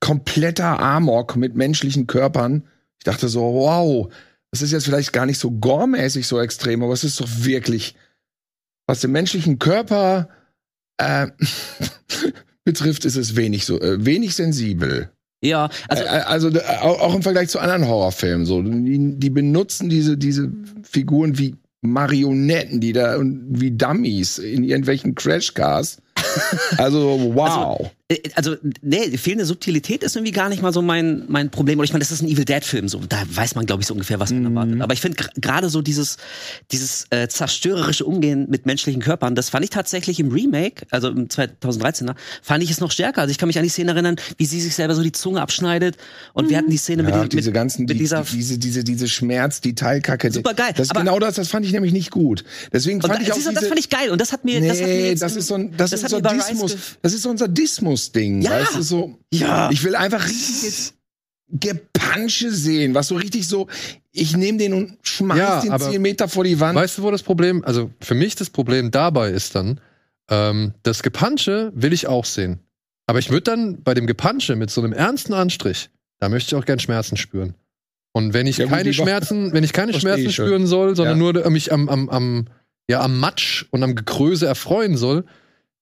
[0.00, 2.64] kompletter Amok mit menschlichen Körpern.
[2.98, 4.12] Ich dachte so, wow,
[4.50, 7.94] das ist jetzt vielleicht gar nicht so gore-mäßig so extrem, aber es ist doch wirklich,
[8.90, 10.28] was den menschlichen Körper
[10.96, 11.28] äh,
[12.64, 15.10] betrifft, ist es wenig so, äh, wenig sensibel.
[15.44, 18.60] Ja, also Also, also äh, auch, im Vergleich zu anderen Horrorfilmen so.
[18.60, 20.50] Die, die benutzen diese, diese
[20.82, 25.98] Figuren wie Marionetten, die da und wie Dummies in irgendwelchen Crashcars.
[26.76, 27.80] Also, wow.
[27.80, 27.88] Äh,
[28.34, 31.78] Also, nee, fehlende Subtilität ist irgendwie gar nicht mal so mein, mein Problem.
[31.78, 33.94] Oder ich meine, das ist ein Evil Dead-Film, so, da weiß man, glaube ich, so
[33.94, 34.46] ungefähr, was man Mhm.
[34.56, 34.80] erwartet.
[34.82, 36.16] Aber ich finde gerade so dieses,
[36.72, 41.28] dieses äh, zerstörerische Umgehen mit menschlichen Körpern, das fand ich tatsächlich im Remake, also im
[41.28, 43.20] 2013er, fand ich es noch stärker.
[43.20, 45.40] Also ich kann mich an die Szene erinnern, wie sie sich selber so die Zunge
[45.40, 45.96] abschneidet.
[46.32, 48.58] Und wir hatten die Szene Ja, mit, diese mit, ganzen, mit die, dieser die, diese,
[48.58, 50.32] diese, diese Schmerz, die Teilkacke.
[50.32, 52.44] Super geil, Das aber- genau das, das fand ich nämlich nicht gut.
[52.72, 54.10] Deswegen und fand ich auch diese, das fand ich geil.
[54.10, 56.02] Und das hat mir, das hat mir Nee, jetzt das ist so ein, das, das
[56.02, 56.76] ist Sadismus.
[57.02, 57.38] Das ist so ein
[58.00, 58.42] Sadismus-Ding.
[58.42, 58.50] Ja.
[58.50, 59.18] Weißt du, so.
[59.32, 59.70] Ja.
[59.70, 60.94] Ich will einfach richtiges
[61.52, 63.66] Gepansche sehen, was so richtig so,
[64.12, 66.76] ich nehme den und schmeiß Ja, den aber- zehn Meter vor die Wand.
[66.78, 69.80] Weißt du, wo das Problem, also für mich das Problem dabei ist dann,
[70.30, 72.60] ähm, das Gepansche will ich auch sehen.
[73.06, 75.90] Aber ich würde dann bei dem Gepansche mit so einem ernsten Anstrich,
[76.20, 77.54] da möchte ich auch gern Schmerzen spüren.
[78.12, 81.32] Und wenn ich Ja, keine Schmerzen, wenn ich keine Schmerzen ich spüren soll, sondern Ja.
[81.32, 82.46] nur mich am, am, am,
[82.88, 85.24] ja, am Matsch und am Gekröse erfreuen soll,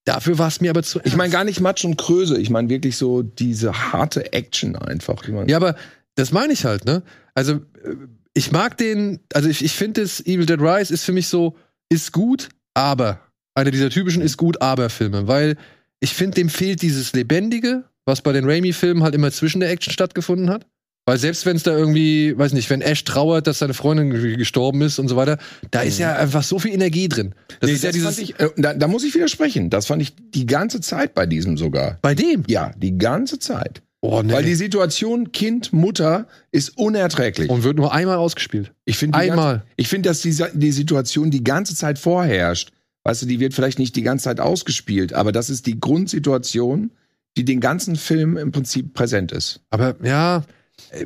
[0.09, 2.71] dafür war es mir aber zu ich meine gar nicht Matsch und Kröse, ich meine
[2.71, 5.23] wirklich so diese harte Action einfach.
[5.47, 5.77] Ja, aber
[6.15, 7.03] das meine ich halt, ne?
[7.35, 7.97] Also, äh,
[8.33, 11.57] ich mag den, also ich, ich finde das Evil Dead Rise ist für mich so,
[11.89, 13.21] ist gut, aber.
[13.55, 15.57] Einer dieser typischen ist gut, aber Filme, weil
[15.99, 19.93] ich finde, dem fehlt dieses Lebendige, was bei den Raimi-Filmen halt immer zwischen der Action
[19.93, 20.65] stattgefunden hat.
[21.09, 24.83] Weil selbst wenn es da irgendwie, weiß nicht, wenn Ash trauert, dass seine Freundin gestorben
[24.83, 25.39] ist und so weiter,
[25.71, 27.35] da ist ja einfach so viel Energie drin.
[27.61, 28.15] Das Nee, ist ja das dieses.
[28.15, 29.71] fand ich, äh, da, da muss ich widersprechen.
[29.71, 31.97] Das fand ich die ganze Zeit bei diesem sogar.
[32.03, 32.45] bei dem?
[32.47, 33.81] Ja, die ganze Zeit.
[34.03, 34.35] Oh, nee.
[34.35, 37.49] Weil die Situation Kind, Mutter ist unerträglich.
[37.49, 38.73] und wird nur einmal ausgespielt.
[38.85, 39.55] Ich finde Einmal.
[39.55, 42.71] Ganze, ich finde, dass die, die Situation die ganze Zeit vorherrscht.
[43.05, 46.91] Weißt du, die wird vielleicht nicht die ganze Zeit ausgespielt, aber das ist die Grundsituation,
[47.39, 49.63] die den ganzen Film im Prinzip präsent ist.
[49.71, 50.43] Aber ja,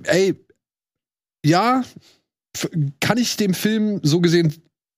[0.05, 0.35] ey,
[1.45, 1.83] ja,
[3.01, 4.55] kann ich dem Film so gesehen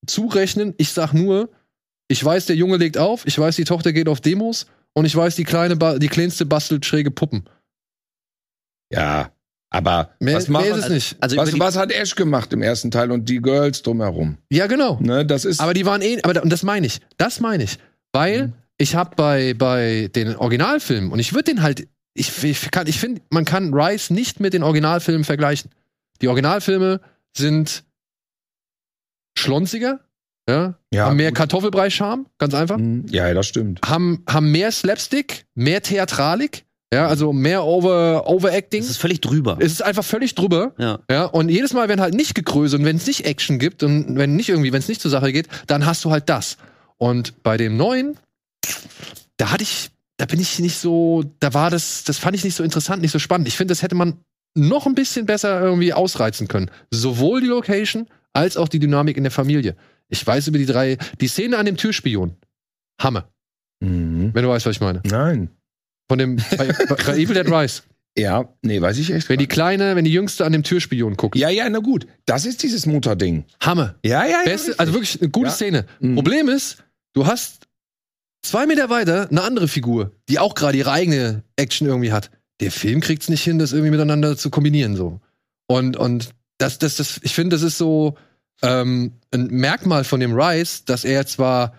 [0.07, 0.75] zurechnen.
[0.77, 1.51] Ich sag nur,
[2.09, 5.15] ich weiß, der Junge legt auf, ich weiß, die Tochter geht auf Demos und ich
[5.17, 7.49] weiß, die kleine, ba die kleinste bastelt schräge Puppen.
[8.93, 9.31] Ja,
[9.71, 11.17] aber Mehr, was, mehr machen, ist es nicht.
[11.23, 14.37] Also was, was hat Ash gemacht im ersten Teil und die Girls drumherum?
[14.51, 14.99] Ja, genau.
[15.01, 15.61] Ne, das ist.
[15.61, 17.01] Aber die waren eh, aber da- und das meine ich.
[17.17, 17.79] Das meine ich.
[18.13, 18.53] Weil Mhm.
[18.79, 22.99] ich habe bei, bei den Originalfilmen, und ich würde den halt, ich, ich, kann- ich
[22.99, 25.71] finde, man kann Rise nicht mit den Originalfilmen vergleichen.
[26.23, 27.01] Die Originalfilme
[27.37, 27.85] sind
[29.39, 30.01] schlonziger,
[30.49, 31.33] ja, ja, haben mehr.
[31.33, 32.77] Kartoffelbrei-Charme, ganz einfach.
[32.79, 33.07] Mhm.
[33.11, 33.81] Ja, das stimmt.
[33.85, 38.83] Haben, haben mehr Slapstick, mehr Theatralik, ja, also mehr Over, Overacting.
[38.83, 39.57] das ist völlig drüber.
[39.59, 40.75] Es ist einfach völlig drüber.
[40.79, 41.01] Ja.
[41.11, 44.17] Ja, und jedes Mal, wenn halt nicht gegrößert und wenn es nicht Action gibt und
[44.17, 46.57] wenn nicht irgendwie, wenn es nicht zur Sache geht, dann hast du halt das.
[46.97, 48.17] Und bei dem neuen,
[49.39, 52.55] da hatte ich, da bin ich nicht so, da war das, das fand ich nicht
[52.55, 53.49] so interessant, nicht so spannend.
[53.49, 54.19] Ich finde, das hätte man
[54.57, 56.71] noch ein bisschen besser irgendwie ausreizen können.
[56.91, 59.75] Sowohl die Location als auch die Dynamik in der Familie.
[60.09, 62.37] Ich weiß über die drei, die Szene an dem Türspion.
[63.01, 63.29] Hammer,
[63.81, 64.31] Mhm.
[64.33, 65.03] wenn du weißt, was ich meine.
[65.05, 65.51] Nein.
[66.09, 67.83] Von dem, bei, bei Evil Dead Rise.
[68.17, 69.29] Ja, nee, weiß ich echt.
[69.29, 71.35] Wenn die Kleine, wenn die Jüngste an dem Türspion guckt.
[71.35, 72.07] ja, ja, na gut.
[72.27, 73.45] Das ist dieses Mutterding.
[73.61, 73.97] Hammer.
[74.05, 74.45] Ja, ja, ja.
[74.45, 75.53] Beste, also wirklich eine gute Ja.
[75.53, 75.87] Szene.
[75.99, 76.15] Mhm.
[76.15, 76.85] Problem ist,
[77.15, 77.64] du hast
[78.45, 82.31] zwei Meter weiter eine andere Figur, die auch gerade ihre eigene Action irgendwie hat.
[82.61, 85.21] Der Film kriegt es nicht hin, das irgendwie miteinander zu kombinieren so.
[85.67, 88.17] Und und das das das ich finde, das ist so
[88.63, 91.75] ähm, ein Merkmal von dem Rise, dass er zwar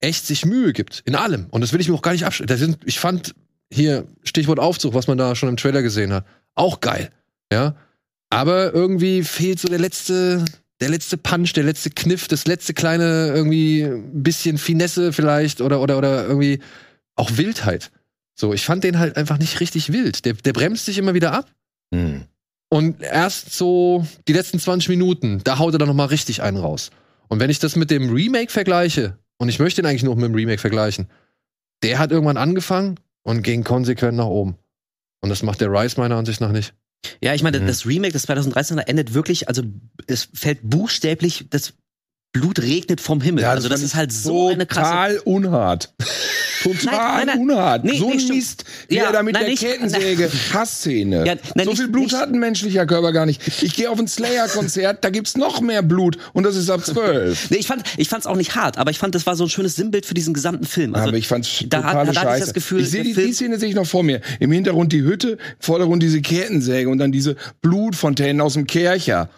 [0.00, 2.26] echt sich Mühe gibt in allem und das will ich mir auch gar nicht
[2.58, 3.34] sind ich fand
[3.72, 7.10] hier Stichwort Aufzug, was man da schon im Trailer gesehen hat, auch geil,
[7.52, 7.76] ja.
[8.28, 10.44] Aber irgendwie fehlt so der letzte
[10.80, 15.96] der letzte Punch, der letzte Kniff, das letzte kleine irgendwie bisschen Finesse vielleicht oder oder
[15.98, 16.60] oder irgendwie
[17.14, 17.90] auch Wildheit.
[18.34, 20.24] So, ich fand den halt einfach nicht richtig wild.
[20.26, 21.50] Der, der bremst sich immer wieder ab
[21.92, 22.24] Mhm.
[22.68, 26.56] und erst so die letzten 20 Minuten, da haut er dann noch mal richtig einen
[26.56, 26.90] raus.
[27.28, 30.24] Und wenn ich das mit dem Remake vergleiche, und ich möchte ihn eigentlich nur mit
[30.24, 31.08] dem Remake vergleichen,
[31.84, 34.56] der hat irgendwann angefangen und ging konsequent nach oben.
[35.20, 36.74] Und das macht der Rise meiner Ansicht nach nicht.
[37.22, 37.66] Ja, ich meine, Mhm.
[37.66, 39.62] das Remake des 2013er endet wirklich, also
[40.06, 41.74] es fällt buchstäblich, das
[42.40, 43.42] Blut regnet vom Himmel.
[43.42, 44.90] Ja, also das ist ich halt so eine krasse.
[44.90, 45.92] Total unhart.
[46.62, 47.84] Total Nein, nein, unhart.
[47.84, 48.16] Nee, so nee.
[48.34, 51.24] Mist, wie Ja, er da mit nein, der nicht- Kettensäge, Hassszene.
[51.24, 53.40] Ja, so nicht- viel Blut nicht- hat ein menschlicher Körper gar nicht.
[53.62, 57.50] Ich gehe auf ein Slayer-Konzert, da gibt's noch mehr Blut und das ist ab zwölf.
[57.50, 59.50] Nee, ich fand ich fand's auch nicht hart, aber ich fand, das war so ein
[59.50, 60.94] schönes Sinnbild für diesen gesamten Film.
[60.94, 62.44] Also, aber ich fand's da hat- totale da ich Scheiße.
[62.46, 64.20] das Gefühl, ich sehe die, die Szene sehe ich noch vor mir.
[64.40, 69.28] Im Hintergrund die Hütte, im Vordergrund diese Kettensäge und dann diese Blutfontänen aus dem Kercher.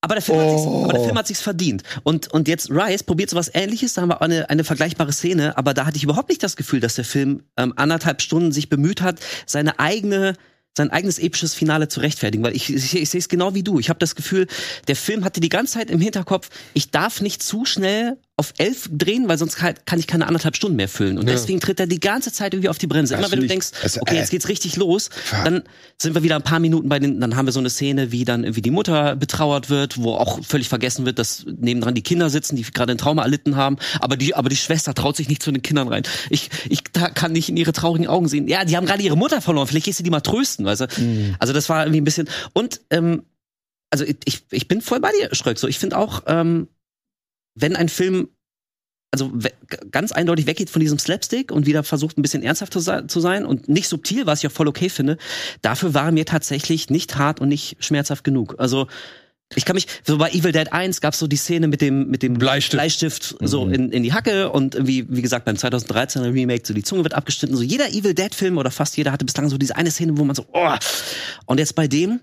[0.00, 0.84] Aber der, Film Oh.
[0.84, 1.82] aber der Film hat sich's verdient.
[2.04, 5.58] Und, und jetzt Rise probiert sowas ähnliches, da haben wir auch eine, eine vergleichbare Szene,
[5.58, 8.68] aber da hatte ich überhaupt nicht das Gefühl, dass der Film ähm, anderthalb Stunden sich
[8.68, 10.34] bemüht hat, seine eigene
[10.76, 13.80] sein eigenes episches Finale zu rechtfertigen, weil ich, ich, ich sehe es genau wie du.
[13.80, 14.46] Ich habe das Gefühl,
[14.86, 18.88] der Film hatte die ganze Zeit im Hinterkopf, ich darf nicht zu schnell auf elf
[18.92, 21.18] drehen, weil sonst kann, kann ich keine anderthalb Stunden mehr füllen.
[21.18, 21.32] Und Ja.
[21.34, 23.14] deswegen tritt er die ganze Zeit irgendwie auf die Bremse.
[23.16, 25.10] Immer wenn du denkst, das- okay, äh, jetzt geht's richtig los,
[25.44, 25.64] dann
[26.00, 28.24] sind wir wieder ein paar Minuten bei den, dann haben wir so eine Szene, wie
[28.24, 32.30] dann irgendwie die Mutter betrauert wird, wo auch völlig vergessen wird, dass nebendran die Kinder
[32.30, 35.42] sitzen, die gerade ein Trauma erlitten haben, aber die, aber die Schwester traut sich nicht
[35.42, 36.04] zu den Kindern rein.
[36.30, 38.46] Ich, ich kann nicht in ihre traurigen Augen sehen.
[38.46, 40.86] Ja, die haben gerade ihre Mutter verloren, vielleicht gehst du die mal trösten, weißt du?
[41.40, 43.24] Also das war irgendwie ein bisschen, und, ähm,
[43.90, 45.66] also ich, ich bin voll bei dir, Schröck, so.
[45.66, 46.68] Ich finde auch, ähm,
[47.60, 48.28] wenn ein Film
[49.10, 49.32] also
[49.90, 53.20] ganz eindeutig weggeht von diesem Slapstick und wieder versucht ein bisschen ernsthaft zu, se- zu
[53.20, 55.16] sein und nicht subtil, was ich auch voll okay finde,
[55.62, 58.56] dafür war er mir tatsächlich nicht hart und nicht schmerzhaft genug.
[58.58, 58.86] Also
[59.56, 62.22] ich kann mich, so bei Evil Dead 1 gab's so die Szene mit dem, mit
[62.22, 62.72] dem Bleistift.
[62.72, 63.72] Bleistift so Mhm.
[63.72, 67.14] in, in die Hacke und irgendwie, wie gesagt, beim 2013er Remake, so die Zunge wird
[67.14, 67.56] abgeschnitten.
[67.56, 70.24] So jeder Evil Dead Film oder fast jeder hatte bislang so diese eine Szene, wo
[70.24, 70.74] man so, oh.
[71.46, 72.20] Und jetzt bei dem,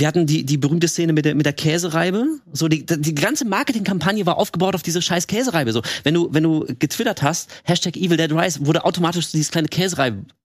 [0.00, 2.26] wir hatten die, die berühmte Szene mit der, mit der Käsereibe.
[2.52, 5.72] So, die, die ganze Marketingkampagne war aufgebaut auf diese scheiß Käsereibe.
[5.72, 9.68] So, wenn du, wenn du getwittert hast, Hashtag Evil Dead Rise, wurde automatisch dieses kleine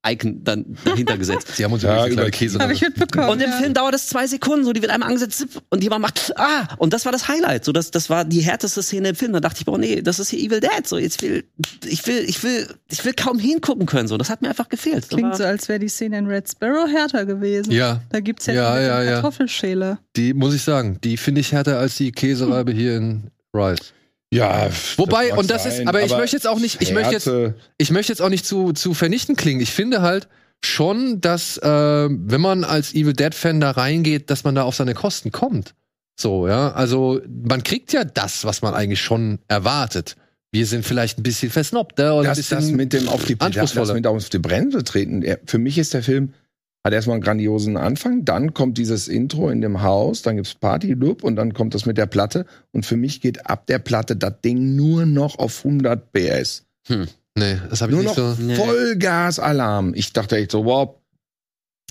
[0.06, 1.56] Käsereibe-Icon dann dahinter gesetzt.
[1.56, 2.60] Sie haben uns Ja, ja, über Käse.
[2.60, 3.30] Habe ich mitbekommen.
[3.30, 3.58] Und im ja.
[3.58, 6.68] Film dauert es zwei Sekunden, so die wird einmal angesetzt zip, und jemand macht ah
[6.78, 9.34] und das war das Highlight, so das das war die härteste Szene im Film.
[9.34, 11.43] Da dachte ich, boah nee, das ist hier Evil Dead, so jetzt will
[11.86, 15.10] ich will ich will ich will kaum hingucken können, so das hat mir einfach gefehlt.
[15.10, 17.72] Klingt Aber- so, als wäre die Szene in Red Sparrow härter gewesen.
[17.72, 19.12] Ja, Da gibt's ja, Ja, ja, ja.
[19.16, 19.99] Kartoffelschäler.
[20.16, 23.82] die muss ich sagen, die finde ich härter als die Käsereibe hier in Rise.
[24.36, 27.14] Ja, Wobei, mag und das ist- sein, aber ich möchte jetzt auch nicht- ich möchte
[27.14, 27.30] jetzt-
[27.78, 29.62] Ich möchte jetzt auch nicht zu, zu vernichtend klingen.
[29.62, 30.28] Ich finde halt
[30.64, 31.68] schon, dass, äh,
[32.10, 35.74] wenn man als Evil Dead-Fan da reingeht, dass man da auf seine Kosten kommt.
[36.20, 36.72] So, ja.
[36.72, 40.16] Also, man kriegt ja das, was man eigentlich schon erwartet.
[40.52, 42.58] Wir sind vielleicht ein bisschen versnobter oder ein das, bisschen.
[42.60, 45.24] das mit dem auf die, das mit auf die Bremse treten.
[45.46, 46.34] Für mich ist der Film
[46.86, 50.94] hat erstmal einen grandiosen Anfang, dann kommt dieses Intro in dem Haus, dann gibt's Party
[50.94, 54.16] Loop und dann kommt das mit der Platte und für mich geht ab der Platte
[54.16, 56.64] das Ding nur noch auf 100 PS.
[56.88, 57.08] Hm.
[57.38, 58.42] Nee, das habe ich Nur nicht noch so.
[58.42, 58.56] Nee.
[58.56, 59.94] Vollgas-Alarm.
[59.96, 60.96] Ich dachte echt so, wow.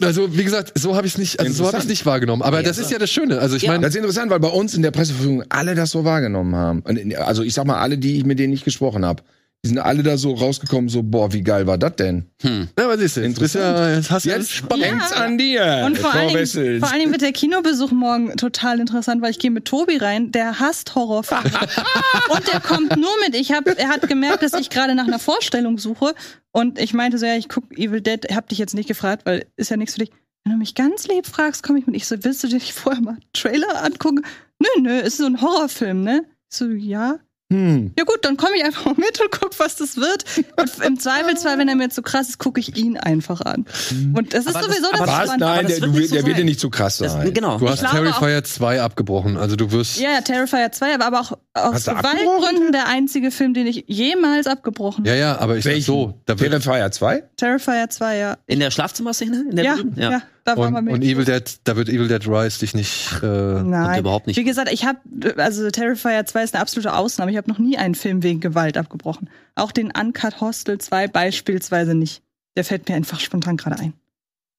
[0.00, 2.42] Also, wie gesagt, so habe ich es nicht, also so habe ich nicht wahrgenommen.
[2.42, 3.40] Aber Ja, das ist ja das Schöne.
[3.40, 3.72] Also, ich Ja.
[3.72, 6.82] meine, Das ist interessant, weil bei uns in der Presseverfügung alle das so wahrgenommen haben.
[7.16, 9.22] Also ich sag mal, alle, die ich mit denen nicht gesprochen habe,
[9.64, 12.26] die sind alle da so rausgekommen, so, boah, wie geil war das denn?
[12.42, 12.68] Hm.
[12.76, 13.38] na, was ist jetzt?
[13.38, 14.84] Du bist ja, jetzt hast du ja Jetzt spannend.
[14.84, 15.82] hängt's an dir.
[15.86, 19.38] Und vor allen, Dingen, vor allen Dingen wird der Kinobesuch morgen total interessant, weil ich
[19.38, 21.44] gehe mit Tobi rein, der hasst Horrorfilme.
[22.28, 23.34] und der kommt nur mit.
[23.34, 26.14] Ich hab, er hat gemerkt, dass ich gerade nach einer Vorstellung suche.
[26.52, 29.46] Und ich meinte so, ja, ich guck Evil Dead, hab dich jetzt nicht gefragt, weil
[29.56, 30.10] ist ja nichts für dich.
[30.44, 31.96] Wenn du mich ganz lieb fragst, komme ich mit.
[31.96, 34.26] Ich so, willst du dir nicht vorher mal Trailer angucken?
[34.58, 36.26] Nö, nö, ist so ein Horrorfilm, ne?
[36.50, 37.18] Ich so, ja.
[37.52, 37.92] Hm.
[37.98, 40.24] Ja gut, dann komme ich einfach mit und guck, was das wird.
[40.56, 43.66] Und im Zweifelsfall, wenn er mir zu krass ist, gucke ich ihn einfach an.
[44.14, 45.14] Und das ist Aber das- sowieso das das- Was?
[45.24, 45.44] Spannende.
[45.44, 47.34] Nein, das der, wird du, nicht so der wird dir nicht zu krass Das, sein.
[47.34, 47.58] genau.
[47.58, 49.36] Du hast Terrifier 2 abgebrochen.
[49.36, 49.98] Also, du wirst.
[50.00, 55.04] Ja, ja, Terrifier 2, aber auch aus Gewaltgründen der einzige Film, den ich jemals abgebrochen
[55.04, 55.20] Ja, habe.
[55.20, 55.84] ja, aber ich sag Welchen?
[55.86, 56.20] so.
[56.26, 57.24] Da wird, Terrifier 2?
[57.36, 58.38] Terrifier 2, ja.
[58.46, 59.44] In der Schlafzimmerszene?
[59.50, 60.00] In der Ja, berühmten?
[60.00, 60.94] ja, da war und, man mit.
[60.94, 63.10] und Evil Dead, da wird Evil Dead Rise dich nicht.
[63.22, 64.36] Äh, Nein, überhaupt nicht.
[64.36, 64.98] Wie gesagt, ich habe,
[65.38, 67.30] also Terrifier 2 ist eine absolute Ausnahme.
[67.30, 69.30] Ich habe noch nie einen Film wegen Gewalt abgebrochen.
[69.54, 72.22] Auch den Uncut Hostel 2 beispielsweise nicht.
[72.56, 73.94] Der fällt mir einfach spontan gerade ein.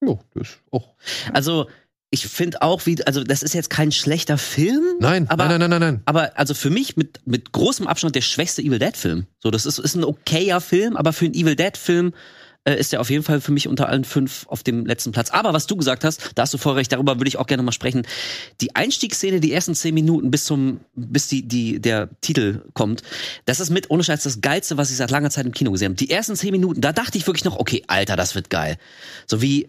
[0.03, 0.95] jo, das ist auch.
[1.31, 1.67] Also,
[2.09, 4.83] ich finde auch, wie, also, das ist jetzt kein schlechter Film.
[4.99, 6.01] Nein, aber, nein, nein, nein, nein.
[6.05, 9.27] Aber also für mich mit, mit großem Abstand der schwächste Evil Dead-Film.
[9.39, 12.13] So, das ist, ist ein okayer Film, aber für einen Evil Dead-Film
[12.65, 15.29] äh, ist der auf jeden Fall für mich unter allen fünf auf dem letzten Platz.
[15.29, 17.63] Aber was du gesagt hast, da hast du voll recht, darüber würde ich auch gerne
[17.63, 18.05] mal sprechen.
[18.59, 23.03] Die Einstiegsszene, die ersten zehn Minuten bis zum, bis die, die, der Titel kommt,
[23.45, 25.89] das ist mit ohne Scheiß das Geilste, was ich seit langer Zeit im Kino gesehen
[25.89, 25.95] habe.
[25.95, 28.77] Die ersten zehn Minuten, da dachte ich wirklich noch, okay, Alter, das wird geil.
[29.27, 29.67] So wie,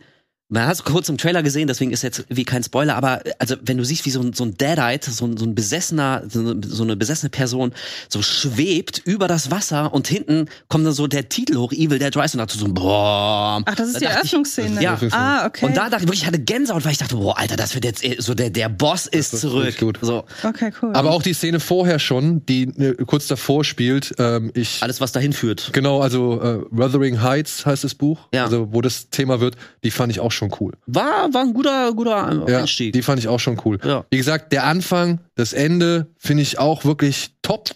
[0.49, 3.57] man hat es kurz im Trailer gesehen, deswegen ist jetzt wie kein Spoiler, aber also
[3.63, 6.39] wenn du siehst, wie so ein, so ein Deadite, so ein, so ein besessener, so
[6.39, 7.73] eine, so eine besessene Person
[8.09, 12.17] so schwebt über das Wasser und hinten kommt dann so der Titel hoch, Evil Dead
[12.17, 13.61] Rise und dazu so, boah.
[13.65, 14.83] Ach, das ist Da die dachte ich- Eröffnungsszene.
[14.83, 14.99] Ja.
[15.11, 15.67] Ah, okay.
[15.67, 17.85] Und da dachte ich wirklich, ich hatte Gänsehaut, weil ich dachte, boah, Alter, das wird
[17.85, 19.77] jetzt eh- so der, der Boss ist, ist zurück.
[19.79, 19.99] gut.
[20.01, 20.93] So, okay, cool.
[20.95, 24.81] Aber auch die Szene vorher schon, die äh, kurz davor spielt, ähm, ich.
[24.83, 25.71] alles, was dahin führt.
[25.73, 28.45] Genau, also äh, Wuthering Heights heißt das Buch, Ja.
[28.45, 30.73] also wo das Thema wird, die fand ich auch schon cool.
[30.87, 32.93] War, war ein guter, guter Ja, Einstieg.
[32.93, 33.79] die fand ich auch schon cool.
[33.85, 34.05] Ja.
[34.11, 37.71] Wie gesagt, der Anfang, das Ende finde ich auch wirklich top.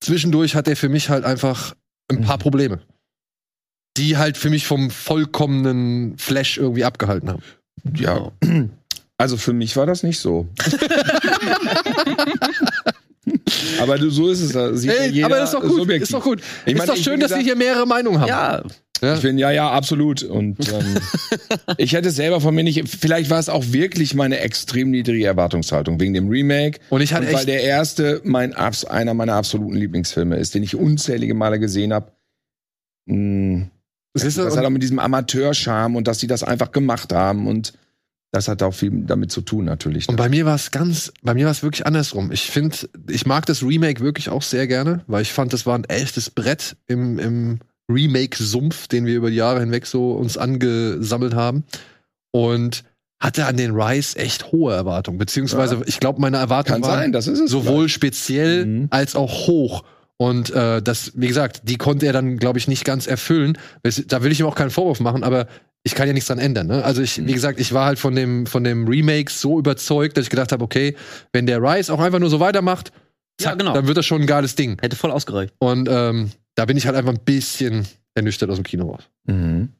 [0.00, 1.74] Zwischendurch hat er für mich halt einfach
[2.10, 2.80] ein paar Probleme,
[3.96, 7.42] die halt für mich vom vollkommenen Flash irgendwie abgehalten haben.
[7.96, 8.30] Ja.
[9.16, 10.48] Also für mich war das nicht so.
[13.80, 14.52] aber du, so ist es.
[14.52, 15.70] da Ey, jeder aber das ist doch gut.
[15.76, 16.02] subjektiv.
[16.02, 16.40] Ist doch gut.
[16.66, 18.28] Ich ist meine, doch schön, wie dass wir gesagt- hier mehrere Meinungen haben.
[18.28, 18.62] Ja,
[19.02, 19.16] Ja.
[19.16, 20.22] Ich bin, ja, ja, absolut.
[20.22, 20.96] Und ähm,
[21.76, 22.88] ich hätte es selber von mir nicht.
[22.88, 26.80] Vielleicht war es auch wirklich meine extrem niedrige Erwartungshaltung wegen dem Remake.
[26.90, 30.74] Und ich hatte Und weil der erste mein, einer meiner absoluten Lieblingsfilme ist, den ich
[30.76, 32.12] unzählige Male gesehen habe.
[33.06, 37.12] Das, du, das und- hat auch mit diesem Amateurscham und dass sie das einfach gemacht
[37.12, 37.74] haben und
[38.34, 40.08] das hat auch viel damit zu tun natürlich.
[40.08, 42.32] Und bei mir war es ganz, bei mir war es wirklich andersrum.
[42.32, 42.76] Ich finde,
[43.08, 46.30] ich mag das Remake wirklich auch sehr gerne, weil ich fand, das war ein echtes
[46.30, 51.62] Brett im, im Remake-Sumpf, den wir über die Jahre hinweg so uns angesammelt haben.
[52.32, 52.82] Und
[53.20, 55.16] hatte an den Rise echt hohe Erwartungen.
[55.16, 58.88] Beziehungsweise, ich glaube, meine Erwartungen waren sein, sowohl speziell Mhm.
[58.90, 59.84] als auch hoch.
[60.16, 63.56] Und äh, das, wie gesagt, die konnte er dann, glaube ich, nicht ganz erfüllen.
[64.08, 65.46] Da will ich ihm auch keinen Vorwurf machen, aber
[65.86, 66.66] ich kann ja nichts dran ändern.
[66.66, 66.82] Ne?
[66.84, 70.24] Also ich, wie gesagt, ich war halt von dem von dem Remake so überzeugt, dass
[70.24, 70.96] ich gedacht habe, okay,
[71.32, 72.90] wenn der Rise auch einfach nur so weitermacht,
[73.40, 73.74] Ja, zack, genau.
[73.74, 74.78] dann wird das schon ein geiles Ding.
[74.80, 75.54] hätte voll ausgereicht.
[75.58, 79.02] Und ähm, da bin ich halt einfach ein bisschen ernüchtert aus dem Kino raus.
[79.26, 79.70] Mhm.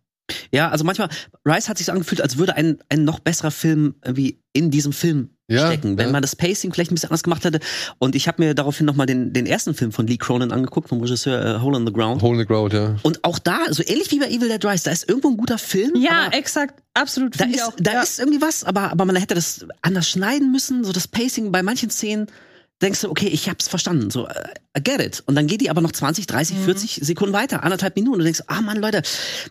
[0.53, 1.09] Ja, also manchmal,
[1.47, 4.93] Rice hat sich so angefühlt, als würde ein, ein noch besserer Film irgendwie in diesem
[4.93, 6.13] Film Ja, stecken, wenn ja.
[6.13, 7.61] man das Pacing vielleicht ein bisschen anders gemacht hätte.
[7.99, 11.03] Und ich habe mir daraufhin nochmal den, den ersten Film von Lee Cronin angeguckt, vom
[11.03, 12.23] Regisseur äh, Hole in the Ground.
[12.23, 12.97] Hole in the Ground, ja.
[13.03, 15.59] Und auch da, so ähnlich wie bei Evil Dead Rise, da ist irgendwo ein guter
[15.59, 15.93] Film.
[15.97, 17.39] ja, aber exakt, absolut.
[17.39, 17.75] da ist, auch.
[17.79, 18.03] da ja.
[18.03, 20.83] ist irgendwie was, aber, aber man hätte das anders schneiden müssen.
[20.83, 22.29] So das Pacing bei manchen Szenen
[22.83, 24.11] denkst du, okay, ich hab's verstanden.
[24.11, 24.33] So, äh,
[24.77, 25.23] I get it.
[25.27, 26.65] Und dann geht die aber noch 20, 30, Mhm.
[26.65, 28.15] 40 Sekunden weiter, anderthalb Minuten.
[28.15, 29.03] Und du denkst, ah Mann, Leute,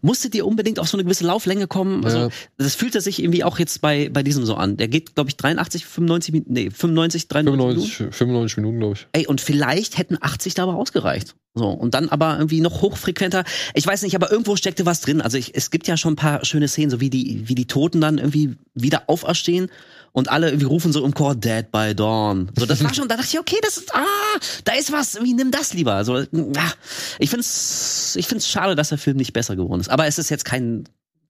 [0.02, 2.04] musstet ihr unbedingt auf so eine gewisse Lauflänge kommen?
[2.04, 2.30] Also, Ja.
[2.58, 4.78] das fühlte sich irgendwie auch jetzt bei, bei diesem so an.
[4.78, 7.82] Der geht, glaube ich, 83, 95 Minuten, nee, 95, 93 Minuten.
[7.88, 9.08] 95, 95 Minuten, glaube ich.
[9.14, 11.36] Ey, und vielleicht hätten 80 dabei ausgereicht.
[11.56, 13.44] So, und dann aber irgendwie noch hochfrequenter.
[13.76, 15.22] Ich weiß nicht, aber irgendwo steckte was drin.
[15.22, 17.68] Also ich, es gibt ja schon ein paar schöne Szenen, so wie die, wie die
[17.68, 19.70] Toten dann irgendwie wieder auferstehen
[20.14, 22.52] und alle irgendwie rufen so im Chor Dead by Dawn.
[22.56, 25.34] So, das war schon, da dachte ich, okay, das ist, ah, da ist was, irgendwie
[25.34, 25.94] nimm das lieber.
[25.94, 26.72] Also, ah,
[27.20, 29.90] ich find's, ich find's schade, dass der Film nicht besser geworden ist.
[29.90, 30.86] Aber es ist jetzt kein,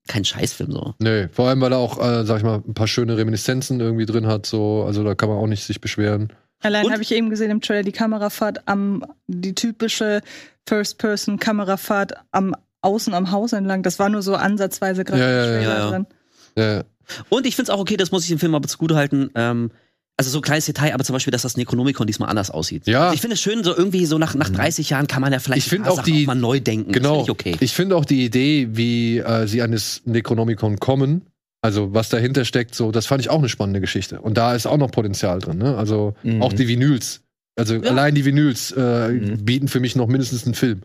[0.06, 0.94] kein Scheißfilm so.
[0.98, 4.06] Nee, vor allem, weil er auch, äh, sag ich mal, ein paar schöne Reminiszenzen irgendwie
[4.06, 4.44] drin hat.
[4.44, 6.30] So, also da kann man auch nicht sich beschweren.
[6.60, 10.20] Allein habe ich eben gesehen im Trailer die Kamerafahrt am, die typische
[10.66, 13.82] First-Person-Kamerafahrt am Außen am Haus entlang.
[13.82, 16.06] Das war nur so ansatzweise gerade Ja, ja, ja.
[16.56, 16.84] Ja, ja.
[17.28, 19.30] Und ich finde es auch okay, das muss ich dem Film aber zugutehalten.
[19.34, 19.70] Ähm,
[20.16, 22.86] also so ein kleines Detail, aber zum Beispiel, dass das Necronomicon diesmal anders aussieht.
[22.86, 23.04] Ja.
[23.04, 25.40] Also ich finde es schön, so irgendwie so nach, nach 30 Jahren kann man ja
[25.40, 26.92] vielleicht Ich auch Sachen die- auch mal neu denken.
[26.92, 27.18] Genau.
[27.18, 27.64] Das finde ich okay.
[27.64, 31.22] Ich finde auch die Idee, wie äh, sie an das Necronomicon kommen,
[31.62, 34.20] also was dahinter steckt, so, das fand ich auch eine spannende Geschichte.
[34.20, 35.76] Und da ist auch noch Potenzial drin, ne?
[35.76, 36.42] Also Mhm.
[36.42, 37.22] auch die Vinyls.
[37.56, 37.90] Also Ja.
[37.90, 39.44] allein die Vinyls äh, Mhm.
[39.44, 40.82] bieten für mich noch mindestens einen Film.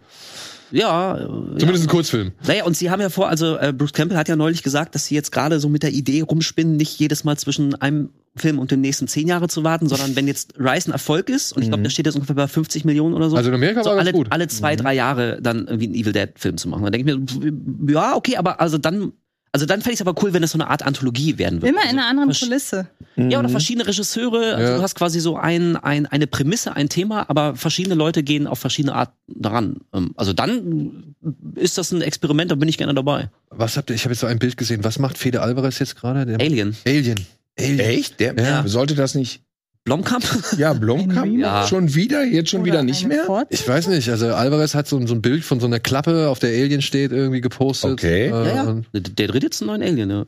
[0.71, 1.73] Ja, äh, Zumindest ja.
[1.75, 2.31] einen Kurzfilm.
[2.47, 5.05] Naja, und sie haben ja vor, also äh, Bruce Campbell hat ja neulich gesagt, dass
[5.05, 8.71] sie jetzt gerade so mit der Idee rumspinnen, nicht jedes Mal zwischen einem Film und
[8.71, 11.69] dem nächsten zehn Jahre zu warten, sondern wenn jetzt Rise ein Erfolg ist, und ich
[11.69, 11.83] glaube, Mhm.
[11.85, 14.11] der steht jetzt ungefähr bei 50 Millionen oder so, Also in Amerika so war alle,
[14.13, 14.27] gut.
[14.29, 16.83] alle zwei, drei Jahre dann irgendwie einen Evil Dead-Film zu machen.
[16.83, 19.11] Da denke ich mir, ja, okay, aber also dann,
[19.51, 21.69] also dann fände ich es aber cool, wenn das so eine Art Anthologie werden würde.
[21.69, 22.87] Immer also, in einer anderen Kulisse.
[23.15, 24.55] Ja, oder verschiedene Regisseure.
[24.55, 24.77] Also Ja.
[24.77, 28.59] du hast quasi so ein, ein, eine Prämisse, ein Thema, aber verschiedene Leute gehen auf
[28.59, 29.77] verschiedene Art daran.
[29.93, 31.15] Ähm, Also dann
[31.55, 33.29] ist das ein Experiment, da bin ich gerne dabei.
[33.49, 34.83] Was habt ihr, ich habe jetzt so ein Bild gesehen.
[34.83, 36.25] Was macht Fede Alvarez jetzt gerade?
[36.25, 36.75] Der- Alien.
[36.87, 37.19] Alien.
[37.59, 37.79] Alien.
[37.79, 38.19] Echt?
[38.19, 38.67] Der Ja.
[38.67, 39.41] sollte das nicht.
[39.89, 40.23] Blomkamp?
[40.57, 41.37] Ja, Blomkamp?
[41.37, 41.67] Ja.
[41.67, 42.23] Schon wieder?
[42.23, 43.25] Jetzt schon Oder wieder nicht mehr?
[43.25, 46.29] Fort- Ich weiß nicht, also Alvarez hat so, so ein Bild von so einer Klappe,
[46.29, 47.91] auf der Alien steht, irgendwie gepostet.
[47.93, 48.27] Okay.
[48.27, 48.81] Äh, Ja, ja.
[48.93, 50.25] Der, der dreht jetzt einen neuen Alien, ja.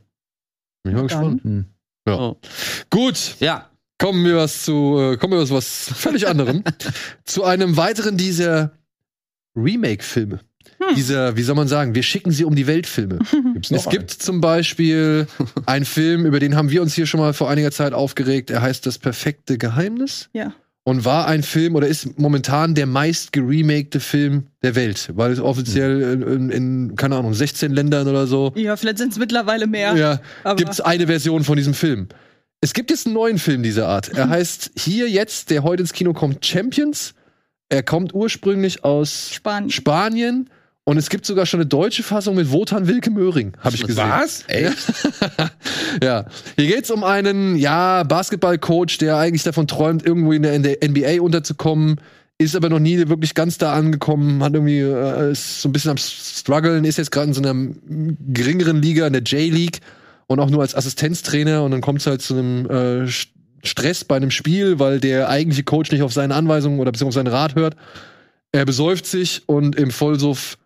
[0.84, 1.44] Bin ich mal gespannt.
[1.44, 1.66] Hm.
[2.08, 2.18] Ja.
[2.20, 2.38] Oh.
[2.90, 3.70] Gut, Ja.
[4.00, 6.64] kommen wir was zu, äh, kommen wir zu was völlig anderem.
[7.26, 8.72] zu einem weiteren dieser
[9.56, 10.40] Remake-Filme.
[10.88, 10.96] Hm.
[10.96, 13.20] Dieser, wie soll man sagen, wir schicken sie um die Welt-Filme.
[13.54, 15.28] Gibt's noch Es gibt zum Beispiel
[15.66, 18.50] einen Film, über den haben wir uns hier schon mal vor einiger Zeit aufgeregt.
[18.50, 20.30] Er heißt Das perfekte Geheimnis.
[20.34, 20.54] Ja.
[20.84, 25.40] Und war ein Film oder ist momentan der meist geremakte Film der Welt, weil es
[25.40, 29.68] offiziell in, in, in keine Ahnung, 16 Ländern oder so Ja, vielleicht sind es mittlerweile
[29.68, 29.96] mehr.
[29.96, 32.08] ja, gibt es eine Version von diesem Film.
[32.62, 34.10] Es gibt jetzt einen neuen Film dieser Art.
[34.10, 37.14] Er heißt hier jetzt, der heute ins Kino kommt, Champions.
[37.70, 39.70] Er kommt ursprünglich aus Spanien.
[39.70, 40.50] Spanien
[40.84, 44.10] und es gibt sogar schon eine deutsche Fassung mit Wotan Wilke Möhring, habe ich gesehen.
[44.10, 44.44] Was?
[44.48, 44.78] Echt?
[46.02, 46.26] Ja,
[46.58, 52.00] hier geht's um einen ja Basketballcoach, der eigentlich davon träumt, irgendwo in der, NBA unterzukommen,
[52.38, 55.92] ist aber noch nie wirklich ganz da angekommen, hat irgendwie äh, ist so ein bisschen
[55.92, 57.54] am struggeln, ist jetzt gerade in so einer
[58.30, 59.80] geringeren Liga in der J League
[60.28, 63.28] und auch nur als Assistenztrainer und dann kommt's halt zu einem äh, St-
[63.64, 67.34] Stress bei einem Spiel, weil der eigentliche Coach nicht auf seine Anweisungen oder beziehungsweise seinen
[67.36, 67.76] Rat hört.
[68.54, 70.58] Er besäuft sich und im Vollsuff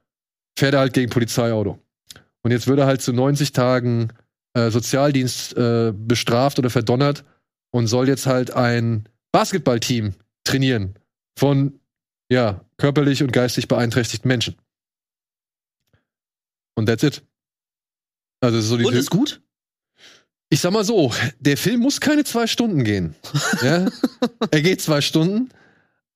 [0.57, 1.79] fährt er halt gegen Polizeiauto.
[2.43, 4.09] Und jetzt wird er halt zu 90 Tagen
[4.53, 7.23] äh, Sozialdienst äh, bestraft oder verdonnert
[7.71, 10.13] und soll jetzt halt ein Basketballteam
[10.43, 10.95] trainieren
[11.37, 11.79] von
[12.31, 14.55] ja, körperlich und geistig beeinträchtigten Menschen.
[16.75, 17.23] Und that's it.
[18.41, 19.41] Also so die Und ist gut?
[20.49, 23.15] ich sag mal so, der Film muss keine zwei Stunden gehen.
[23.61, 23.87] ja?
[24.51, 25.49] Er geht zwei Stunden.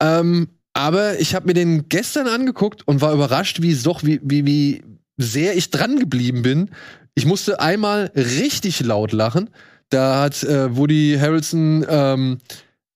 [0.00, 4.46] Ähm, aber ich habe mir den gestern angeguckt und war überrascht, wie doch, wie, wie,
[4.46, 4.82] wie
[5.16, 6.70] sehr ich dran geblieben bin.
[7.14, 9.50] Ich musste einmal richtig laut lachen.
[9.90, 12.38] Da hat äh, Woody Harrelson ähm,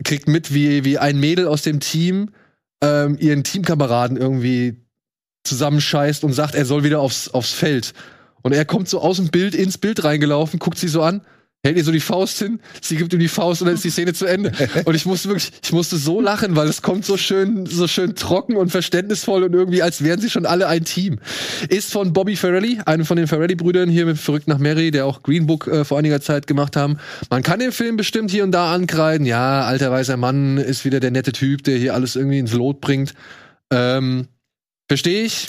[0.05, 2.31] kriegt mit, wie, wie ein Mädel aus dem Team
[2.83, 4.85] ähm, ihren Teamkameraden irgendwie
[5.45, 7.93] zusammenscheißt und sagt, er soll wieder aufs, aufs Feld.
[8.43, 11.23] Und er kommt so aus dem Bild ins Bild reingelaufen, guckt sie so an,
[11.65, 13.91] hält ihr so die Faust hin, sie gibt ihm die Faust und dann ist die
[13.91, 14.53] Szene zu Ende.
[14.85, 18.15] Und ich musste wirklich, ich musste so lachen, weil es kommt so schön, so schön
[18.15, 21.19] trocken und verständnisvoll und irgendwie, als wären sie schon alle ein Team.
[21.69, 25.23] Ist von Bobby Ferrelli, einem von den Ferrelli-Brüdern hier mit Verrückt nach Mary, der auch
[25.23, 26.99] Green Book äh, vor einiger Zeit gemacht haben.
[27.31, 29.27] Man kann den Film bestimmt hier und da ankreiden.
[29.27, 32.81] Ja, alter weißer Mann ist wieder der nette Typ, der hier alles irgendwie ins Lot
[32.81, 33.15] bringt.
[33.73, 34.29] Ähm,
[34.89, 35.47] Verstehe ich.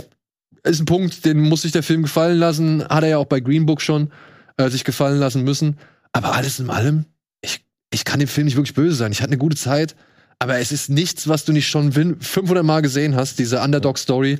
[0.63, 2.83] Ist ein Punkt, den muss sich der Film gefallen lassen.
[2.87, 4.11] Hat er ja auch bei Green Book schon
[4.57, 5.77] äh, sich gefallen lassen müssen.
[6.15, 7.03] Aber alles in allem,
[7.41, 9.11] ich, ich kann dem Film nicht wirklich böse sein.
[9.11, 9.97] Ich hatte eine gute Zeit,
[10.39, 14.39] aber es ist nichts, was du nicht schon win- 500 Mal gesehen hast, diese Underdog-Story.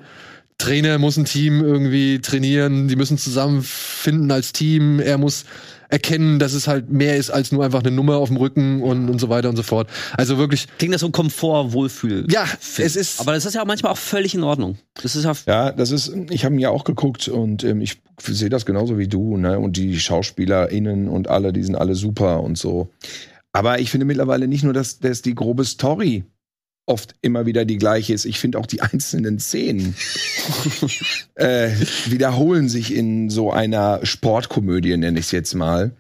[0.58, 5.44] Trainer muss ein Team irgendwie trainieren, die müssen zusammenfinden als Team, er muss
[5.90, 9.10] erkennen, dass es halt mehr ist als nur einfach eine Nummer auf dem Rücken und,
[9.10, 9.90] und so weiter und so fort.
[10.18, 12.28] Also wirklich, Klingt das so ein Komfort-Wohlfühl.
[12.30, 13.20] ja, es ist.
[13.20, 14.78] Aber das ist ja auch manchmal auch völlig in Ordnung.
[15.02, 18.02] Das ist ja Ja, das ist, ich habe ihn ja auch geguckt und ähm, ich
[18.22, 19.60] sehe das genauso wie du, ne?
[19.60, 22.90] Und die SchauspielerInnen und alle, die sind alle super und so.
[23.54, 26.26] Aber ich finde mittlerweile nicht nur, dass, dass die grobe Story
[26.86, 28.26] oft immer wieder die gleiche ist.
[28.26, 29.96] Ich finde auch die einzelnen Szenen
[31.36, 31.70] äh,
[32.06, 35.92] wiederholen sich in so einer Sportkomödie, nenne ich es jetzt mal.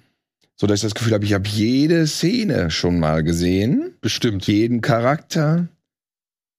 [0.57, 4.47] So dass ich das Gefühl habe, ich habe jede Szene schon mal gesehen bestimmt.
[4.47, 5.67] jeden Charakter.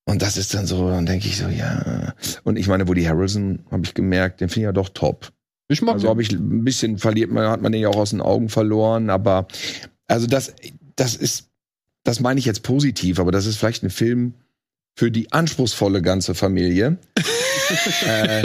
[0.05, 2.15] Und das ist dann so, dann denke ich so, ja.
[2.45, 5.33] Und ich meine, Woody Harrelson, habe ich gemerkt, den finde ich ja doch top.
[5.69, 8.11] Ich mag Also habe ich ein bisschen verliert man, hat man den ja auch aus
[8.11, 9.49] den Augen verloren, aber
[10.07, 10.55] also das,
[10.95, 11.46] das ist,
[12.07, 14.35] das meine ich jetzt positiv, aber das ist vielleicht ein Film
[14.95, 16.99] für die anspruchsvolle ganze Familie.
[18.07, 18.45] äh,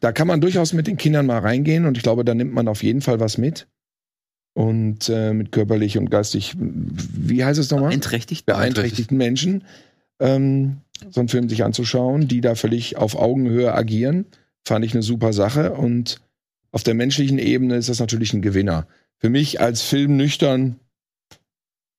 [0.00, 2.68] da kann man durchaus mit den Kindern mal reingehen und ich glaube, da nimmt man
[2.68, 3.66] auf jeden Fall was mit.
[4.56, 7.88] Und äh, mit körperlich und geistig, wie heißt es nochmal?
[7.88, 8.46] Beeinträchtigt.
[8.46, 9.64] beeinträchtigten Menschen
[10.20, 10.78] ähm,
[11.10, 14.26] so einen Film sich anzuschauen, die da völlig auf Augenhöhe agieren,
[14.64, 15.72] fand ich eine super Sache.
[15.72, 16.20] Und
[16.72, 18.86] auf der menschlichen Ebene ist das natürlich ein Gewinner.
[19.18, 20.76] Für mich als Film nüchtern,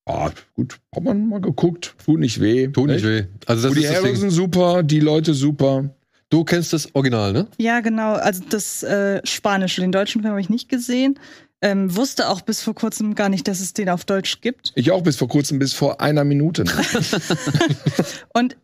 [0.06, 2.68] ah, gut, hat man mal geguckt, tut nicht weh.
[2.68, 3.26] Tut nicht weh.
[3.46, 4.06] Also das Woody ist das Ding.
[4.06, 5.90] Harrelson super, die Leute super.
[6.30, 7.48] Du kennst das Original, ne?
[7.58, 8.14] Ja, genau.
[8.14, 11.20] Also das äh, Spanische, den deutschen Film habe ich nicht gesehen.
[11.62, 14.72] Ähm, wusste auch bis vor kurzem gar nicht, dass es den auf Deutsch gibt.
[14.76, 16.66] Ich auch bis vor kurzem, bis vor einer Minute.
[18.34, 18.58] Und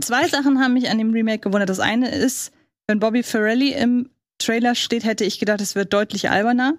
[0.00, 1.68] zwei Sachen haben mich an dem Remake gewundert.
[1.68, 2.52] Das eine ist,
[2.86, 6.74] wenn Bobby Ferrelli im Trailer steht, hätte ich gedacht, es wird deutlich alberner.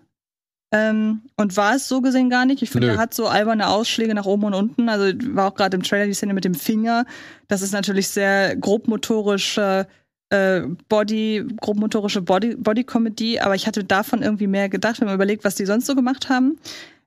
[0.72, 2.62] Ähm, und war es so gesehen gar nicht.
[2.62, 4.90] Ich finde, er hat so alberne Ausschläge nach oben und unten.
[4.90, 7.06] Also war auch gerade im Trailer die Szene mit dem Finger.
[7.48, 9.88] Das ist natürlich sehr grobmotorische
[10.30, 15.44] äh, Body, grobmotorische Body, Body-Comedy, aber ich hatte davon irgendwie mehr gedacht, wenn man überlegt,
[15.44, 16.58] was die sonst so gemacht haben.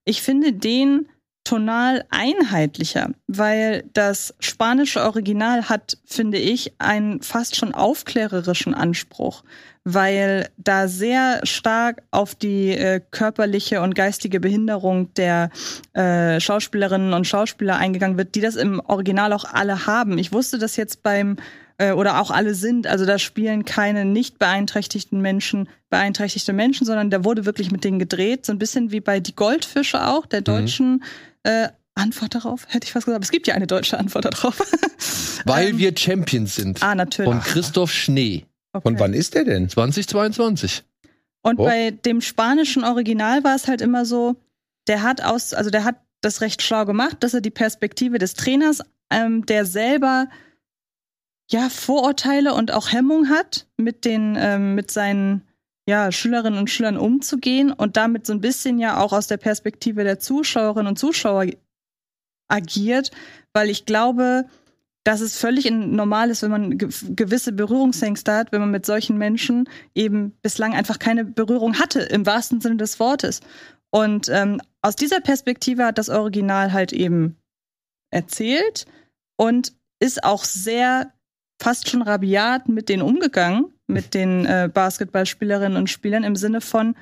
[0.05, 1.09] Ich finde den
[1.48, 9.44] tonal einheitlicher, weil das spanische Original hat, finde ich, einen fast schon aufklärerischen Anspruch,
[9.82, 15.48] weil da sehr stark auf die äh, körperliche und geistige Behinderung der
[15.94, 20.18] äh, Schauspielerinnen und Schauspieler eingegangen wird, die das im Original auch alle haben.
[20.18, 21.36] Ich wusste das jetzt beim
[21.78, 22.86] äh, oder auch alle sind.
[22.86, 27.98] Also da spielen keine nicht beeinträchtigten Menschen beeinträchtigte Menschen, sondern da wurde wirklich mit denen
[27.98, 28.44] gedreht.
[28.44, 31.02] So ein bisschen wie bei Die Goldfische auch, der deutschen
[31.48, 33.16] äh, Antwort darauf, hätte ich fast gesagt.
[33.16, 34.60] Aber es gibt ja eine deutsche Antwort darauf.
[35.44, 36.82] Weil Ähm, wir Champions sind.
[36.82, 37.30] ah, natürlich.
[37.30, 38.44] Von Christoph Schnee.
[38.72, 38.82] Okay.
[38.82, 39.68] Von wann ist der denn?
[39.68, 40.84] 2022.
[41.42, 41.64] Und Oh.
[41.64, 44.36] bei dem spanischen Original war es halt immer so,
[44.86, 48.34] der hat aus, also der hat das recht schlau gemacht, dass er die Perspektive des
[48.34, 50.28] Trainers, ähm, der selber
[51.50, 55.42] ja Vorurteile und auch Hemmung hat, mit den, ähm, mit seinen
[55.89, 60.05] ja, Schülerinnen und Schülern umzugehen und damit so ein bisschen ja auch aus der Perspektive
[60.05, 61.47] der Zuschauerinnen und Zuschauer
[62.47, 63.10] agiert,
[63.55, 64.44] weil ich glaube,
[65.02, 69.16] dass es völlig normal ist, wenn man ge gewisse Berührungsängste hat, wenn man mit solchen
[69.16, 73.40] Menschen eben bislang einfach keine Berührung hatte, im wahrsten Sinne des Wortes.
[73.89, 77.39] Und ähm, aus dieser Perspektive hat das Original halt eben
[78.10, 78.85] erzählt
[79.39, 81.15] und ist auch sehr
[81.62, 86.94] fast schon rabiat mit denen umgegangen, mit den äh, Basketballspielerinnen und Spielern im Sinne von,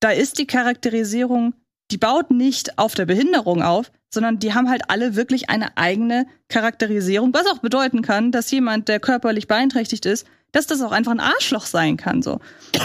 [0.00, 1.54] da ist die Charakterisierung,
[1.90, 6.26] die baut nicht auf der Behinderung auf, sondern die haben halt alle wirklich eine eigene
[6.48, 11.12] Charakterisierung, was auch bedeuten kann, dass jemand, der körperlich beeinträchtigt ist, dass das auch einfach
[11.12, 12.34] ein Arschloch sein kann, so.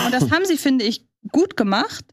[0.06, 2.04] Und das haben sie, finde ich, gut gemacht.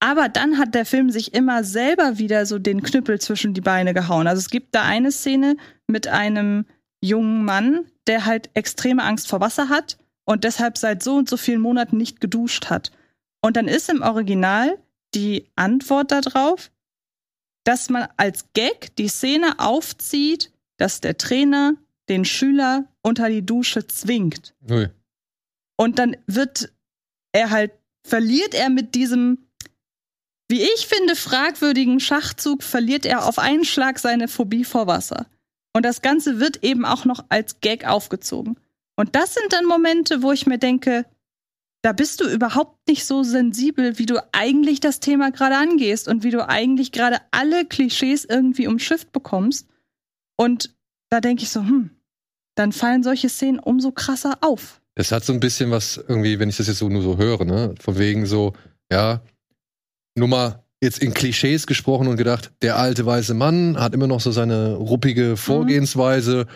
[0.00, 3.94] Aber dann hat der Film sich immer selber wieder so den Knüppel zwischen die Beine
[3.94, 4.26] gehauen.
[4.26, 5.56] Also es gibt da eine Szene
[5.86, 6.66] mit einem
[7.00, 11.36] jungen Mann, der halt extreme Angst vor Wasser hat und deshalb seit so und so
[11.36, 12.92] vielen Monaten nicht geduscht hat.
[13.42, 14.78] Und dann ist im Original
[15.14, 16.70] die Antwort darauf,
[17.64, 21.74] dass man als Gag die Szene aufzieht, dass der Trainer
[22.08, 24.54] den Schüler unter die Dusche zwingt.
[24.70, 24.88] Ui.
[25.76, 26.72] Und dann wird
[27.32, 27.72] er halt,
[28.06, 29.46] verliert er mit diesem,
[30.48, 35.26] wie ich finde, fragwürdigen Schachzug, verliert er auf einen Schlag seine Phobie vor Wasser.
[35.76, 38.58] Und das Ganze wird eben auch noch als Gag aufgezogen.
[38.96, 41.04] Und das sind dann Momente, wo ich mir denke,
[41.82, 46.24] da bist du überhaupt nicht so sensibel, wie du eigentlich das Thema gerade angehst und
[46.24, 49.68] wie du eigentlich gerade alle Klischees irgendwie umschifft bekommst.
[50.38, 50.74] Und
[51.10, 51.90] da denke ich so, hm,
[52.54, 54.80] dann fallen solche Szenen umso krasser auf.
[54.94, 57.44] Das hat so ein bisschen was irgendwie, wenn ich das jetzt so nur so höre,
[57.44, 57.74] ne?
[57.80, 58.54] Von wegen so,
[58.90, 59.20] ja,
[60.14, 64.20] nur mal jetzt in Klischees gesprochen und gedacht, der alte weiße Mann hat immer noch
[64.20, 66.46] so seine ruppige Vorgehensweise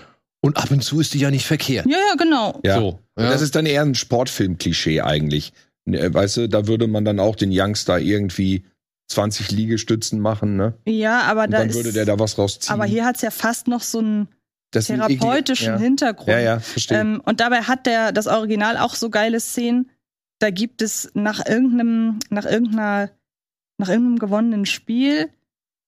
[0.40, 1.86] und ab und zu ist die ja nicht verkehrt.
[1.86, 2.60] Ja, ja, genau.
[2.64, 2.78] Ja.
[2.78, 3.30] So, ja.
[3.30, 5.52] Das ist dann eher ein Sportfilm-Klischee eigentlich.
[5.84, 8.64] Ne, Weißt du, da würde man dann auch den Youngster irgendwie
[9.08, 10.74] 20 Liegestützen machen, ne?
[10.86, 11.76] Ja, aber Und da dann ist.
[11.76, 12.72] würde der da was rausziehen.
[12.72, 14.28] aber hier hat es ja fast noch so einen
[14.72, 15.78] therapeutischen ja.
[15.78, 16.28] Hintergrund.
[16.28, 17.00] Ja, ja, verstehe.
[17.00, 19.90] Ähm, und dabei hat der das Original auch so geile Szenen.
[20.38, 23.10] Da gibt es nach irgendeinem, nach irgendeiner,
[23.80, 25.30] nach irgendeinem gewonnenen Spiel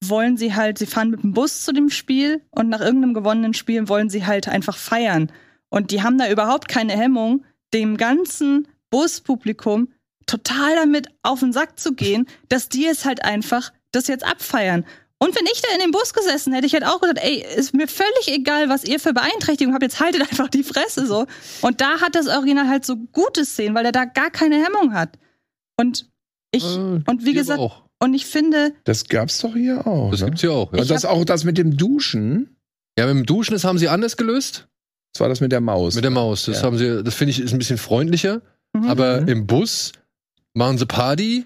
[0.03, 3.53] wollen sie halt, sie fahren mit dem Bus zu dem Spiel und nach irgendeinem gewonnenen
[3.53, 5.31] Spiel wollen sie halt einfach feiern.
[5.69, 9.89] Und die haben da überhaupt keine Hemmung, dem ganzen Buspublikum
[10.25, 14.85] total damit auf den Sack zu gehen, dass die es halt einfach das jetzt abfeiern.
[15.19, 17.73] Und wenn ich da in dem Bus gesessen hätte, ich hätte auch gesagt, ey, ist
[17.73, 21.27] mir völlig egal, was ihr für Beeinträchtigung habt, jetzt haltet einfach die Fresse so.
[21.61, 24.93] Und da hat das Original halt so gute Szenen, weil er da gar keine Hemmung
[24.93, 25.17] hat.
[25.77, 26.09] Und
[26.51, 27.82] ich, Äh, und wie gesagt, auch.
[28.03, 30.11] Und ich finde, Das gab's doch hier auch.
[30.11, 30.25] Das ne?
[30.27, 30.73] gibt's ja auch.
[30.73, 30.81] Ja.
[30.81, 32.57] Und das auch das mit dem Duschen.
[32.99, 34.67] ja, mit dem Duschen, das haben sie anders gelöst.
[35.13, 35.95] Das war das mit der Maus.
[35.95, 36.45] Mit der Maus.
[36.45, 36.63] Das Ja.
[36.63, 38.41] haben sie, das finde ich, ist ein bisschen freundlicher.
[38.73, 38.89] mhm.
[38.89, 39.27] Aber Mhm.
[39.29, 39.91] im Bus
[40.53, 41.45] machen sie Party.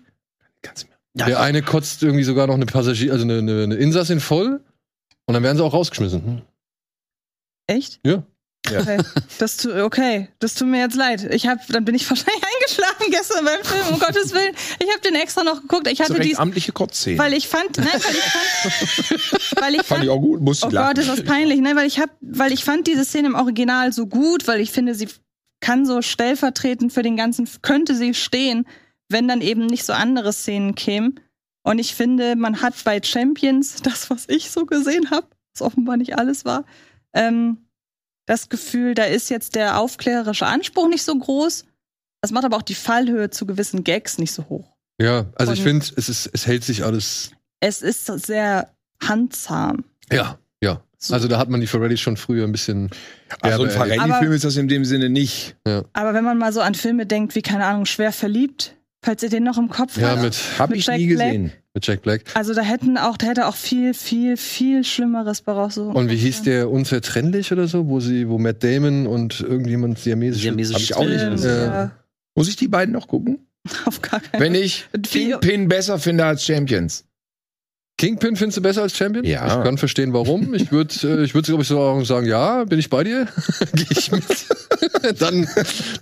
[0.62, 3.64] Kannst du mir- Ja, Der eine kotzt irgendwie sogar noch eine Passagier, also eine, eine,
[3.64, 4.62] eine Insassin voll.
[5.26, 6.24] Und dann werden sie auch rausgeschmissen.
[6.26, 6.42] Hm.
[7.68, 8.00] echt?
[8.06, 8.24] Ja.
[8.70, 8.82] Ja.
[8.82, 8.98] Okay.
[9.40, 11.24] Das tu, okay, das tut mir jetzt leid.
[11.34, 14.56] Ich hab, dann bin ich wahrscheinlich eingeschlafen gestern beim Film, um Gottes Willen.
[14.80, 15.88] Ich habe den extra noch geguckt.
[15.88, 17.18] Ich habe recht dies, amtliche Kotzszene.
[17.18, 20.66] weil ich fand, nein, weil ich fand, weil ich Fand fand, ich auch gut, musste
[20.66, 20.96] oh ich lachen.
[20.96, 21.76] Gott, ist das peinlich, ne?
[21.76, 24.96] Weil ich hab, weil ich fand diese Szene im Original so gut, weil ich finde,
[24.96, 25.08] sie
[25.60, 28.68] kann so stellvertretend für den ganzen, könnte sie stehen,
[29.10, 31.20] wenn dann eben nicht so andere Szenen kämen.
[31.64, 35.98] Und ich finde, man hat bei Champions, das, was ich so gesehen habe, was offenbar
[35.98, 36.66] nicht alles war,
[37.14, 37.58] ähm,
[38.26, 41.66] das Gefühl, da ist jetzt der aufklärerische Anspruch nicht so groß.
[42.22, 44.76] Das macht aber auch die Fallhöhe zu gewissen Gags nicht so hoch.
[45.00, 47.32] Ja, also ich Und- finde, es, ist, es hält sich alles.
[47.60, 48.70] Es ist sehr
[49.04, 49.84] handzahm.
[50.12, 50.82] Ja, ja.
[51.00, 51.14] So.
[51.14, 52.90] Also da hat man die Ferrari schon früher ein bisschen.
[53.42, 53.70] Also ein.
[53.70, 55.56] Farelli-Film ist das in dem Sinne nicht.
[55.94, 59.30] Aber wenn man mal so an Filme denkt, wie, keine Ahnung, schwer verliebt, falls ihr
[59.30, 60.22] den noch im Kopf Ja, habt.
[60.24, 61.28] mit, Hab Mit ich Jack nie Black?
[61.28, 61.52] gesehen.
[61.76, 62.22] mit Jack Black.
[62.34, 65.84] Also da hätten auch, da hätte auch viel, viel, viel Schlimmeres daraus so.
[65.92, 70.42] Und wie hieß der unzertrennlich oder so, wo sie, wo Matt Damon und irgendjemand siamesisch.
[70.42, 71.72] Siamesisch Hab ich auch nicht gesehen.
[71.72, 71.92] ja.
[72.38, 73.48] Muss ich die beiden noch gucken?
[73.86, 77.04] Auf gar keinen Wenn ich Kingpin besser finde als Champions.
[77.98, 79.26] Kingpin findest du besser als Champion?
[79.26, 79.58] Ja.
[79.58, 80.54] Ich kann verstehen, warum.
[80.54, 83.28] Ich würde, äh, ich würde, glaube ich, so sagen, ja, bin ich bei dir?
[83.74, 84.24] Gehe ich mit?
[85.20, 85.48] dann,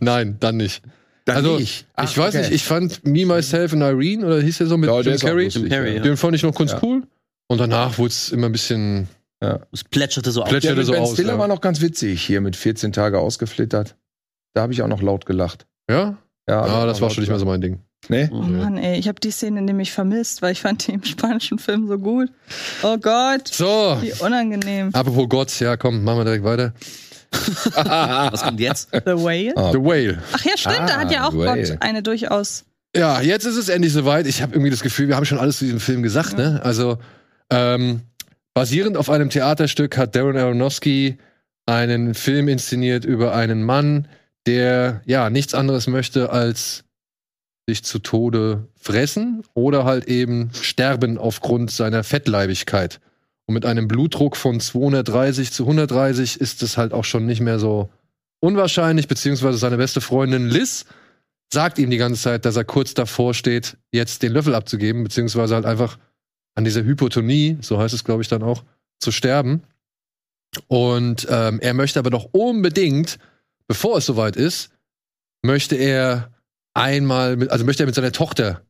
[0.02, 0.84] nein, dann nicht.
[1.24, 1.88] Dann also, nicht.
[2.04, 5.02] ich weiß nicht, ich fand Me, Myself and Irene, oder hieß der so mit Ja,
[5.02, 5.46] der Jim Carrey?
[5.46, 5.84] lustig, ja.
[5.86, 6.02] ja.
[6.02, 6.80] Den fand ich noch ganz Ja.
[6.84, 7.04] cool.
[7.48, 9.08] Und danach wurde es immer ein bisschen.
[9.72, 10.50] Es plätscherte so auf.
[10.50, 11.40] Plätsch- Der Stelle mit so Ben aus, Stiller ja.
[11.40, 13.96] war noch ganz witzig hier mit 14 Tage ausgeflittert.
[14.54, 15.66] Da habe ich auch noch laut gelacht.
[15.90, 16.18] Ja?
[16.48, 17.80] Ja, Ja, das war laut schon nicht mehr so mein Ding.
[18.08, 18.30] Nee?
[18.32, 21.58] Oh Mann, ey, ich habe die Szene nämlich vermisst, weil ich fand die im spanischen
[21.58, 22.30] Film so gut.
[22.84, 24.90] Oh Gott, So, wie unangenehm.
[24.94, 26.74] apropos Gott, ja, komm, machen wir direkt weiter.
[27.76, 28.90] Was kommt jetzt?
[28.92, 29.54] The Whale?
[29.58, 30.22] Ah, The Whale.
[30.34, 31.64] Ach ja, stimmt, da Ah, hat ja auch Whale.
[31.64, 32.66] Gott eine durchaus.
[32.96, 34.26] Ja, jetzt ist es endlich soweit.
[34.28, 36.62] Ich habe irgendwie das Gefühl, wir haben schon alles zu diesem Film gesagt, ne?
[36.64, 36.98] Also,
[37.50, 38.02] ähm,
[38.54, 41.18] basierend auf einem Theaterstück hat Darren Aronofsky
[41.66, 44.08] einen Film inszeniert über einen Mann,
[44.46, 46.84] der ja nichts anderes möchte als
[47.68, 53.00] sich zu Tode fressen oder halt eben sterben aufgrund seiner Fettleibigkeit.
[53.48, 57.60] Und mit einem Blutdruck von 230 zu 130 ist es halt auch schon nicht mehr
[57.60, 57.90] so
[58.40, 60.86] unwahrscheinlich, beziehungsweise seine beste Freundin Liz
[61.52, 65.56] sagt ihm die ganze Zeit, dass er kurz davor steht, jetzt den Löffel abzugeben, beziehungsweise
[65.56, 65.98] halt einfach
[66.56, 68.64] an dieser Hypotonie, so heißt es, glaube ich, dann auch,
[69.00, 69.64] zu sterben.
[70.68, 73.20] Und ähm, er möchte aber doch unbedingt,
[73.68, 74.70] bevor es soweit ist,
[75.44, 76.32] möchte er
[76.74, 78.66] einmal, mit, also möchte er mit seiner Tochter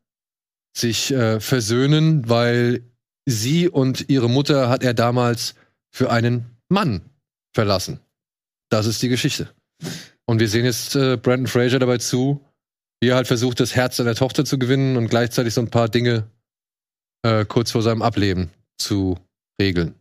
[0.75, 2.83] sich äh, versöhnen, weil
[3.25, 5.55] sie und ihre Mutter hat er damals
[5.91, 7.01] für einen Mann
[7.53, 7.99] verlassen.
[8.69, 9.49] Das ist die Geschichte.
[10.25, 12.43] Und wir sehen jetzt äh, Brandon Fraser dabei zu,
[12.99, 15.89] wie er halt versucht, das Herz seiner Tochter zu gewinnen und gleichzeitig so ein paar
[15.89, 16.29] Dinge
[17.23, 19.17] äh, kurz vor seinem Ableben zu
[19.61, 19.95] regeln.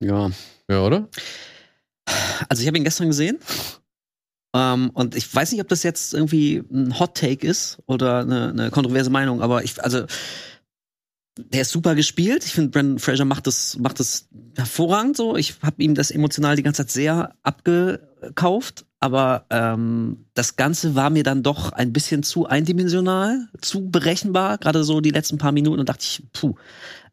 [0.00, 0.30] Ja.
[0.68, 1.08] Ja, oder?
[2.48, 3.38] Also ich habe ihn gestern gesehen.
[4.54, 8.50] Ähm, und ich weiß nicht, ob das jetzt irgendwie ein Hot Take ist oder eine,
[8.50, 10.04] eine kontroverse Meinung, aber ich, also
[11.38, 12.44] der ist super gespielt.
[12.44, 15.36] Ich finde, Brandon Fraser macht das, macht das hervorragend so.
[15.36, 21.08] Ich habe ihm das emotional die ganze Zeit sehr abgekauft, aber ähm, das Ganze war
[21.08, 25.80] mir dann doch ein bisschen zu eindimensional, zu berechenbar, gerade so die letzten paar Minuten
[25.80, 26.54] und dachte ich, puh.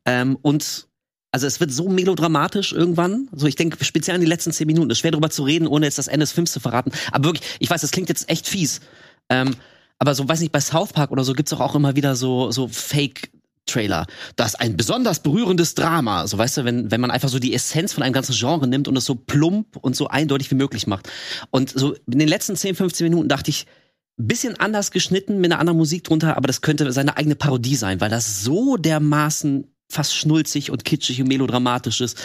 [0.06, 0.89] Ähm, und
[1.32, 3.30] also es wird so melodramatisch irgendwann.
[3.34, 4.90] So, ich denke speziell an die letzten zehn Minuten.
[4.90, 6.92] Es ist schwer darüber zu reden, ohne jetzt das Ende des Films zu verraten.
[7.12, 8.82] Aber wirklich, ich weiß, das klingt jetzt echt fies.
[9.30, 9.56] Ähm,
[10.00, 12.52] aber so, weiß nicht, bei South Park oder so gibt's auch, auch immer wieder so,
[12.52, 13.30] so Fake.
[13.66, 14.08] Trailer.
[14.36, 16.26] Das ist ein besonders berührendes Drama.
[16.26, 18.88] So, weißt du, wenn, wenn man einfach so die Essenz von einem ganzen Genre nimmt
[18.88, 21.08] und es so plump und so eindeutig wie möglich macht.
[21.52, 23.68] Und so in den letzten 10, 15 Minuten dachte ich,
[24.18, 28.02] bisschen anders geschnitten mit einer anderen Musik drunter, aber das könnte seine eigene Parodie sein,
[28.02, 32.18] weil das so dermaßen fast schnulzig und kitschig und melodramatisch ist,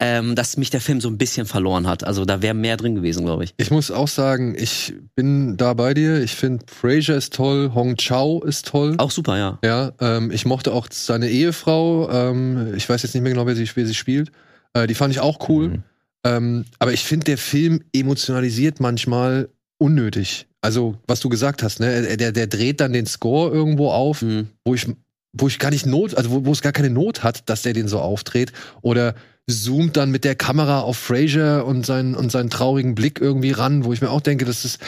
[0.00, 2.04] ähm, dass mich der Film so ein bisschen verloren hat.
[2.04, 3.52] Also da wäre mehr drin gewesen, glaube ich.
[3.58, 6.22] Ich muss auch sagen, ich bin da bei dir.
[6.22, 8.94] Ich finde, Fraser ist toll, Hong Chao ist toll.
[8.98, 9.58] Auch super, ja.
[9.62, 12.10] Ja, ähm, ich mochte auch seine Ehefrau.
[12.10, 14.32] Ähm, ich weiß jetzt nicht mehr genau, wer sie, wer sie spielt.
[14.72, 15.68] Äh, die fand ich auch cool.
[15.68, 15.82] Mhm.
[16.24, 19.48] Ähm, aber ich finde, der Film emotionalisiert manchmal
[19.78, 20.46] unnötig.
[20.64, 22.02] Also, was du gesagt hast, ne?
[22.02, 24.46] Der, der, der dreht dann den Score irgendwo auf, Mhm.
[24.64, 24.86] wo ich,
[25.32, 27.72] wo ich gar nicht Not, also wo, wo es gar keine Not hat, dass der
[27.72, 28.52] den so aufdreht.
[28.82, 29.14] Oder
[29.48, 33.84] zoomt dann mit der Kamera auf Fraser und seinen, und seinen traurigen Blick irgendwie ran,
[33.84, 34.78] wo ich mir auch denke, das ist,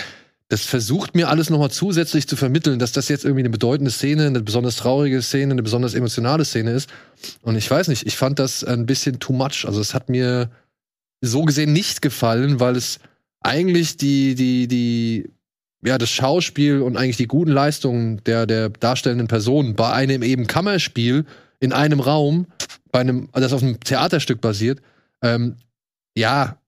[0.48, 4.26] das versucht mir alles nochmal zusätzlich zu vermitteln, dass das jetzt irgendwie eine bedeutende Szene,
[4.26, 6.90] eine besonders traurige Szene, eine besonders emotionale Szene ist.
[7.42, 9.64] Und ich weiß nicht, ich fand das ein bisschen too much.
[9.66, 10.50] Also es hat mir
[11.20, 13.00] so gesehen nicht gefallen, weil es
[13.40, 15.30] eigentlich die, die, die,
[15.84, 20.46] ja, das Schauspiel und eigentlich die guten Leistungen der, der darstellenden Personen bei einem eben
[20.46, 21.26] Kammerspiel
[21.60, 22.46] in einem Raum,
[22.90, 24.80] bei einem, das auf einem Theaterstück basiert,
[25.22, 25.56] ähm,
[26.16, 26.58] ja,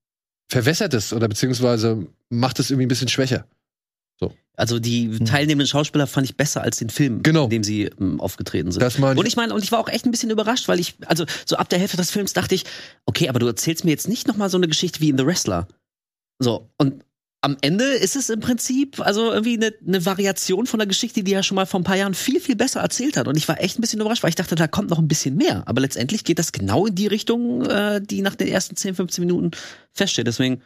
[0.49, 3.47] verwässert es oder beziehungsweise macht es irgendwie ein bisschen schwächer.
[4.59, 7.23] Also die teilnehmenden Schauspieler fand ich besser als den Film, Hm.
[7.23, 7.45] Genau.
[7.45, 8.81] in dem sie ähm, aufgetreten sind.
[8.81, 9.19] Das meine ich.
[9.19, 11.57] Und ich meine, und ich war auch echt ein bisschen überrascht, weil ich, also so
[11.57, 12.65] ab der Hälfte des Films dachte ich,
[13.05, 15.69] okay, aber du erzählst mir jetzt nicht nochmal so eine Geschichte wie in The Wrestler.
[16.39, 17.05] So, und
[17.47, 21.33] am Ende ist es im Prinzip also irgendwie eine, eine Variation von der Geschichte, die
[21.33, 23.29] er schon mal vor ein paar Jahren viel, viel besser erzählt hat.
[23.29, 25.37] Und ich war echt ein bisschen überrascht, weil ich dachte, da kommt noch ein bisschen
[25.37, 25.63] mehr.
[25.67, 29.25] Aber letztendlich geht das genau in die Richtung, äh, die nach den ersten 10, 15
[29.25, 29.53] Minuten
[29.93, 30.27] feststeht.
[30.27, 30.61] Deswegen,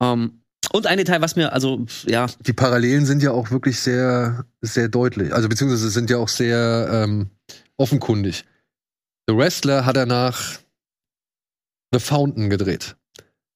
[0.00, 0.42] ähm,
[0.72, 4.88] und ein Detail, was mir, also, ja, die Parallelen sind ja auch wirklich sehr, sehr
[4.88, 5.34] deutlich.
[5.34, 7.30] Also beziehungsweise sind ja auch sehr ähm,
[7.78, 8.44] offenkundig.
[9.26, 10.60] The Wrestler hat er nach
[11.92, 12.94] The Fountain gedreht.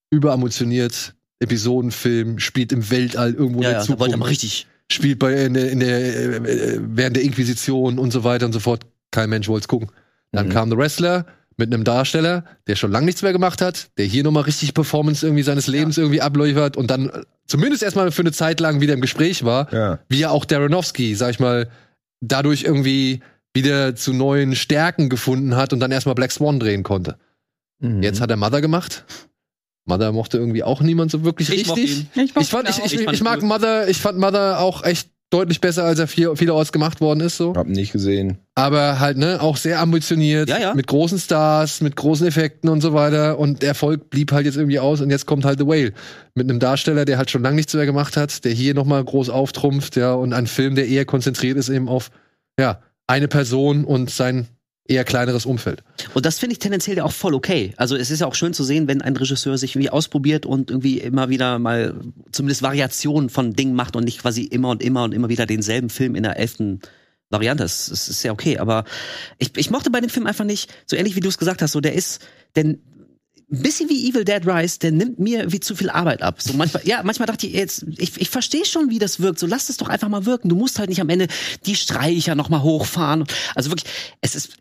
[0.09, 4.67] Überemotioniert, Episodenfilm, spielt im Weltall irgendwo ja, in ja, der er mal Zukunft, richtig.
[4.91, 8.53] spielt bei in der, in der äh, äh, während der Inquisition und so weiter und
[8.53, 8.83] so fort.
[9.11, 9.89] Kein Mensch wollte es gucken.
[10.31, 10.51] Dann Mhm.
[10.51, 14.23] kam The Wrestler mit einem Darsteller, der schon lange nichts mehr gemacht hat, der hier
[14.23, 18.31] nochmal richtig Performance irgendwie seines Lebens irgendwie abläufert und dann äh, zumindest erstmal für eine
[18.31, 19.99] Zeit lang wieder im Gespräch war Ja.
[20.09, 21.69] wie ja auch Darrenowski, sag ich mal,
[22.21, 23.21] dadurch irgendwie
[23.53, 27.15] wieder zu neuen Stärken gefunden hat und dann erstmal Black Swan drehen konnte.
[27.79, 28.03] Mhm.
[28.03, 29.05] Jetzt hat er Mother gemacht.
[29.87, 32.07] Mother mochte irgendwie auch niemand so wirklich Ich richtig.
[32.13, 33.41] Ich, mochte Ich fand, ihn ich, ich, Ich mag.
[33.41, 37.37] Mother, ich fand Mother auch echt deutlich besser, als er viel, vielerorts gemacht worden ist,
[37.37, 37.53] so.
[37.55, 38.37] Hab nicht gesehen.
[38.55, 40.73] Aber halt, ne, auch sehr ambitioniert, Ja, ja.
[40.73, 43.37] mit großen Stars, mit großen Effekten und so weiter.
[43.37, 45.91] Und der Erfolg blieb halt jetzt irgendwie aus und jetzt kommt halt The Whale.
[46.33, 49.29] Mit einem Darsteller, der halt schon lange nichts mehr gemacht hat, der hier nochmal groß
[49.29, 52.09] auftrumpft, ja, und ein Film, der eher konzentriert ist eben auf,
[52.57, 54.47] ja, eine Person und sein
[54.87, 55.83] eher kleineres Umfeld.
[56.13, 57.73] Und das finde ich tendenziell ja auch voll okay.
[57.77, 60.69] Also es ist ja auch schön zu sehen, wenn ein Regisseur sich irgendwie ausprobiert und
[60.71, 61.95] irgendwie immer wieder mal
[62.31, 65.89] zumindest Variationen von Dingen macht und nicht quasi immer und immer und immer wieder denselben
[65.89, 66.79] Film in der elften
[67.29, 67.63] Variante.
[67.63, 68.57] Das, ist ja okay.
[68.59, 68.85] Aber
[69.37, 71.73] ich, ich mochte bei dem Film einfach nicht, so ähnlich wie du es gesagt hast,
[71.73, 72.81] so der ist, denn
[73.49, 76.41] ein bisschen wie Evil Dead Rise, der nimmt mir wie zu viel Arbeit ab.
[76.41, 79.39] So manchmal, ja, manchmal dachte ich jetzt, ich, ich verstehe schon, wie das wirkt.
[79.39, 80.49] So lass es doch einfach mal wirken.
[80.49, 81.27] Du musst halt nicht am Ende
[81.65, 83.23] die Streicher noch mal hochfahren.
[83.55, 83.91] Also wirklich,
[84.21, 84.51] es ist.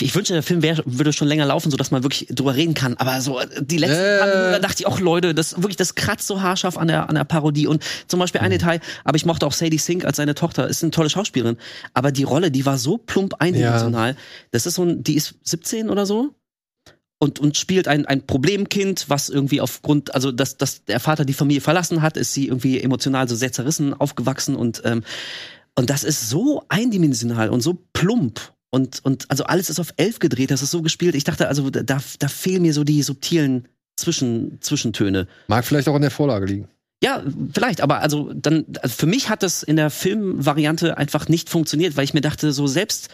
[0.00, 2.74] Ich wünschte, der Film wär, würde schon länger laufen, so dass man wirklich drüber reden
[2.74, 2.96] kann.
[2.96, 4.18] Aber so die letzten Äh.
[4.18, 7.08] paar Minuten, da dachte ich auch, Leute, das wirklich, das kratzt so haarscharf an der
[7.08, 7.68] an der Parodie.
[7.68, 8.44] Und zum Beispiel Mhm.
[8.46, 11.58] ein Detail, aber ich mochte auch Sadie Sink als seine Tochter, ist eine tolle Schauspielerin.
[11.92, 14.16] Aber die Rolle, die war so plump eindimensional.
[14.50, 16.34] Das ist so ein, die ist 17 oder so
[17.24, 21.32] und, und spielt ein, ein Problemkind, was irgendwie aufgrund, also dass, dass der Vater die
[21.32, 25.02] Familie verlassen hat, ist sie irgendwie emotional so sehr zerrissen aufgewachsen und, ähm,
[25.74, 28.52] und das ist so eindimensional und so plump.
[28.70, 31.14] Und, und also alles ist auf elf gedreht, das ist so gespielt.
[31.14, 35.26] Ich dachte, also da, da fehlen mir so die subtilen Zwischen, Zwischentöne.
[35.46, 36.68] Mag vielleicht auch an der Vorlage liegen.
[37.02, 37.22] Ja,
[37.52, 41.96] vielleicht, aber also dann, also für mich hat das in der Filmvariante einfach nicht funktioniert,
[41.96, 43.08] weil ich mir dachte, so selbst,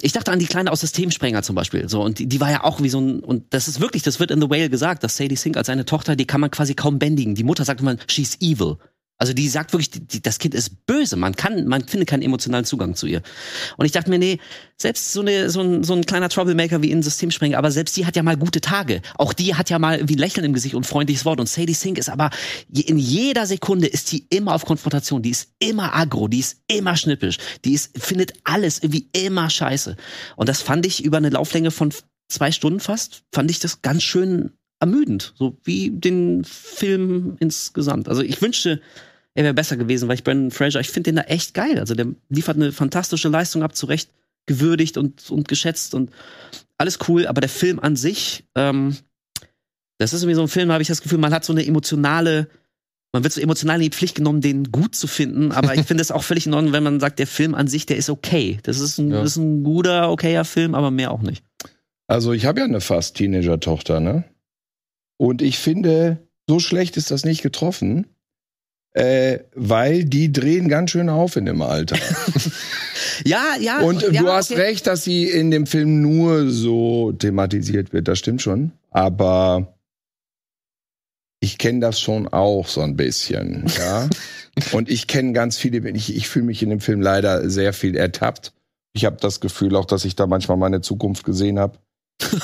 [0.00, 2.64] ich dachte an die Kleine aus Systemsprenger zum Beispiel, so, und die, die war ja
[2.64, 5.16] auch wie so ein, und das ist wirklich, das wird in The Whale gesagt, dass
[5.16, 7.34] Sadie Sink als seine Tochter, die kann man quasi kaum bändigen.
[7.34, 8.76] Die Mutter sagt immer, she's evil.
[9.18, 11.16] Also die sagt wirklich, die, das Kind ist böse.
[11.16, 13.20] Man kann, man findet keinen emotionalen Zugang zu ihr.
[13.76, 14.38] Und ich dachte mir, nee,
[14.76, 18.06] selbst so, eine, so, ein, so ein kleiner Troublemaker wie in Systemsprenger, aber selbst die
[18.06, 19.02] hat ja mal gute Tage.
[19.16, 21.40] Auch die hat ja mal wie Lächeln im Gesicht und freundliches Wort.
[21.40, 22.30] Und Sadie Sink ist aber
[22.72, 25.20] in jeder Sekunde ist die immer auf Konfrontation.
[25.20, 29.96] Die ist immer aggro, die ist immer schnippisch, die ist, findet alles irgendwie immer scheiße.
[30.36, 31.92] Und das fand ich über eine Lauflänge von
[32.28, 38.08] zwei Stunden fast, fand ich das ganz schön ermüdend, so wie den Film insgesamt.
[38.08, 38.80] Also ich wünschte,
[39.34, 41.78] er wäre besser gewesen, weil ich Brandon Fraser, ich finde den da echt geil.
[41.78, 44.10] Also der liefert eine fantastische Leistung ab, zu Recht
[44.46, 46.10] gewürdigt und, und geschätzt und
[46.78, 48.96] alles cool, aber der Film an sich, ähm,
[49.98, 51.66] das ist irgendwie so ein Film, da habe ich das Gefühl, man hat so eine
[51.66, 52.48] emotionale,
[53.12, 56.02] man wird so emotional in die Pflicht genommen, den gut zu finden, aber ich finde
[56.02, 58.58] es auch völlig in Ordnung, wenn man sagt, der Film an sich, der ist okay.
[58.62, 59.20] Das ist ein, Ja.
[59.22, 61.42] das ist ein guter, okayer Film, aber mehr auch nicht.
[62.06, 64.24] Also ich habe ja eine fast Teenager-Tochter, ne?
[65.18, 68.06] Und ich finde, so schlecht ist das nicht getroffen,
[68.92, 71.98] äh, weil die drehen ganz schön auf in dem Alter.
[73.24, 73.80] Ja, ja.
[73.80, 74.60] Und ja, du hast okay.
[74.60, 78.72] recht, dass sie in dem Film nur so thematisiert wird, das stimmt schon.
[78.90, 79.74] Aber
[81.40, 84.08] ich kenne das schon auch so ein bisschen, ja.
[84.72, 87.96] Und ich kenne ganz viele, ich, ich fühle mich in dem Film leider sehr viel
[87.96, 88.52] ertappt.
[88.92, 91.78] Ich habe das Gefühl auch, dass ich da manchmal meine Zukunft gesehen habe.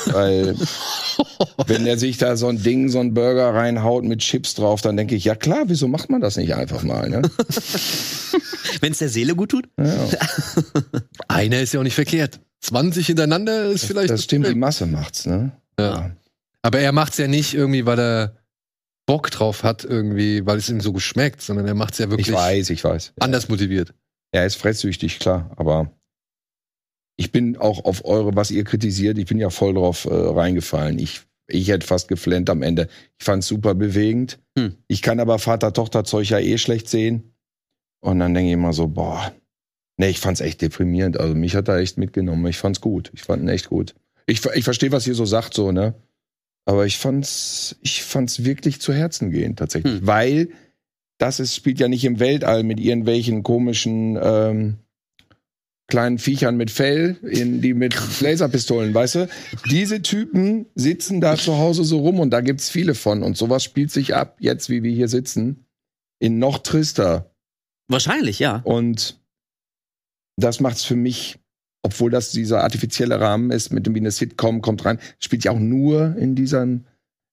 [0.06, 0.56] Weil,
[1.66, 4.96] wenn er sich da so ein Ding, so ein Burger reinhaut mit Chips drauf, dann
[4.96, 7.22] denke ich, ja klar, wieso macht man das nicht einfach mal, ne?
[8.80, 9.68] Wenn es der Seele gut tut.
[9.78, 10.08] Ja,
[11.28, 12.40] Einer ist ja auch nicht verkehrt.
[12.60, 14.10] 20 hintereinander ist vielleicht.
[14.10, 15.52] das stimmt, die Masse macht's, ne?
[15.78, 16.10] Ja.
[16.62, 18.36] Aber er macht's ja nicht irgendwie, weil er
[19.06, 22.34] Bock drauf hat, irgendwie, weil es ihm so geschmeckt, sondern er macht's ja wirklich Ich
[22.34, 23.12] weiß, ich weiß.
[23.20, 23.92] anders motiviert.
[24.32, 25.90] Er ist fresssüchtig, klar, aber
[27.16, 30.98] ich bin auch auf eure, was ihr kritisiert, ich bin ja voll drauf äh, reingefallen.
[30.98, 32.88] Ich, ich hätte fast geflennt am Ende.
[33.18, 34.38] Ich fand's super bewegend.
[34.58, 34.76] Hm.
[34.88, 37.34] Ich kann aber Vater-Tochter-Zeug ja eh schlecht sehen.
[38.00, 39.32] Und dann denke ich immer so, boah,
[39.96, 41.18] nee, ich fand's echt deprimierend.
[41.18, 42.46] Also mich hat er echt mitgenommen.
[42.46, 43.10] Ich fand's gut.
[43.14, 43.94] Ich fand ihn echt gut.
[44.26, 45.94] Ich, ich verstehe, was ihr so sagt, so, ne?
[46.66, 50.00] Aber ich fand's, ich fand's wirklich zu Herzen gehen, tatsächlich.
[50.00, 50.06] Hm.
[50.06, 50.48] Weil
[51.18, 54.78] das ist, spielt ja nicht im Weltall mit irgendwelchen komischen ähm,
[55.88, 59.28] kleinen Viechern mit Fell, in, die mit Laserpistolen, weißt du?
[59.70, 63.22] Diese Typen sitzen da zu Hause so rum und da gibt's viele von.
[63.22, 65.66] Und sowas spielt sich ab, jetzt wie wir hier sitzen,
[66.20, 67.34] in noch trister.
[67.88, 68.62] Wahrscheinlich, ja.
[68.64, 69.20] Und
[70.36, 71.38] das macht's für mich,
[71.82, 75.52] obwohl das dieser artifizielle Rahmen ist, mit dem wie eine Sitcom kommt rein, spielt ja
[75.52, 76.86] auch nur in diesem,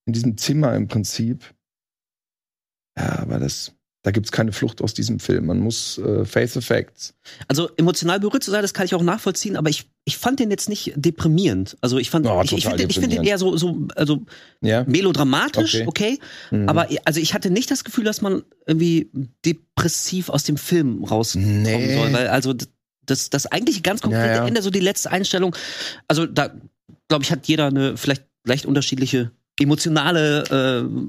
[0.06, 1.54] in diesem Zimmer im Prinzip.
[2.98, 3.74] Ja, aber das,
[4.04, 5.46] da gibt's keine Flucht aus diesem Film.
[5.46, 7.14] Man muss äh, Face the Facts.
[7.48, 10.50] Also emotional berührt zu sein, das kann ich auch nachvollziehen, aber ich, ich fand den
[10.50, 11.78] jetzt nicht deprimierend.
[11.82, 14.24] Also ich fand, Oh, ich, ich finde find den eher so, so also
[14.62, 14.84] Ja.
[14.86, 15.86] melodramatisch, Okay.
[15.88, 16.20] okay.
[16.50, 16.68] Mhm.
[16.68, 19.12] Aber also ich hatte nicht das Gefühl, dass man irgendwie
[19.46, 21.96] depressiv aus dem Film rauskommen Nee.
[21.96, 22.54] soll, weil also
[23.06, 24.48] das, das eigentlich ganz konkrete Ja, ja.
[24.48, 25.56] Ende, so die letzte Einstellung,
[26.08, 26.52] also da
[27.08, 30.44] glaube ich hat jeder eine vielleicht leicht unterschiedliche emotionale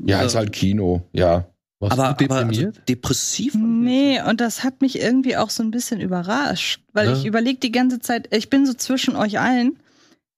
[0.06, 1.46] äh, ja, äh, ist halt Kino, ja.
[1.82, 2.88] Warst aber, du aber also deprimiert?
[2.88, 3.54] depressiv?
[3.56, 7.12] Nee, und das hat mich irgendwie auch so ein bisschen überrascht, weil Ja.
[7.16, 9.78] ich überlege die ganze Zeit, ich bin so zwischen euch allen.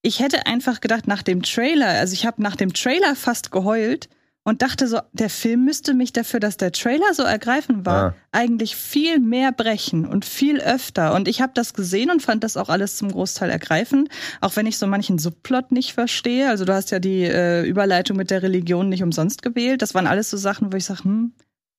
[0.03, 4.09] Ich hätte einfach gedacht, nach dem Trailer, also ich habe nach dem Trailer fast geheult
[4.47, 8.15] und dachte so, der Film müsste mich dafür, dass der Trailer so ergreifend war, Ah.
[8.31, 11.15] eigentlich viel mehr brechen und viel öfter.
[11.15, 14.11] Und ich habe das gesehen und fand das auch alles zum Großteil ergreifend,
[14.43, 16.49] auch wenn ich so manchen Subplot nicht verstehe.
[16.51, 19.81] Also du hast ja die äh, Überleitung mit der Religion nicht umsonst gewählt.
[19.81, 21.33] Das waren alles so Sachen, wo ich sage, hm,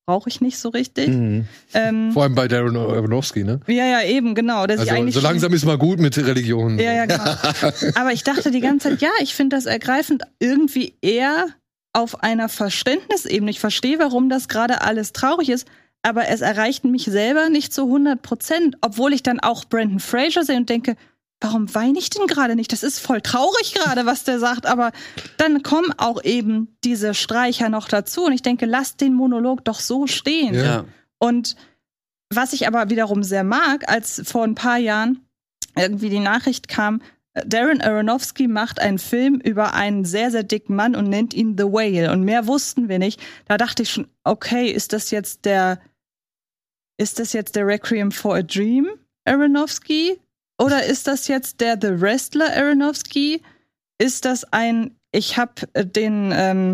[0.08, 1.08] brauche ich nicht so richtig.
[1.10, 1.46] Mhm.
[1.74, 3.60] Ähm, Vor allem bei Darren Aronofsky, ne?
[3.68, 4.64] ja, ja, eben, genau.
[4.68, 6.78] Sich Also eigentlich so langsam ist mal gut mit Religion.
[6.80, 7.24] Ja, ja, genau.
[7.96, 11.48] Aber ich dachte die ganze Zeit, ja, ich finde das ergreifend irgendwie eher
[11.96, 13.52] auf einer Verständnisebene.
[13.52, 15.68] Ich verstehe, warum das gerade alles traurig ist,
[16.04, 20.44] aber es erreicht mich selber nicht zu 100 Prozent, obwohl ich dann auch Brandon Fraser
[20.44, 20.96] sehe und denke,
[21.42, 22.72] warum weine ich denn gerade nicht?
[22.72, 24.92] Das ist voll traurig gerade, was der sagt, aber
[25.38, 29.80] dann kommen auch eben diese Streicher noch dazu und ich denke, lass den Monolog doch
[29.80, 30.54] so stehen.
[30.54, 30.86] Ja.
[31.18, 31.56] Und
[32.30, 35.26] was ich aber wiederum sehr mag, als vor ein paar Jahren
[35.78, 37.02] irgendwie die Nachricht kam,
[37.46, 41.66] Darren Aronofsky macht einen Film über einen sehr, sehr dicken Mann und nennt ihn The
[41.66, 42.12] Whale.
[42.12, 43.22] Und mehr wussten wir nicht.
[43.46, 45.80] Da dachte ich schon, okay, ist das jetzt der,
[46.98, 48.88] ist das jetzt der Requiem for a Dream
[49.26, 50.18] Aronofsky?
[50.58, 53.42] Oder ist das jetzt der The Wrestler Aronofsky?
[53.98, 56.74] Ist das ein, ich habe den, ähm,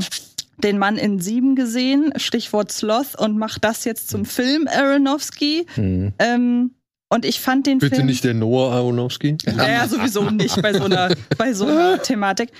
[0.58, 5.66] den Mann in Sieben gesehen, Stichwort Sloth, und mach das jetzt zum Film Aronofsky.
[5.76, 6.14] Mhm.
[6.20, 6.76] Ähm,
[7.12, 8.08] und ich fand den Bitte Film.
[8.08, 9.38] nicht der Noah Aronofsky.
[9.46, 12.52] Ja, ja, sowieso nicht bei so einer, bei so einer Thematik.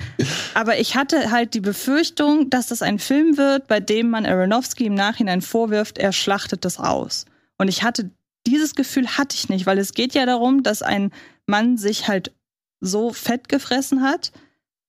[0.54, 4.88] Aber ich hatte halt die Befürchtung, dass das ein Film wird, bei dem man Aronofsky
[4.88, 7.24] im Nachhinein vorwirft, er schlachtet das aus.
[7.58, 8.12] Und ich hatte,
[8.46, 11.12] dieses Gefühl hatte ich nicht, weil es geht ja darum, dass ein
[11.46, 12.34] Mann sich halt
[12.82, 14.34] so fett gefressen hat.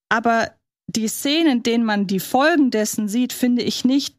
[0.08, 0.50] Aber
[0.88, 4.16] die Szenen, in denen man die Folgen dessen sieht, finde ich nicht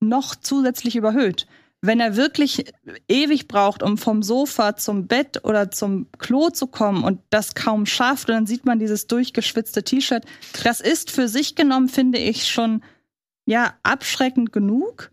[0.00, 1.46] noch zusätzlich überhöht.
[1.84, 2.64] Wenn er wirklich
[3.08, 7.86] ewig braucht, um vom Sofa zum Bett oder zum Klo zu kommen und das kaum
[7.86, 10.24] schafft, und dann sieht man dieses durchgeschwitzte T-Shirt,
[10.62, 12.82] das ist für sich genommen, finde ich, schon
[13.46, 15.10] ja abschreckend genug.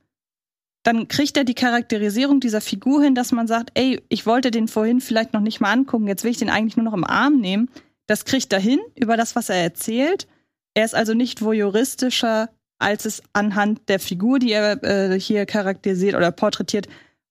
[0.84, 4.68] Dann kriegt er die Charakterisierung dieser Figur hin, dass man sagt, ey, ich wollte den
[4.68, 7.40] vorhin vielleicht noch nicht mal angucken, jetzt will ich den eigentlich nur noch im Arm
[7.40, 7.70] nehmen.
[8.06, 10.28] Das kriegt er hin über das, was er erzählt.
[10.76, 12.50] Er ist also nicht voyeuristischer,
[12.80, 16.88] als es anhand der Figur, die er äh, hier charakterisiert oder porträtiert,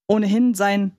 [0.07, 0.93] ohnehin sein,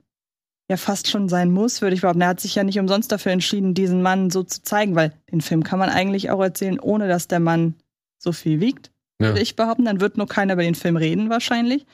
[0.70, 2.22] ja fast schon sein muss, würde ich behaupten.
[2.22, 5.42] Er hat sich ja nicht umsonst dafür entschieden, diesen Mann so zu zeigen, weil den
[5.42, 7.76] Film kann man eigentlich auch erzählen, ohne dass der Mann
[8.18, 9.30] so viel wiegt, Ja.
[9.30, 9.86] würde ich behaupten.
[9.86, 11.86] Dann wird nur keiner über den Film reden wahrscheinlich.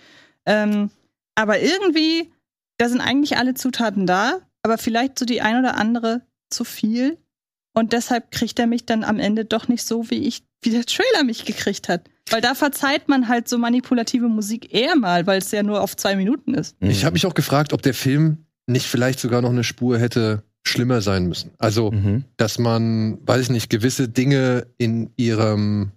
[0.46, 0.90] Ähm,
[1.36, 2.32] aber irgendwie,
[2.78, 7.18] da sind eigentlich alle Zutaten da, aber vielleicht so die ein oder andere zu viel.
[7.74, 10.86] Und deshalb kriegt er mich dann am Ende doch nicht so, wie ich, wie der
[10.86, 12.10] Trailer mich gekriegt hat.
[12.32, 15.96] Weil da verzeiht man halt so manipulative Musik eher mal, weil es ja nur auf
[15.96, 16.76] zwei Minuten ist.
[16.80, 20.44] Ich habe mich auch gefragt, ob der Film nicht vielleicht sogar noch eine Spur hätte
[20.64, 21.52] schlimmer sein müssen.
[21.60, 22.24] Also, Mhm.
[22.38, 25.92] dass man, weiß ich nicht, gewisse Dinge in ihrem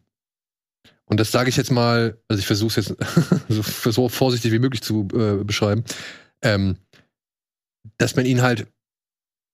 [1.06, 2.94] und das sage ich jetzt mal, also ich versuche es jetzt
[3.48, 5.82] so, so vorsichtig wie möglich zu äh, beschreiben,
[6.42, 6.76] ähm,
[7.96, 8.66] dass man ihn halt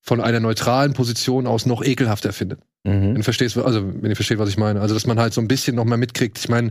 [0.01, 2.61] von einer neutralen Position aus noch ekelhafter findet.
[2.85, 3.15] Wenn Mhm.
[3.17, 4.81] du verstehst, also wenn ihr versteht, was ich meine.
[4.81, 6.39] Also, dass man halt so ein bisschen noch mal mitkriegt.
[6.39, 6.71] Ich meine,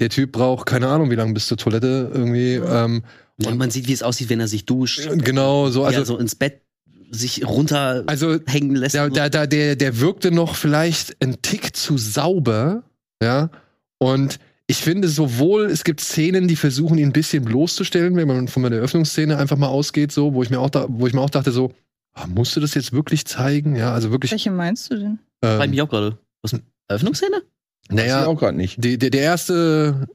[0.00, 2.54] der Typ braucht keine Ahnung, wie lange bis zur Toilette irgendwie.
[2.54, 3.02] Ähm,
[3.46, 5.08] Und man sieht, wie es aussieht, wenn er sich duscht.
[5.18, 6.62] genau, so, Also, also, so ins Bett
[7.10, 8.38] sich runterhängen also
[8.72, 8.94] lässt.
[8.94, 12.82] da, da, da, der, der wirkte noch vielleicht ein Tick zu sauber,
[13.22, 13.50] ja.
[13.98, 18.48] Und ich finde sowohl, es gibt Szenen, die versuchen, ihn ein bisschen bloßzustellen, wenn man
[18.48, 21.20] von der Eröffnungsszene einfach mal ausgeht, so, wo ich mir auch, da, wo ich mir
[21.20, 21.72] auch dachte, so,
[22.14, 23.76] ah, musst du das jetzt wirklich zeigen?
[23.76, 24.30] Ja, also wirklich.
[24.32, 25.18] Welche meinst du denn?
[25.42, 26.18] Frag Ähm, mich auch gerade.
[26.42, 26.56] Was?
[26.88, 27.42] Eröffnungsszene?
[27.90, 28.82] Naja, auch gerade nicht.
[28.82, 30.06] die, der, der erste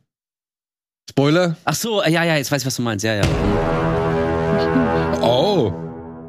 [1.09, 3.03] Spoiler, Ach so, ja, ja, jetzt weiß ich, was du meinst.
[3.03, 3.23] Ja, ja.
[5.21, 5.73] Oh.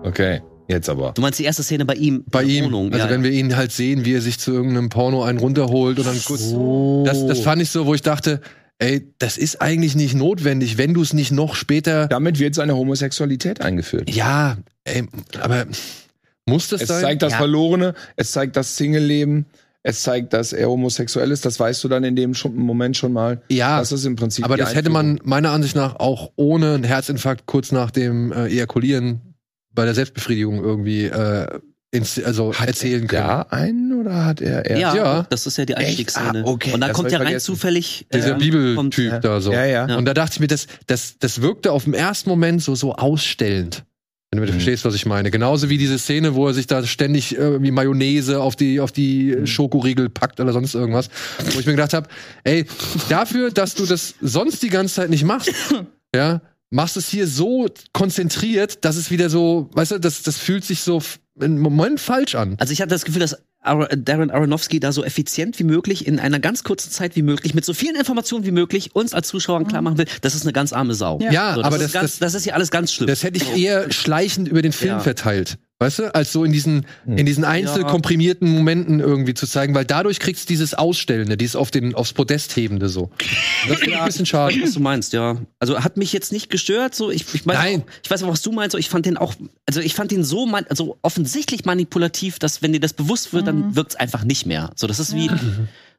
[0.02, 0.40] Okay.
[0.68, 1.12] Jetzt aber.
[1.12, 2.24] Du meinst die erste Szene bei ihm?
[2.30, 2.64] bei in der ihm.
[2.66, 2.92] Wohnung.
[2.92, 3.30] Also ja, wenn ja.
[3.30, 6.52] wir ihn halt sehen, wie er sich zu irgendeinem Porno einen runterholt und dann kurz.
[7.04, 8.40] Das, das fand ich so, wo ich dachte,
[8.78, 12.06] ey, das ist eigentlich nicht notwendig, wenn du es nicht noch später.
[12.08, 14.10] Damit wird seine Homosexualität eingeführt.
[14.14, 15.06] Ja, ey,
[15.40, 15.66] aber
[16.48, 17.00] muss das Es sein?
[17.02, 17.38] zeigt das Ja.
[17.38, 19.46] Verlorene, es zeigt das Single-Leben,
[19.82, 21.44] es zeigt, dass er homosexuell ist.
[21.46, 23.42] Das weißt du dann in dem Moment schon mal.
[23.48, 24.44] ja, Das ist im Prinzip.
[24.44, 28.32] aber die das hätte man meiner Ansicht nach auch ohne einen Herzinfarkt kurz nach dem
[28.32, 29.20] äh, Ejakulieren
[29.72, 31.46] bei der Selbstbefriedigung irgendwie äh,
[31.90, 33.22] ins, also erzählen können.
[33.22, 34.66] Ja, einen oder hat er?
[34.66, 35.26] er Ja, Ja.
[35.30, 36.42] das ist ja die Einstiegsszene.
[36.44, 37.46] Ah, okay, Und dann das kommt ja rein vergessen.
[37.46, 38.06] zufällig.
[38.12, 39.52] Dieser ähm, Bibeltyp kommt- da so.
[39.52, 39.88] Ja, ja.
[39.88, 39.96] Ja.
[39.96, 42.94] Und da dachte ich mir, das, das, das wirkte auf den ersten Moment so, so
[42.94, 43.84] ausstellend.
[44.30, 44.52] Wenn du Mhm.
[44.56, 45.30] verstehst, was ich meine.
[45.30, 49.34] Genauso wie diese Szene, wo er sich da ständig irgendwie Mayonnaise auf die, auf die
[49.34, 49.46] Mhm.
[49.46, 51.08] Schokoriegel packt oder sonst irgendwas.
[51.54, 52.08] Wo ich mir gedacht habe,
[52.44, 52.66] ey,
[53.08, 55.50] dafür, dass du das sonst die ganze Zeit nicht machst,
[56.14, 60.64] ja, machst es hier so konzentriert, dass es wieder so, weißt du, das, das fühlt
[60.64, 61.02] sich so
[61.40, 62.56] im Moment falsch an.
[62.58, 66.20] Also ich hatte das Gefühl, dass Ar Darren Aronofsky da so effizient wie möglich in
[66.20, 69.66] einer ganz kurzen Zeit wie möglich mit so vielen Informationen wie möglich uns als Zuschauern
[69.66, 71.18] klar machen will, das ist eine ganz arme Sau.
[71.20, 71.32] Ja.
[71.32, 73.08] Ja, so, das aber ist das, ganz, das, das ist ja alles ganz schlimm.
[73.08, 75.00] Das hätte ich eher schleichend über den Film Ja.
[75.00, 75.58] verteilt.
[75.80, 77.88] Weißt du, als so in diesen, in diesen einzeln Ja.
[77.88, 82.12] komprimierten Momenten irgendwie zu zeigen, weil dadurch kriegst du dieses Ausstellende, dieses auf den, aufs
[82.12, 83.10] Podest hebende so.
[83.68, 84.56] Das finde ich ein bisschen schade.
[84.60, 85.36] was du meinst, ja.
[85.60, 87.82] Also hat mich jetzt nicht gestört, so ich, ich, weiß, Nein.
[87.82, 89.34] Auch, ich weiß auch, was du meinst, so ich fand den auch,
[89.66, 93.46] also ich fand den so man, also offensichtlich manipulativ, dass wenn dir das bewusst wird,
[93.46, 94.72] dann wirkt's einfach nicht mehr.
[94.74, 95.30] So, das ist wie,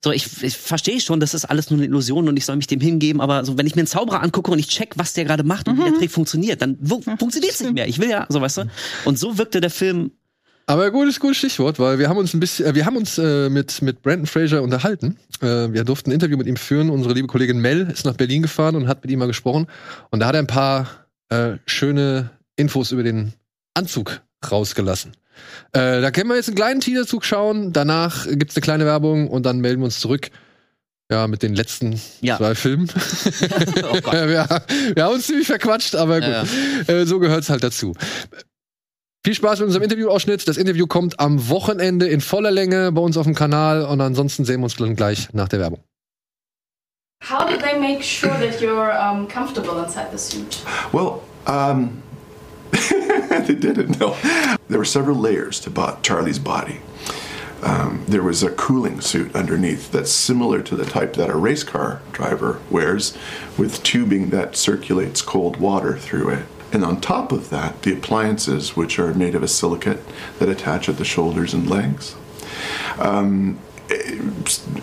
[0.03, 2.67] so ich, ich verstehe schon, das ist alles nur eine Illusion und ich soll mich
[2.67, 5.25] dem hingeben, aber so wenn ich mir einen Zauberer angucke und ich check, was der
[5.25, 6.77] gerade macht und wie der Trick funktioniert, dann
[7.17, 7.87] funktioniert es nicht mehr.
[7.87, 8.69] Ich will ja, so weißt du.
[9.05, 10.11] Und so wirkte der Film.
[10.67, 13.49] Aber gutes, gutes Stichwort, weil wir haben uns ein bisschen, äh, wir haben uns äh,
[13.49, 15.17] mit, mit Brandon Fraser unterhalten.
[15.41, 16.91] Äh, wir durften ein Interview mit ihm führen.
[16.91, 19.65] Unsere liebe Kollegin Mel ist nach Berlin gefahren und hat mit ihm mal gesprochen.
[20.11, 23.33] Und da hat er ein paar äh, schöne Infos über den
[23.73, 25.13] Anzug rausgelassen.
[25.73, 27.73] Äh, da können wir jetzt einen kleinen Teaserzug schauen.
[27.73, 30.29] Danach gibt's eine kleine Werbung und dann melden wir uns zurück.
[31.11, 32.37] Ja, mit den letzten Ja.
[32.37, 32.87] zwei Filmen.
[33.91, 34.13] Oh Gott.
[34.13, 34.27] wir,
[34.95, 36.29] wir haben uns ziemlich verquatscht, aber gut.
[36.87, 37.93] Ja, Äh, so gehört's halt dazu.
[39.25, 40.47] Viel Spaß mit unserem Interviewausschnitt.
[40.47, 44.45] Das Interview kommt am Wochenende in voller Länge bei uns auf dem Kanal und ansonsten
[44.45, 45.83] sehen wir uns dann gleich nach der Werbung.
[47.29, 50.59] How did they make sure that you're um, comfortable inside the suit?
[50.93, 52.01] Well, um,
[53.47, 54.17] they didn't know.
[54.67, 56.81] There were several layers to Charlie's body.
[57.61, 61.63] Um, there was a cooling suit underneath that's similar to the type that a race
[61.63, 63.17] car driver wears,
[63.57, 66.45] with tubing that circulates cold water through it.
[66.71, 69.99] And on top of that, the appliances, which are made of a silicate
[70.37, 72.15] that attach at the shoulders and legs.
[72.99, 73.59] Um,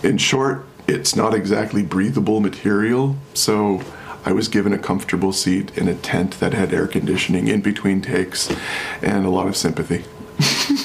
[0.03, 3.81] in short, it's not exactly breathable material, so
[4.27, 8.01] I was given a comfortable seat in a tent that had air conditioning in between
[8.01, 8.49] takes
[9.01, 10.03] and a lot of sympathy.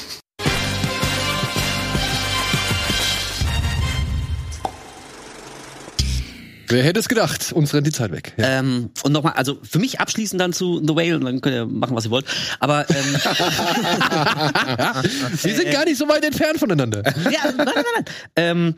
[6.69, 7.51] Wer hätte es gedacht?
[7.51, 8.31] Uns rennt die Zeit weg.
[8.37, 8.59] Ja.
[8.59, 11.65] Ähm, und nochmal, also für mich abschließend dann zu The Whale und dann könnt ihr
[11.65, 12.25] machen, was ihr wollt.
[12.61, 12.95] Aber ähm,
[15.43, 17.03] Wir sind gar nicht so weit entfernt voneinander.
[17.29, 18.05] ja, nein, nein, nein.
[18.37, 18.75] Ähm,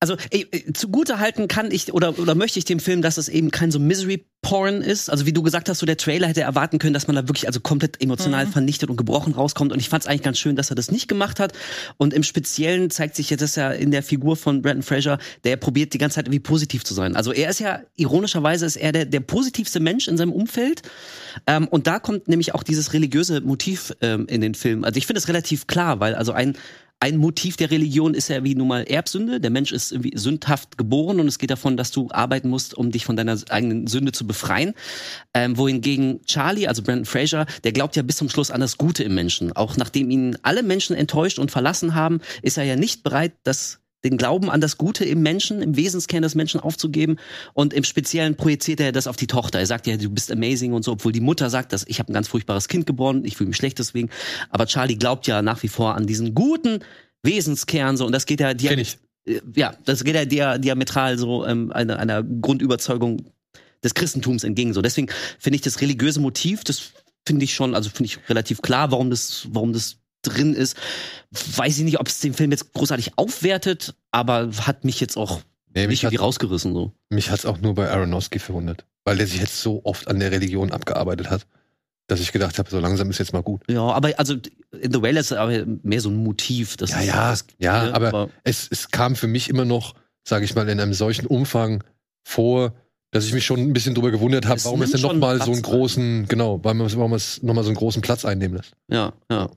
[0.00, 3.28] also äh, äh, zugute halten kann ich oder oder möchte ich dem Film, dass es
[3.28, 5.10] eben kein so Misery Porn ist.
[5.10, 7.48] Also wie du gesagt hast, so der Trailer hätte erwarten können, dass man da wirklich
[7.48, 9.72] also komplett emotional vernichtet und gebrochen rauskommt.
[9.72, 11.52] Und ich fand es eigentlich ganz schön, dass er das nicht gemacht hat.
[11.96, 15.56] Und im Speziellen zeigt sich jetzt das ja in der Figur von Brandon Fraser, der
[15.56, 17.16] probiert die ganze Zeit irgendwie positiv zu sein.
[17.16, 20.82] Also er ist ja ironischerweise ist er der der positivste Mensch in seinem Umfeld.
[21.48, 24.84] Ähm, und da kommt nämlich auch dieses religiöse Motiv ähm, in den Film.
[24.84, 26.56] Also ich finde es relativ klar, weil also ein
[27.00, 29.40] ein Motiv der Religion ist ja wie nun mal Erbsünde.
[29.40, 32.90] Der Mensch ist irgendwie sündhaft geboren und es geht davon, dass du arbeiten musst, um
[32.90, 34.74] dich von deiner eigenen Sünde zu befreien.
[35.32, 39.04] Ähm, wohingegen Charlie, also Brandon Fraser, der glaubt ja bis zum Schluss an das Gute
[39.04, 39.52] im Menschen.
[39.52, 43.78] Auch nachdem ihn alle Menschen enttäuscht und verlassen haben, ist er ja nicht bereit, das
[44.04, 47.16] den Glauben an das Gute im Menschen, im Wesenskern des Menschen aufzugeben.
[47.54, 49.58] Und im Speziellen projiziert er das auf die Tochter.
[49.58, 52.12] Er sagt ja, du bist amazing und so, obwohl die Mutter sagt, dass ich habe
[52.12, 54.10] ein ganz furchtbares Kind geboren, ich fühle mich schlecht deswegen.
[54.50, 56.80] Aber Charlie glaubt ja nach wie vor an diesen guten
[57.22, 58.84] Wesenskern so und das geht ja dia äh,
[59.54, 63.24] ja, das geht ja dia diametral so ähm, einer, einer Grundüberzeugung
[63.82, 64.72] des Christentums entgegen.
[64.72, 65.08] So deswegen
[65.38, 66.92] finde ich das religiöse Motiv, das
[67.26, 70.76] finde ich schon, also finde ich relativ klar, warum das, warum das drin ist.
[71.30, 75.40] Weiß ich nicht, ob es den Film jetzt großartig aufwertet, aber hat mich jetzt auch
[75.74, 76.92] Nee, nicht mich hat irgendwie rausgerissen so.
[77.10, 80.30] mich hat's auch nur bei Aronofsky verwundert, weil der sich jetzt so oft an der
[80.30, 81.46] Religion abgearbeitet hat,
[82.06, 83.62] dass ich gedacht habe, so langsam ist jetzt mal gut.
[83.70, 84.34] Ja, aber also
[84.80, 86.76] in The Whale ist aber mehr so ein Motiv.
[86.78, 89.94] Das Ja, ja, das, ja, ne, aber es, es kam für mich immer noch,
[90.26, 91.84] sage ich mal, in einem solchen Umfang
[92.26, 92.72] vor,
[93.10, 95.18] dass ich mich schon ein bisschen drüber gewundert habe, Es warum es denn noch schon
[95.18, 98.24] mal so einen großen, genau, warum es, warum es noch mal so einen großen Platz
[98.24, 98.72] einnehmen lässt.
[98.90, 99.50] ja, ja.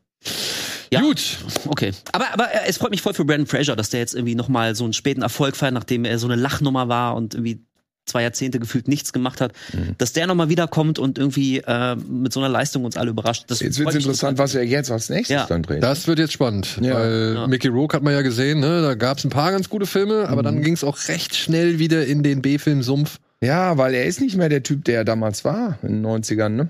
[0.92, 1.02] Ja.
[1.02, 1.38] Gut,
[1.68, 1.92] Okay.
[2.12, 4.76] Aber, aber äh, es freut mich voll für Brandon Fraser, dass der jetzt irgendwie nochmal
[4.76, 7.62] so einen späten Erfolg feiert, nachdem er so eine Lachnummer war und irgendwie
[8.06, 9.96] zwei Jahrzehnte gefühlt nichts gemacht hat, Mhm.
[9.98, 13.46] dass der nochmal wiederkommt und irgendwie äh, mit so einer Leistung uns alle überrascht.
[13.48, 14.44] Das Jetzt wird's mich interessant, total.
[14.44, 15.46] was er jetzt als nächstes Ja.
[15.46, 15.82] dann dreht.
[15.82, 16.96] das wird jetzt spannend, Ja.
[16.96, 17.48] weil Ja.
[17.48, 18.82] Mickey Rourke hat man ja gesehen, ne?
[18.82, 20.46] da gab es ein paar ganz gute Filme, aber Mhm.
[20.46, 23.18] dann ging es auch recht schnell wieder in den B-Film-Sumpf.
[23.40, 26.50] ja, weil er ist nicht mehr der Typ, der er damals war, in den 90ern,
[26.56, 26.70] ne?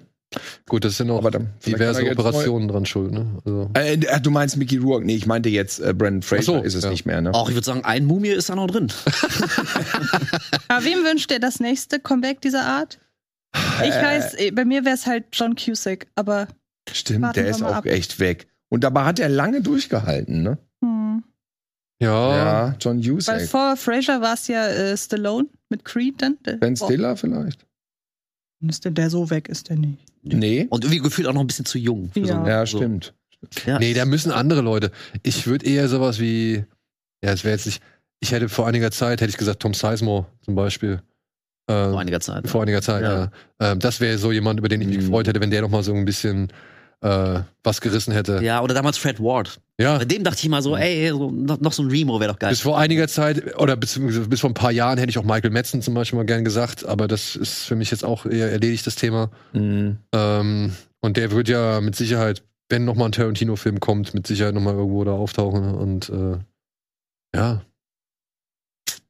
[0.70, 3.12] Gut, das sind auch Aber dann- diverse er Operationen dran schuld.
[3.12, 3.26] Ne?
[3.46, 5.06] Also, Äh, äh, du meinst Mickey Rourke?
[5.06, 6.90] Nee, ich meinte jetzt äh, Brandon Fraser so, ist es ja.
[6.90, 7.34] nicht mehr, ne?
[7.34, 8.88] Auch ich würde sagen, ein Mumie ist da noch drin.
[10.70, 13.00] Aber wem wünscht ihr das nächste Comeback dieser Art?
[13.84, 16.48] Ich weiß, eh, bei mir wäre es halt John Cusack, aber
[16.90, 17.86] Stimmt, der ist auch ab.
[17.86, 18.48] echt weg.
[18.70, 20.58] Und dabei hat er lange durchgehalten, ne?
[20.82, 21.24] hm.
[22.02, 22.38] ja,
[22.70, 23.42] Ja, John weil Cusack.
[23.50, 26.38] vor Fraser war es ja äh, Stallone mit Creed dann.
[26.62, 27.66] Ben Stiller vielleicht?
[28.66, 30.06] Ist der, der so weg ist, der nicht.
[30.24, 30.68] Nee.
[30.70, 32.12] Und irgendwie gefühlt auch noch ein bisschen zu jung.
[32.14, 32.38] für so Ja.
[32.38, 32.78] einen- Ja, so.
[32.78, 33.14] stimmt.
[33.66, 33.80] Ja.
[33.80, 34.92] Nee, da müssen andere Leute.
[35.24, 36.64] Ich würde eher sowas wie,
[37.24, 37.82] ja, es wäre jetzt nicht,
[38.20, 41.02] ich hätte vor einiger Zeit, hätte ich gesagt, Tom Sizemore zum Beispiel.
[41.68, 42.48] Äh, Vor einiger Zeit.
[42.48, 43.32] vor einiger Zeit, ja.
[43.60, 43.72] Ja.
[43.72, 45.02] Ähm, das wäre so jemand, über den ich mich Mhm.
[45.02, 46.52] gefreut hätte, wenn der noch mal so ein bisschen
[47.02, 48.42] äh, was gerissen hätte.
[48.44, 49.60] Ja, oder damals Fred Ward.
[49.80, 52.32] Ja, Bei dem dachte ich mal so, ey, so, noch, noch so ein Remo wäre
[52.34, 52.52] doch geil.
[52.52, 55.50] bis vor einiger Zeit, oder beziehungsweise bis vor ein paar Jahren hätte ich auch Michael
[55.50, 58.86] Madsen zum Beispiel mal gern gesagt, aber das ist für mich jetzt auch eher erledigt,
[58.86, 59.32] das Thema.
[59.54, 59.98] Mhm.
[60.14, 64.54] Ähm, und der wird ja mit Sicherheit, wenn noch mal ein Tarantino-Film kommt, mit Sicherheit
[64.54, 66.38] noch mal irgendwo da auftauchen und äh,
[67.36, 67.62] ja.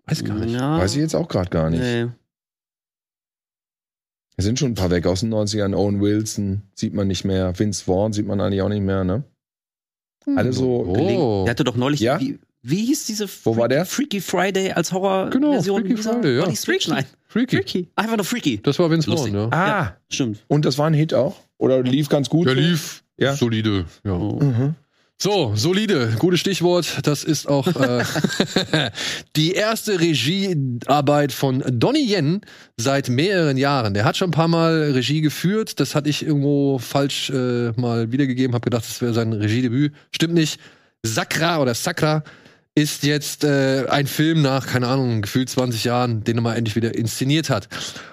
[0.06, 0.54] Weiß gar nicht.
[0.54, 1.82] Ja, Weiß ich jetzt auch gerade gar nicht.
[1.82, 2.08] Nee.
[4.38, 5.76] Es sind schon ein paar weg aus den 90ern.
[5.76, 7.58] Owen Wilson sieht man nicht mehr.
[7.60, 9.24] Vince Vaughn sieht man eigentlich auch nicht mehr, ne?
[10.26, 10.38] Hm.
[10.38, 10.86] Alle so.
[10.88, 11.44] Oh.
[11.46, 12.20] Der hatte doch neulich, Ja?
[12.20, 13.86] wie, wie hieß diese Wo war der?
[13.86, 16.56] Freaky Friday als Horror Genau, Freaky Friday, ja.
[16.56, 16.88] Switch?
[16.88, 17.58] Nein, Freaky.
[17.58, 17.88] Freaky.
[17.96, 18.60] einfach nur Freaky.
[18.62, 19.34] Das war Vince Lustig.
[19.34, 19.58] Vaughn, ja.
[19.58, 20.44] Ah, Stimmt.
[20.48, 21.38] und das war ein Hit auch?
[21.58, 22.48] Oder lief ganz gut?
[22.48, 23.36] Der lief Ja.
[23.36, 23.86] solide.
[24.04, 24.14] Ja.
[24.14, 24.40] Oh.
[24.42, 24.76] Mhm.
[25.24, 26.98] So, solide, gutes Stichwort.
[27.04, 28.04] Das ist auch äh,
[29.36, 32.42] die erste Regiearbeit von Donnie Yen
[32.76, 33.94] seit mehreren Jahren.
[33.94, 35.80] Der hat schon ein paar Mal Regie geführt.
[35.80, 38.56] Das hatte ich irgendwo falsch äh, mal wiedergegeben.
[38.56, 39.94] Hab gedacht, das wäre sein Regiedebüt.
[40.12, 40.60] Stimmt nicht.
[41.04, 42.24] Sakra oder Sakra
[42.74, 46.76] ist jetzt äh, ein Film nach, keine Ahnung, gefühlt 20 Jahren, den er mal endlich
[46.76, 47.70] wieder inszeniert hat.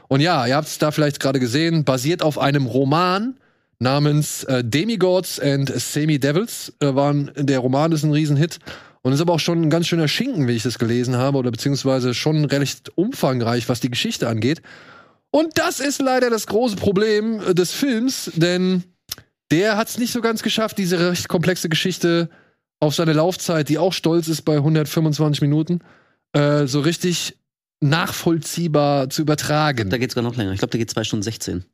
[0.09, 3.39] Und ja, ihr habt es da vielleicht gerade gesehen, basiert auf einem Roman
[3.79, 6.75] namens äh, Demigods and Semi-Devils.
[6.81, 8.59] Äh, waren, der Roman ist ein Riesenhit.
[9.03, 11.51] Und ist aber auch schon ein ganz schöner Schinken, wie ich das gelesen habe, oder
[11.51, 14.61] beziehungsweise schon recht umfangreich, was die Geschichte angeht.
[15.31, 18.83] Und das ist leider das große Problem äh, des Films, denn
[19.51, 22.29] der hat es nicht so ganz geschafft, diese recht komplexe Geschichte
[22.81, 25.81] auf seine Laufzeit, die auch stolz ist bei 125 Minuten,
[26.33, 27.37] äh, so richtig
[27.81, 29.91] nachvollziehbar zu übertragen.
[29.91, 30.53] Da geht's gar noch länger.
[30.53, 31.65] Ich glaube, da geht zwei Stunden 16.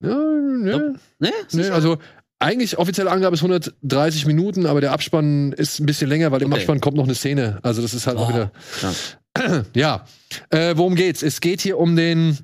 [0.00, 1.30] Ja, ne, Ne?
[1.48, 1.74] Sicher?
[1.74, 1.98] also
[2.38, 6.48] eigentlich offizielle Angabe ist 130 Minuten, aber der Abspann ist ein bisschen länger, weil im
[6.52, 6.60] Okay.
[6.60, 7.58] Abspann kommt noch eine Szene.
[7.62, 8.52] Also das ist halt auch Oh, wieder.
[8.78, 8.94] klar.
[9.74, 10.04] Ja,
[10.50, 11.22] äh, worum geht's?
[11.22, 12.38] Es geht hier um den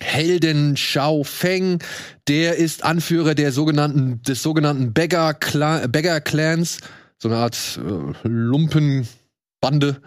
[0.00, 1.78] Helden Shao Feng.
[2.28, 6.78] Der ist Anführer der sogenannten, des sogenannten Beggar, Cla Beggar Clans,
[7.18, 10.00] so eine Art äh, Lumpenbande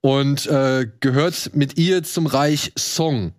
[0.00, 3.32] und äh, gehört mit ihr zum Reich Song.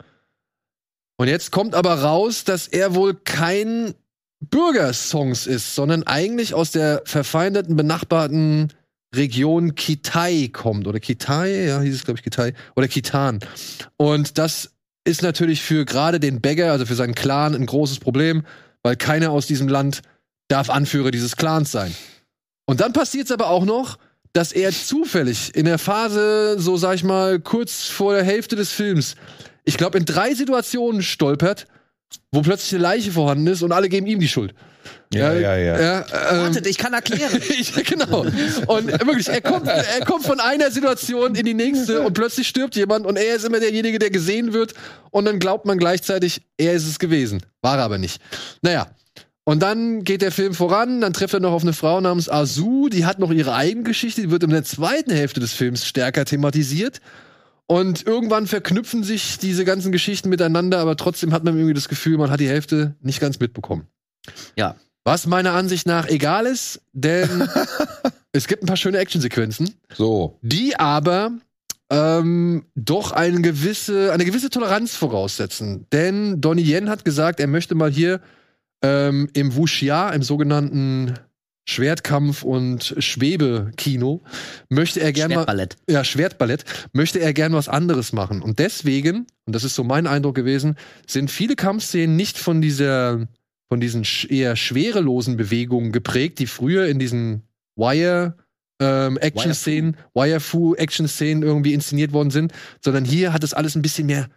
[1.18, 3.96] Und jetzt kommt aber raus, dass er wohl kein
[4.40, 8.72] Bürgersongs ist, sondern eigentlich aus der verfeindeten, benachbarten
[9.16, 10.88] Region Kitai kommt.
[10.88, 12.54] Oder Kitai, ja, hieß es, glaube ich, Kitai.
[12.76, 13.40] Oder Kitan.
[13.98, 14.72] Und das
[15.06, 18.44] ist natürlich für gerade den Bäcker, also für seinen Clan, ein großes Problem,
[18.84, 20.02] weil keiner aus diesem Land
[20.50, 21.96] darf Anführer dieses Clans sein.
[22.66, 23.98] Und dann passiert es aber auch noch,
[24.34, 28.72] dass er zufällig in der Phase, so sag ich mal, kurz vor der Hälfte des
[28.72, 29.16] Films,
[29.68, 31.68] ich glaube, in drei Situationen stolpert,
[32.32, 34.54] wo plötzlich eine Leiche vorhanden ist und alle geben ihm die Schuld.
[35.14, 35.82] Ja, ja, ja.
[35.82, 37.42] ja ähm, Wartet, ich kann erklären.
[37.50, 38.22] ich, genau.
[38.22, 42.78] Und wirklich, er kommt, er kommt von einer Situation in die nächste und plötzlich stirbt
[42.78, 44.74] jemand und er ist immer derjenige, der gesehen wird
[45.12, 47.42] und dann glaubt man gleichzeitig, er ist es gewesen.
[47.62, 48.22] War er aber nicht.
[48.62, 48.88] Naja.
[49.44, 52.88] Und dann geht der Film voran, dann trifft er noch auf eine Frau namens Azu,
[52.90, 56.24] die hat noch ihre eigene Geschichte, die wird in der zweiten Hälfte des Films stärker
[56.24, 57.02] thematisiert.
[57.68, 62.18] Und irgendwann verknüpfen sich diese ganzen Geschichten miteinander, aber trotzdem hat man irgendwie das Gefühl,
[62.18, 63.88] man hat die Hälfte nicht ganz mitbekommen.
[64.56, 64.76] Ja.
[65.04, 67.48] Was meiner Ansicht nach egal ist, denn
[68.32, 70.40] es gibt ein paar schöne Actionsequenzen, So.
[70.42, 71.32] die aber
[71.90, 75.88] ähm, doch eine gewisse, eine gewisse Toleranz voraussetzen.
[75.92, 78.22] Denn Donnie Yen hat gesagt, er möchte mal hier
[78.82, 81.14] ähm, im Wuxia, im sogenannten
[81.70, 84.24] Schwertkampf- und Schwebekino,
[84.70, 85.76] möchte er gerne mal Schwertballett.
[85.90, 86.64] ja, Schwertballett,
[86.94, 88.42] möchte er gern was anderes machen.
[88.42, 93.28] Und deswegen, und das ist so mein Eindruck gewesen, sind viele Kampfszenen nicht von dieser,
[93.70, 97.44] von diesen eher schwerelosen Bewegungen geprägt, die früher in diesen
[97.76, 98.38] Wire
[98.80, 104.30] ähm, Action-Szenen, Wire-Fu-Action-Szenen irgendwie inszeniert worden sind, sondern hier hat es alles ein bisschen mehr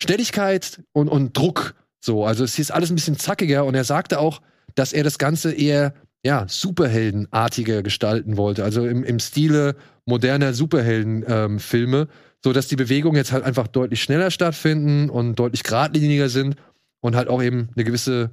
[0.00, 1.74] Schnelligkeit und, und Druck.
[2.00, 4.40] So, also es ist alles ein bisschen zackiger und er sagte auch,
[4.74, 5.94] dass er das Ganze eher
[6.24, 8.64] ja, Superheldenartiger gestalten wollte.
[8.64, 12.08] Also im, im Stile moderner Superhelden-Filme,
[12.42, 16.56] so dass die Bewegungen jetzt halt einfach deutlich schneller stattfinden und deutlich geradliniger sind
[17.00, 18.30] und halt auch eben eine gewisse,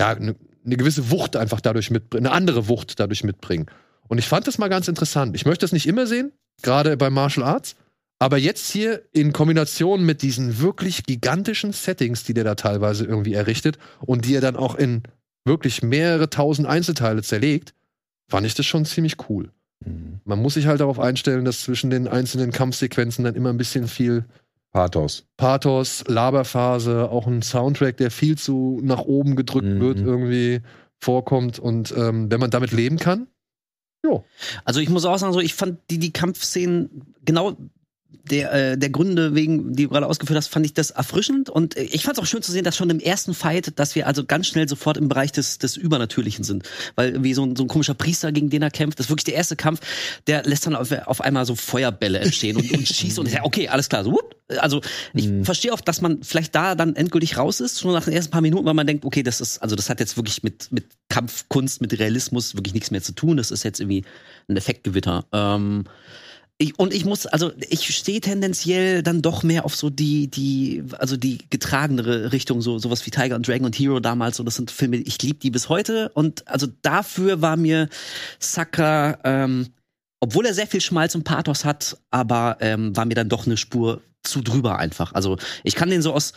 [0.00, 3.66] ja, eine, eine gewisse Wucht einfach dadurch mitbringen, eine andere Wucht dadurch mitbringen.
[4.08, 5.34] Und ich fand das mal ganz interessant.
[5.34, 6.32] Ich möchte das nicht immer sehen,
[6.62, 7.76] gerade bei Martial Arts.
[8.18, 13.34] Aber jetzt hier in Kombination mit diesen wirklich gigantischen Settings, die der da teilweise irgendwie
[13.34, 15.02] errichtet und die er dann auch in
[15.46, 17.74] wirklich mehrere tausend Einzelteile zerlegt,
[18.28, 19.50] fand ich das schon ziemlich cool.
[20.24, 23.86] Man muss sich halt darauf einstellen, dass zwischen den einzelnen Kampfsequenzen dann immer ein bisschen
[23.88, 24.24] viel
[24.72, 25.24] Pathos.
[25.36, 29.80] Pathos, Laberphase, auch ein Soundtrack, der viel zu nach oben gedrückt Mhm.
[29.80, 30.60] wird, irgendwie
[30.98, 31.58] vorkommt.
[31.58, 33.26] Und ähm, wenn man damit leben kann,
[34.04, 34.24] jo.
[34.64, 37.56] Also ich muss auch sagen, so ich fand die, die Kampfszenen genau
[38.24, 41.50] der, äh, der Gründe wegen, die du gerade ausgeführt hast, fand ich das erfrischend.
[41.50, 44.06] Und ich fand es auch schön zu sehen, dass schon im ersten Fight, dass wir
[44.06, 47.64] also ganz schnell sofort im Bereich des, des Übernatürlichen sind, weil wie so ein, so
[47.64, 49.80] ein komischer Priester, gegen den er kämpft, das ist wirklich der erste Kampf,
[50.26, 53.44] der lässt dann auf, auf einmal so Feuerbälle entstehen und, und schießt und ist ja
[53.44, 54.36] okay, alles klar, so whoop.
[54.58, 54.80] also
[55.14, 58.30] ich verstehe auch, dass man vielleicht da dann endgültig raus ist, schon nach den ersten
[58.30, 60.84] paar Minuten, weil man denkt, okay, das ist, also das hat jetzt wirklich mit, mit
[61.08, 64.04] Kampfkunst, mit Realismus wirklich nichts mehr zu tun, das ist jetzt irgendwie
[64.48, 65.24] ein Effektgewitter.
[65.32, 65.84] Ähm,
[66.58, 70.84] ich, und ich muss, also ich stehe tendenziell dann doch mehr auf so die, die,
[70.98, 74.38] also die getragenere Richtung, so sowas wie Tiger und Dragon und Hero damals.
[74.38, 76.08] So, das sind Filme, ich liebe die bis heute.
[76.14, 77.90] Und also dafür war mir
[78.38, 79.68] Sucker, ähm,
[80.20, 83.58] obwohl er sehr viel Schmalz und Pathos hat, aber ähm, war mir dann doch eine
[83.58, 85.12] Spur zu drüber einfach.
[85.12, 86.32] Also ich kann den so aus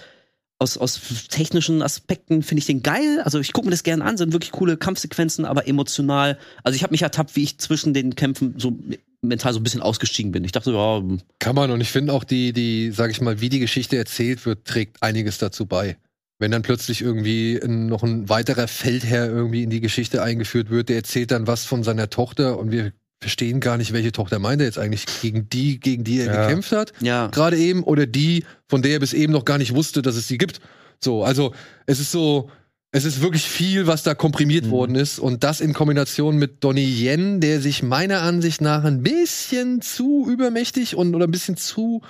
[0.60, 1.00] aus, aus
[1.30, 3.22] technischen Aspekten finde ich den geil.
[3.24, 6.38] Also ich gucke mir das gerne an, sind wirklich coole Kampfsequenzen, aber emotional.
[6.64, 8.78] Also ich habe mich ertappt, wie ich zwischen den Kämpfen so
[9.22, 10.44] mental so ein bisschen ausgestiegen bin.
[10.44, 11.02] Ich dachte, ja,
[11.40, 14.46] Kann man und ich finde auch die, die, sag ich mal, wie die Geschichte erzählt
[14.46, 15.98] wird, trägt einiges dazu bei.
[16.40, 20.98] Wenn dann plötzlich irgendwie noch ein weiterer Feldherr irgendwie in die Geschichte eingeführt wird, der
[20.98, 24.68] erzählt dann was von seiner Tochter und wir verstehen gar nicht, welche Tochter meint er
[24.68, 26.42] jetzt eigentlich gegen die, gegen die er Ja.
[26.44, 27.28] gekämpft hat, ja.
[27.28, 30.28] gerade eben, oder die, von der er bis eben noch gar nicht wusste, dass es
[30.28, 30.62] sie gibt.
[31.04, 31.54] So, also
[31.86, 32.50] es ist so,
[32.92, 34.72] es ist wirklich viel, was da komprimiert Mhm.
[34.72, 39.04] worden ist und das in Kombination mit Donnie Yen, der sich meiner Ansicht nach ein
[39.04, 42.02] bisschen zu übermächtig und oder ein bisschen zu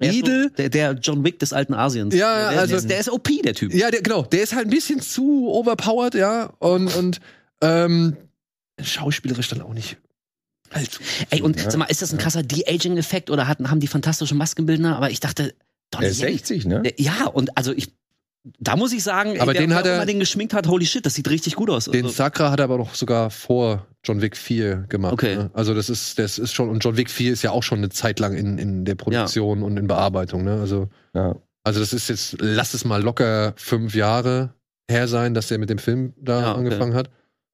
[0.00, 2.14] edel der, der John Wick des alten Asiens.
[2.14, 3.74] Ja, der, also- der, ist, der ist OP, der Typ.
[3.74, 4.22] Ja, der, genau.
[4.22, 6.52] Der ist halt ein bisschen zu overpowered, ja.
[6.60, 7.20] Und, und
[7.62, 8.16] ähm,
[8.80, 9.96] schauspielerisch dann auch nicht
[10.72, 11.00] allzu.
[11.30, 11.70] Ey, und Ja.
[11.70, 14.96] sag mal, ist das ein krasser De-Aging-Effekt oder hatten, haben die fantastische Maskenbildner?
[14.96, 15.54] Aber ich dachte,
[15.90, 16.82] Donnie Er ist Yen- 60, ne?
[16.82, 17.92] Der- Ja, und also ich,
[18.60, 21.04] da muss ich sagen, ey, Aber wer, den hat er- den geschminkt hat, holy shit,
[21.04, 21.86] das sieht richtig gut aus.
[21.86, 25.12] Den Also, Sakra hat er aber noch sogar vor John Wick 4 gemacht.
[25.12, 25.36] Okay.
[25.36, 25.50] Ne?
[25.54, 27.88] Also das ist, das ist schon, und John Wick 4 ist ja auch schon eine
[27.90, 30.60] Zeit lang in, in der Produktion und in Bearbeitung, ne?
[30.60, 31.34] Also, Ja.
[31.64, 34.54] also das ist jetzt, lass es mal locker fünf Jahre
[34.90, 36.58] her sein, dass er mit dem Film da Ja, okay.
[36.60, 37.10] angefangen hat.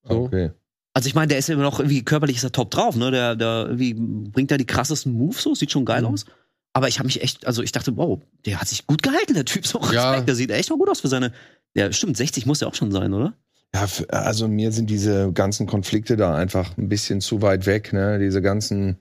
[0.07, 0.25] So.
[0.25, 0.51] Okay.
[0.95, 3.11] Also ich meine, der ist immer noch irgendwie körperlich ist er top drauf, ne?
[3.11, 6.09] Der, der irgendwie bringt da die krassesten Moves so, sieht schon geil Mhm.
[6.09, 6.25] aus.
[6.73, 9.45] Aber ich habe mich echt, also ich dachte, wow, der hat sich gut gehalten, der
[9.45, 9.67] Typ.
[9.67, 10.21] So Respekt, Ja.
[10.23, 11.33] der sieht echt mal gut aus für seine.
[11.75, 13.35] Ja, stimmt, 60 muss er auch schon sein, oder?
[13.75, 18.19] Ja, also mir sind diese ganzen Konflikte da einfach ein bisschen zu weit weg, ne?
[18.21, 18.99] Diese ganzen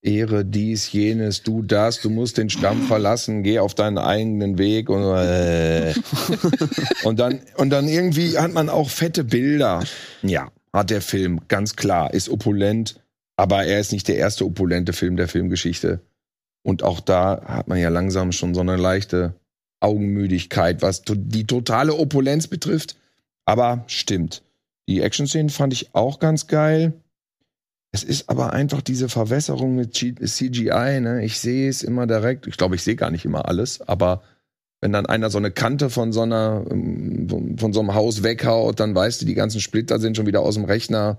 [0.00, 4.88] Ehre, dies, jenes, du das, du musst den Stamm verlassen, geh auf deinen eigenen Weg
[4.88, 5.92] und äh.
[7.04, 9.82] und dann und dann irgendwie hat man auch fette Bilder.
[10.22, 10.48] Ja.
[10.72, 13.00] Hat der Film, ganz klar, ist opulent,
[13.36, 16.00] aber er ist nicht der erste opulente Film der Filmgeschichte.
[16.62, 19.34] Und auch da hat man ja langsam schon so eine leichte
[19.80, 22.96] Augenmüdigkeit, was die totale Opulenz betrifft.
[23.44, 24.42] Aber stimmt.
[24.88, 26.94] Die Action-Szenen fand ich auch ganz geil.
[27.92, 31.00] Es ist aber einfach diese Verwässerung mit CGI.
[31.00, 31.24] Ne?
[31.24, 32.46] Ich sehe es immer direkt.
[32.46, 34.22] Ich glaube, ich sehe gar nicht immer alles, aber
[34.80, 38.80] wenn dann einer so eine Kante von so einer ähm, von, so einem Haus weghaut,
[38.80, 41.18] dann weißt du, die ganzen Splitter sind schon wieder aus dem Rechner.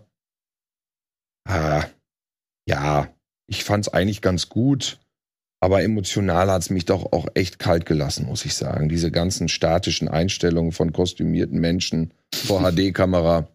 [1.48, 1.86] Ah,
[2.68, 3.08] ja,
[3.48, 5.00] ich fand es eigentlich ganz gut,
[5.60, 8.88] aber emotional hat es mich doch auch echt kalt gelassen, muss ich sagen.
[8.88, 13.48] Diese ganzen statischen Einstellungen von kostümierten Menschen vor HD-Kamera.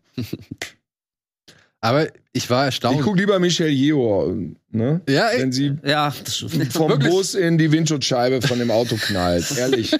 [1.85, 3.03] Aber ich war Ich erstaunt.
[3.03, 4.35] guck lieber Michelle Yeoh,
[4.71, 5.03] ne?
[5.07, 6.49] Ja, Wenn sie Ja, vom
[6.91, 7.11] Wirklich?
[7.13, 9.51] Bus in die Windschutzscheibe von dem Auto knallt.
[9.59, 9.95] Ehrlich.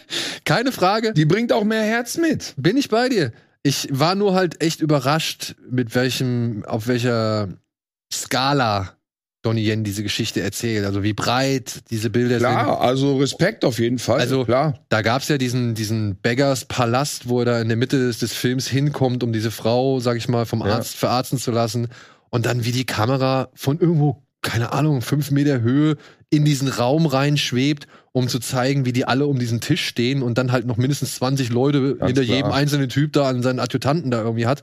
[0.47, 1.13] keine Frage.
[1.13, 2.55] Die bringt auch mehr Herz mit.
[2.57, 3.33] Bin ich bei dir.
[3.63, 7.49] Ich war nur halt echt überrascht, mit welchem, auf welcher
[8.13, 8.95] Skala
[9.45, 10.85] Donnie Yen diese Geschichte erzählt.
[10.85, 12.49] Also wie breit diese Bilder sind.
[12.49, 14.21] Klar, also Respekt auf jeden Fall.
[14.21, 14.81] Also- klar.
[14.89, 18.33] Da gab's ja diesen, diesen Beggars Palast, wo er da in der Mitte des, des
[18.33, 20.75] Films hinkommt, um diese Frau, sag ich mal, vom Ja.
[20.77, 21.89] Arzt verarzten zu lassen.
[22.31, 25.97] Und dann wie die Kamera von irgendwo, keine Ahnung, fünf Meter Höhe
[26.31, 30.37] in diesen Raum reinschwebt, um zu zeigen, wie die alle um diesen Tisch stehen und
[30.39, 32.37] dann halt noch mindestens 20 Leute Ganz hinter klar.
[32.37, 34.63] jedem einzelnen Typ da an seinen Adjutanten da irgendwie hat.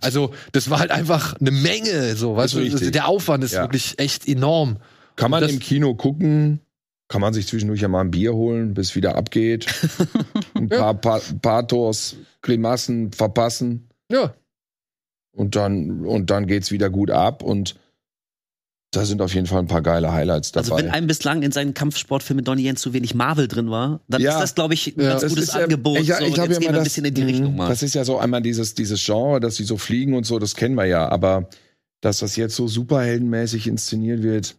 [0.00, 2.92] Also, das war halt einfach eine Menge, so, weißt du, richtig.
[2.92, 3.62] der Aufwand ist Ja.
[3.62, 4.78] wirklich echt enorm.
[5.16, 6.60] Kann man das- im Kino gucken,
[7.08, 9.66] kann man sich zwischendurch ja mal ein Bier holen, bis wieder abgeht.
[10.54, 14.32] ein paar pa Pathos, Grimassen verpassen Ja,
[15.36, 17.76] und dann, und dann geht's wieder gut ab und
[18.92, 20.62] da sind auf jeden Fall ein paar geile Highlights dabei.
[20.72, 24.20] Also wenn einem bislang in seinen Kampfsportfilmen Donnie Yen zu wenig Marvel drin war, dann
[24.20, 24.32] Ja.
[24.34, 25.10] ist das, glaube ich, ein Ja.
[25.10, 26.00] ganz gutes ist ja- Angebot.
[26.00, 27.28] Ich, so, ich und habe jetzt ja gehen wir ein das, bisschen in die Mhm.
[27.28, 27.68] Richtung mal.
[27.68, 30.56] Das ist ja so einmal dieses, dieses Genre, dass sie so fliegen und so, das
[30.56, 31.08] kennen wir ja.
[31.08, 31.48] Aber
[32.00, 34.56] dass das jetzt so superheldenmäßig inszeniert wird,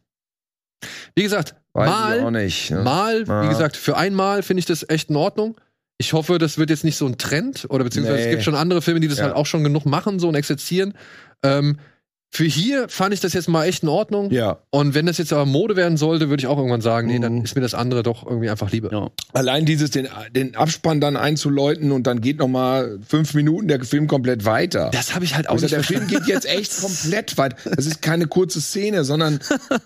[1.16, 2.72] wie gesagt, weiß mal ich auch nicht.
[2.72, 2.82] Ne?
[2.84, 5.60] Mal, wie gesagt, für einmal finde ich das echt in Ordnung.
[5.98, 8.26] Ich hoffe, das wird jetzt nicht so ein Trend oder beziehungsweise Nee.
[8.26, 9.26] es gibt schon andere Filme, die das Ja.
[9.26, 10.94] halt auch schon genug machen, so und exerzieren.
[11.44, 11.78] Ähm,
[12.34, 14.32] für hier fand ich das jetzt mal echt in Ordnung.
[14.32, 14.60] Ja.
[14.70, 17.40] Und wenn das jetzt aber Mode werden sollte, würde ich auch irgendwann sagen, nee, dann
[17.40, 17.44] Mhm.
[17.44, 18.90] ist mir das andere doch irgendwie einfach lieber.
[18.91, 19.10] Ja.
[19.34, 23.84] Allein dieses, den, den Abspann dann einzuläuten und dann geht noch mal fünf Minuten der
[23.84, 24.91] Film komplett weiter.
[24.94, 27.56] Das habe ich halt auch Also nicht der Film geht jetzt echt komplett weit.
[27.76, 29.40] Das ist keine kurze Szene, sondern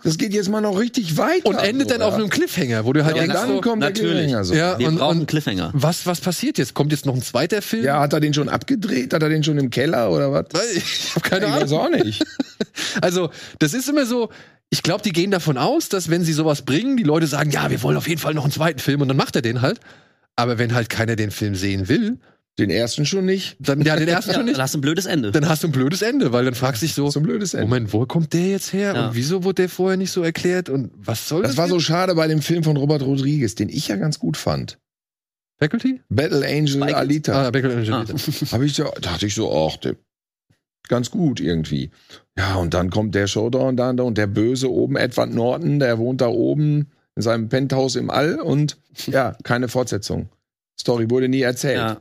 [0.04, 1.48] das geht jetzt mal noch richtig weiter.
[1.50, 3.62] und endet so, dann auf einem Cliffhanger, wo du halt Ja, und denkst, dann so,
[3.62, 4.12] kommt der natürlich.
[4.18, 4.54] Cliffhanger so.
[4.54, 5.72] ja, Wir und, brauchen einen und Cliffhanger.
[5.74, 6.76] was, was passiert jetzt?
[6.76, 7.84] Kommt jetzt noch ein zweiter Film?
[7.86, 9.14] Ja, hat er den schon abgedreht?
[9.16, 10.46] Hat er den schon im Keller oder was?
[10.76, 11.64] Ich habe keine ich Ahnung.
[11.64, 12.24] weiß auch nicht.
[13.02, 13.30] Also,
[13.60, 14.30] das ist immer so,
[14.70, 17.70] ich glaube, die gehen davon aus, dass wenn sie sowas bringen, die Leute sagen, ja,
[17.70, 19.80] wir wollen auf jeden Fall noch einen zweiten Film und dann macht er den halt.
[20.36, 22.18] Aber wenn halt keiner den Film sehen will,
[22.58, 23.56] Den ersten schon nicht.
[23.60, 25.32] dann ja, den ersten Ja, schon dann nicht, hast du ein blödes Ende.
[25.32, 27.54] dann hast du ein blödes Ende, weil dann fragst du dich so, So ein blödes
[27.54, 27.68] Ende.
[27.68, 29.08] Moment, wo kommt der jetzt her Ja.
[29.08, 31.52] und wieso wurde der vorher nicht so erklärt und was soll das?
[31.52, 31.86] Das war so jetzt?
[31.86, 34.78] schade bei dem Film von Robert Rodriguez, den ich ja ganz gut fand.
[35.58, 36.02] Faculty?
[36.10, 36.98] Battle Angel Spike.
[36.98, 37.48] Alita.
[37.48, 38.00] Ah, Beckel und Ah.
[38.02, 38.52] Angelita.
[38.52, 39.96] Hab ich so, dachte ich so, ach, der,
[40.88, 41.92] ganz gut irgendwie.
[42.38, 46.22] Ja, und dann kommt der Showdown da und der Böse oben, Edward Norton, der wohnt
[46.22, 50.30] da oben in seinem Penthouse im All und ja, keine Fortsetzung.
[50.80, 51.78] Story wurde nie erzählt.
[51.78, 51.98] Ja.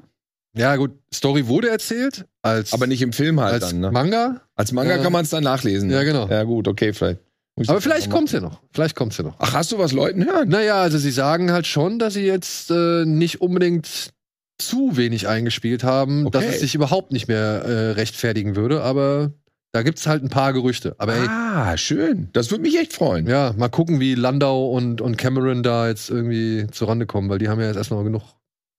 [0.56, 3.90] Ja, gut, Story wurde erzählt als Aber nicht im Film halt als dann, ne?
[3.90, 4.40] Manga.
[4.54, 5.02] Als Manga Ja.
[5.02, 5.90] kann man es dann nachlesen.
[5.90, 6.28] Ja, genau.
[6.28, 7.20] Ja, gut, okay, vielleicht.
[7.66, 8.60] Aber vielleicht noch kommt's ja noch.
[8.72, 9.36] Vielleicht kommt's ja noch.
[9.38, 10.48] Ach, hast du was Leuten hören?
[10.48, 14.10] Naja, also sie sagen halt schon, dass sie jetzt äh, nicht unbedingt
[14.58, 16.52] zu wenig eingespielt haben, dass Okay.
[16.54, 19.32] es sich überhaupt nicht mehr äh, rechtfertigen würde, aber
[19.72, 20.94] da gibt's halt ein paar Gerüchte.
[20.98, 22.28] Aber ey, Ah, schön.
[22.32, 23.26] Das würde mich echt freuen.
[23.26, 27.48] ja, mal gucken, wie Landau und, und Cameron da jetzt irgendwie zurande kommen, weil die
[27.48, 28.22] haben ja jetzt erstmal genug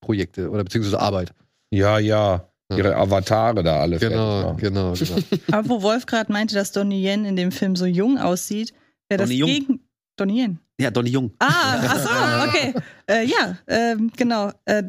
[0.01, 1.33] Projekte oder beziehungsweise Arbeit.
[1.71, 2.47] Ja, ja.
[2.71, 2.77] Ja.
[2.77, 3.99] Ihre Avatare da alle.
[3.99, 5.15] Genau, fertig genau, genau.
[5.51, 8.73] Aber wo Wolf gerade meinte, dass Donnie Yen in dem Film so jung aussieht,
[9.07, 9.47] wäre das Jung.
[9.49, 9.79] gegen
[10.17, 10.59] Donnie Yen.
[10.79, 11.31] ja, Donnie Jung.
[11.37, 12.73] Ah, ach so, okay.
[13.07, 14.51] Äh, ja, ähm, genau.
[14.65, 14.81] Äh,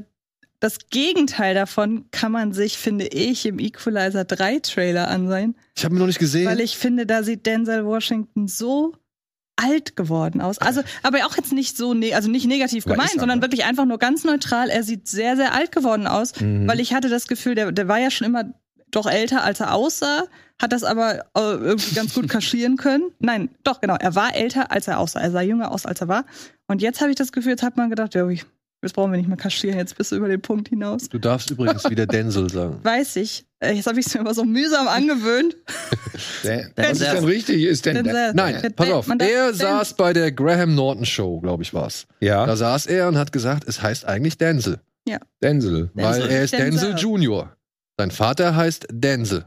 [0.60, 5.94] das Gegenteil davon kann man sich, finde ich, im Equalizer 3 Trailer ansehen, Ich habe
[5.94, 6.46] ihn noch nicht gesehen.
[6.46, 8.94] weil ich finde, da sieht Denzel Washington so
[9.56, 10.58] alt geworden aus.
[10.58, 13.42] Also, aber auch jetzt nicht so, ne also nicht negativ gemeint, er, sondern ne?
[13.44, 14.68] wirklich einfach nur ganz neutral.
[14.68, 16.68] Er sieht sehr, sehr alt geworden aus, Mhm.
[16.68, 18.44] weil ich hatte das Gefühl, der, der war ja schon immer
[18.90, 20.24] doch älter, als er aussah,
[20.60, 23.10] hat das aber äh, irgendwie ganz gut kaschieren können.
[23.18, 25.20] Nein, doch, genau, er war älter, als er aussah.
[25.20, 26.24] Er sah jünger aus, als er war.
[26.66, 28.40] Und jetzt habe ich das Gefühl, jetzt hat man gedacht, ja, ui,
[28.86, 31.08] jetzt brauchen wir nicht mehr kaschieren, jetzt bist du über den Punkt hinaus.
[31.08, 32.78] du darfst übrigens wieder Denzel sagen.
[32.82, 33.44] Weiß ich.
[33.58, 35.56] Äh, Jetzt habe ich es mir immer so mühsam angewöhnt.
[36.44, 37.62] Der- was ist denn richtig?
[37.64, 38.32] Ist denn Denzel.
[38.34, 39.08] Nein, Der- pass auf.
[39.18, 42.06] Er saß bei der Graham Norton Show, glaube ich, war's.
[42.20, 44.80] ja, Da saß er und hat gesagt, es heißt eigentlich Denzel.
[45.42, 45.90] Denzel.
[45.94, 46.30] Weil Denzel.
[46.30, 46.94] er ist Denzel Denzel.
[47.02, 47.56] Junior.
[47.98, 49.44] Sein Vater heißt Denzel.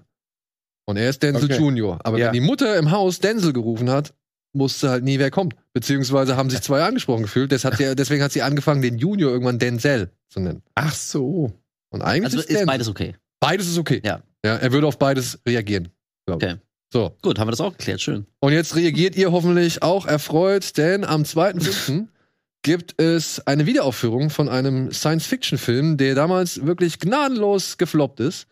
[0.85, 1.57] Und er ist Denzel Okay.
[1.59, 1.99] Junior.
[2.03, 2.27] Aber Ja.
[2.27, 4.13] wenn die Mutter im Haus Denzel gerufen hat,
[4.53, 5.55] wusste halt nie, wer kommt.
[5.73, 7.51] Beziehungsweise haben sich zwei angesprochen gefühlt.
[7.51, 10.63] Das hat der, deswegen hat sie angefangen, den Junior irgendwann Denzel zu nennen.
[10.75, 11.53] Ach so.
[11.89, 13.15] Und eigentlich Also ist, ist beides okay.
[13.39, 14.01] Beides ist okay.
[14.03, 14.21] Ja.
[14.45, 14.55] ja.
[14.55, 15.89] Er würde auf beides reagieren.
[16.27, 16.55] Okay.
[16.91, 17.15] So.
[17.21, 18.01] Gut, haben wir das auch geklärt.
[18.01, 18.25] Schön.
[18.39, 22.07] Und jetzt reagiert ihr hoffentlich auch erfreut, denn am 2.5.
[22.61, 28.47] gibt es eine Wiederaufführung von einem Science-Fiction-Film, der damals wirklich gnadenlos gefloppt ist,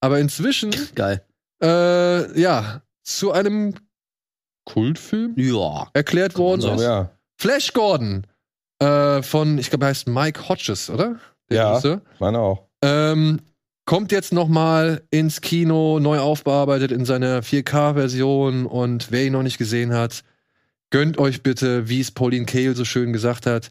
[0.00, 1.24] aber inzwischen Geil.
[1.62, 3.74] äh, ja zu einem
[4.68, 5.88] Kultfilm Ja.
[5.94, 6.60] erklärt worden.
[6.60, 7.10] So, ja.
[7.36, 8.26] Flash Gordon
[8.80, 11.16] äh, von, ich glaube, er heißt Mike Hodges, oder?
[11.50, 11.68] Der Ja.
[11.70, 12.00] Regisseur.
[12.18, 12.64] Meine auch.
[12.82, 13.40] Ähm,
[13.86, 19.42] kommt jetzt noch mal ins Kino, neu aufbearbeitet in seiner 4K-Version und wer ihn noch
[19.42, 20.22] nicht gesehen hat,
[20.90, 23.70] gönnt euch bitte, wie es Pauline Kael so schön gesagt hat,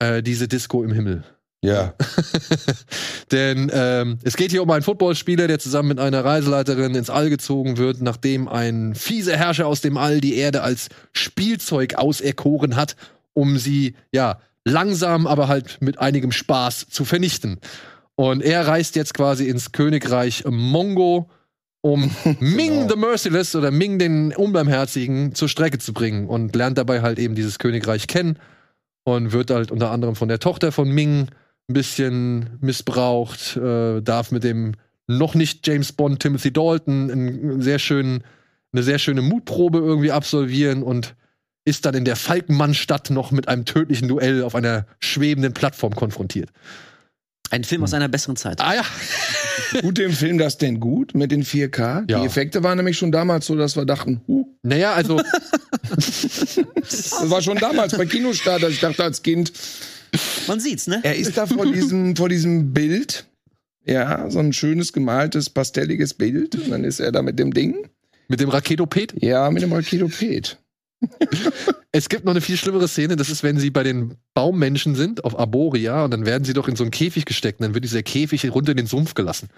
[0.00, 1.22] äh, diese Disco im Himmel.
[1.64, 1.94] Ja.
[3.30, 7.30] Denn ähm, es geht hier um einen Footballspieler, der zusammen mit einer Reiseleiterin ins All
[7.30, 12.96] gezogen wird, nachdem ein fieser Herrscher aus dem All die Erde als Spielzeug auserkoren hat,
[13.32, 17.60] um sie ja langsam, aber halt mit einigem Spaß zu vernichten.
[18.16, 21.30] Und er reist jetzt quasi ins Königreich Mongo,
[21.80, 22.10] um
[22.40, 27.20] Ming the Merciless oder Ming den Unbarmherzigen zur Strecke zu bringen und lernt dabei halt
[27.20, 28.38] eben dieses Königreich kennen
[29.04, 31.28] und wird halt unter anderem von der Tochter von Ming
[31.68, 34.72] ein bisschen missbraucht, äh, darf mit dem
[35.06, 38.24] noch nicht James Bond Timothy Dalton einen sehr schönen,
[38.72, 41.14] eine sehr schöne Mutprobe irgendwie absolvieren und
[41.64, 46.50] ist dann in der Falkenmannstadt noch mit einem tödlichen Duell auf einer schwebenden Plattform konfrontiert.
[47.50, 48.60] Ein Film aus einer besseren Zeit.
[48.60, 48.84] Ah ja,
[49.80, 52.10] Tut dem Film das denn gut mit den 4K?
[52.10, 52.20] Ja.
[52.20, 55.16] Die Effekte waren nämlich schon damals so, dass wir dachten, huh, naja, also
[55.90, 59.52] das war schon damals bei Kinostart, dass ich dachte als Kind,
[60.46, 61.00] Man sieht's, ne?
[61.02, 63.26] er ist da vor diesem, vor diesem Bild,
[63.84, 67.88] ja, so ein schönes gemaltes, pastelliges Bild, und dann ist er da mit dem Ding,
[68.28, 69.14] mit dem Raketoped.
[69.22, 70.58] ja, mit dem Raketoped.
[71.94, 75.24] Es gibt noch eine viel schlimmere Szene, das ist, wenn sie bei den Baummenschen sind,
[75.24, 77.84] auf Arboria, und dann werden sie doch in so einen Käfig gesteckt, und dann wird
[77.84, 79.48] dieser Käfig runter in den Sumpf gelassen.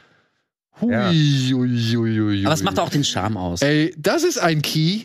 [0.81, 1.11] Hui, Ja.
[1.11, 2.83] hui, hui, hui, Aber es macht hui.
[2.85, 3.63] auch den Charme aus.
[3.63, 5.03] Ey, das ist ein Key.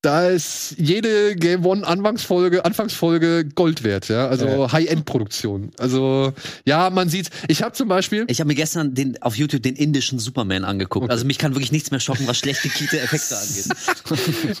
[0.00, 4.28] Da ist jede Game One Anfangsfolge, Anfangsfolge Gold wert, ja.
[4.28, 4.70] Also Ja.
[4.72, 5.72] High-End-Produktion.
[5.76, 6.32] Also,
[6.64, 7.30] ja, man sieht's.
[7.48, 8.24] Ich habe zum Beispiel.
[8.28, 11.02] Ich habe mir gestern den, auf YouTube den indischen Superman angeguckt.
[11.06, 11.10] Okay.
[11.12, 13.66] Also mich kann wirklich nichts mehr schocken, was schlechte Kita-Effekte angeht.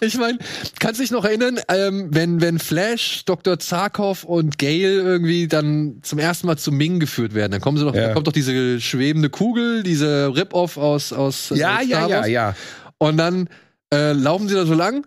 [0.00, 0.38] Ich meine,
[0.80, 3.58] kannst dich noch erinnern, ähm, wenn, wenn Flash, Dr.
[3.60, 7.84] Zarkov und Gale irgendwie dann zum ersten Mal zu Ming geführt werden, dann kommen sie
[7.84, 8.06] doch, Ja.
[8.06, 12.56] dann kommt doch diese schwebende Kugel, diese Rip-Off aus, aus Ja, aus ja, ja, ja.
[12.98, 13.48] Und dann
[13.94, 15.06] äh, laufen sie da so lang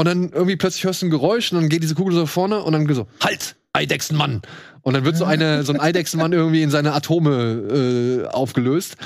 [0.00, 2.62] und dann irgendwie plötzlich hörst du ein Geräusch und dann geht diese Kugel so vorne
[2.62, 4.40] und dann so, halt, Eidechsenmann.
[4.80, 8.96] Und dann wird so, eine, so ein Eidechsenmann irgendwie in seine Atome äh, aufgelöst.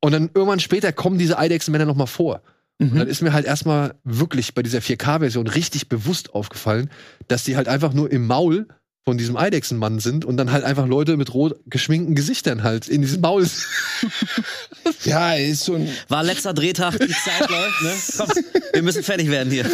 [0.00, 2.42] Und dann irgendwann später kommen diese Eidechsenmänner nochmal vor.
[2.80, 6.90] Und dann ist mir halt erstmal wirklich bei dieser 4K-Version richtig bewusst aufgefallen,
[7.28, 8.66] dass die halt einfach nur im Maul
[9.04, 13.02] von diesem Eidechsenmann sind und dann halt einfach Leute mit rot geschminkten Gesichtern halt in
[13.02, 13.66] diesem Maul sind.
[15.04, 17.92] Ja, ist so ein, War letzter Drehtag, die Zeit läuft, ne?
[18.18, 18.28] Komm,
[18.72, 19.64] wir müssen fertig werden hier.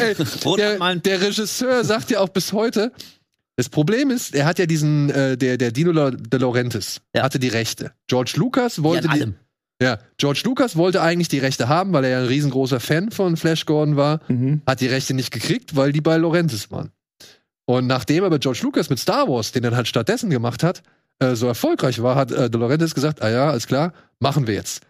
[0.44, 2.92] Rot der, der Regisseur sagt ja auch bis heute,
[3.56, 7.22] das Problem ist, er hat ja diesen, äh, der, der Dino De Laurentiis Ja.
[7.22, 7.92] hatte die Rechte.
[8.06, 9.34] George Lucas ja, wollte an die, allem.
[9.82, 13.36] ja, George Lucas wollte eigentlich die Rechte haben, weil er ja ein riesengroßer Fan von
[13.36, 14.62] Flash Gordon war, mhm.
[14.66, 16.92] hat die Rechte nicht gekriegt, weil die bei Laurentiis waren.
[17.68, 20.82] Und nachdem aber George Lucas mit Star Wars, den er halt stattdessen gemacht hat,
[21.18, 24.54] äh, so erfolgreich war, hat äh, De Laurentiis gesagt, ah ja, alles klar, machen wir
[24.54, 24.80] jetzt.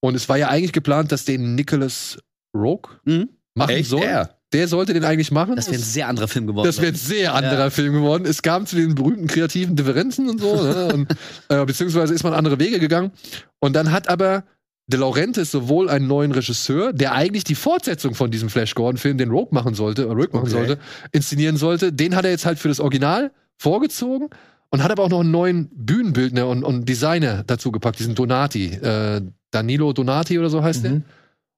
[0.00, 2.18] Und es war ja eigentlich geplant, dass den Nicholas
[2.54, 3.30] Rogue Mhm.
[3.54, 3.88] machen Echt?
[3.88, 4.02] soll.
[4.02, 4.36] Er?
[4.52, 5.56] Der sollte den eigentlich machen.
[5.56, 6.66] Das wäre ein sehr anderer Film geworden.
[6.66, 7.70] Das wäre ein sehr anderer Ja.
[7.70, 8.26] Film geworden.
[8.26, 10.92] Es kam zu den berühmten kreativen Differenzen und so, ne?
[10.92, 11.08] und,
[11.48, 13.12] äh, beziehungsweise ist man andere Wege gegangen.
[13.60, 14.44] Und dann hat aber
[14.88, 19.30] De Laurentiis sowohl einen neuen Regisseur, der eigentlich die Fortsetzung von diesem Flash Gordon-Film, den
[19.30, 20.50] Rogue machen sollte, äh, Rogue machen Okay.
[20.50, 20.78] sollte,
[21.10, 21.92] inszenieren sollte.
[21.92, 24.28] Den hat er jetzt halt für das Original vorgezogen
[24.70, 28.66] und hat aber auch noch einen neuen Bühnenbildner und, und Designer dazu gepackt, diesen Donati.
[28.74, 30.92] Äh, Danilo Donati oder so heißt der.
[30.92, 31.04] Mhm.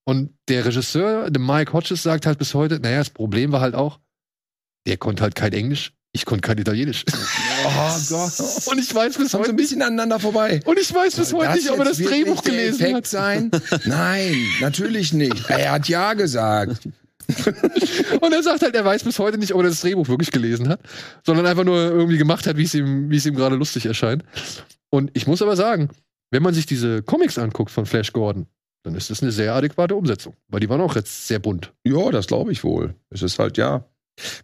[0.04, 3.74] Und der Regisseur, der Mike Hodges, sagt halt bis heute, naja, das Problem war halt
[3.74, 3.98] auch,
[4.86, 7.04] der konnte halt kein Englisch, ich konnte kein Italienisch.
[7.64, 8.32] Oh Gott.
[8.66, 10.60] Und ich weiß bis so heute ein nicht, bisschen aneinander vorbei.
[10.64, 13.06] und ich weiß bis Soll heute nicht, ob er das Drehbuch gelesen Effekt hat.
[13.06, 13.50] sein?
[13.84, 15.48] Nein, natürlich nicht.
[15.50, 16.88] Er hat ja gesagt.
[18.22, 20.66] Und er sagt halt, er weiß bis heute nicht, ob er das Drehbuch wirklich gelesen
[20.68, 20.80] hat,
[21.26, 24.24] sondern einfach nur irgendwie gemacht hat, wie es ihm, wie es ihm gerade lustig erscheint.
[24.88, 25.90] Und ich muss aber sagen,
[26.30, 28.46] wenn man sich diese Comics anguckt von Flash Gordon,
[28.82, 31.72] dann ist das eine sehr adäquate Umsetzung, weil die waren auch jetzt sehr bunt.
[31.84, 32.94] Ja, das glaube ich wohl.
[33.10, 33.84] Es ist halt ja.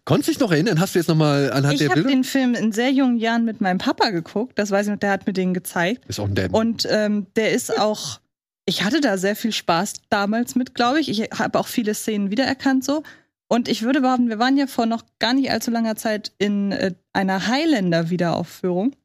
[0.05, 0.79] Konntest du dich noch erinnern?
[0.79, 2.15] Hast du jetzt noch mal anhand Ich der habe Bilder?
[2.15, 4.57] den Film in sehr jungen Jahren mit meinem Papa geguckt.
[4.57, 6.05] Das weiß ich noch, der hat mir den gezeigt.
[6.07, 6.53] Ist auch ein Dad.
[6.53, 8.19] Und ähm, der ist auch
[8.65, 11.09] ich hatte da sehr viel Spaß damals mit, glaube ich.
[11.09, 13.03] Ich habe auch viele Szenen wiedererkannt so.
[13.47, 16.71] Und ich würde behaupten, wir waren ja vor noch gar nicht allzu langer Zeit in
[16.71, 18.95] äh, einer Highlander-Wiederaufführung.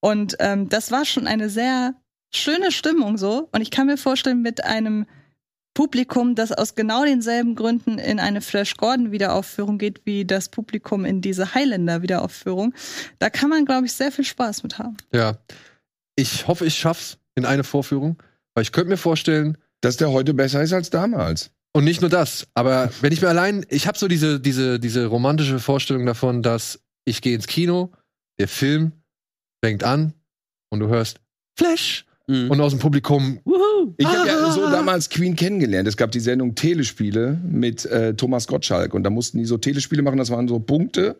[0.00, 1.94] Und ähm, das war schon eine sehr
[2.32, 3.48] schöne Stimmung so.
[3.50, 5.06] Und ich kann mir vorstellen, mit einem
[5.74, 11.04] Publikum, das aus genau denselben Gründen in eine Flash Gordon Wiederaufführung geht, wie das Publikum
[11.04, 12.74] in diese Highlander Wiederaufführung,
[13.18, 14.96] da kann man, glaube ich, sehr viel Spaß mit haben.
[15.12, 15.38] Ja.
[16.14, 18.22] Ich hoffe, ich schaff's in eine Vorführung,
[18.54, 21.50] weil ich könnte mir vorstellen, Dass der heute besser ist als damals.
[21.72, 25.06] und nicht nur das, aber wenn ich mir allein, ich habe so diese, diese, diese
[25.06, 27.90] romantische Vorstellung davon, dass ich gehe ins Kino,
[28.38, 28.92] der Film
[29.64, 30.12] fängt an
[30.70, 31.18] und du hörst
[31.58, 32.50] Flash Mhm.
[32.50, 33.40] und aus dem Publikum.
[33.96, 35.88] Ich habe ja so damals Queen kennengelernt.
[35.88, 38.94] Es gab die Sendung Telespiele mit äh, Thomas Gottschalk.
[38.94, 41.16] Und da mussten die so Telespiele machen, das waren so Punkte.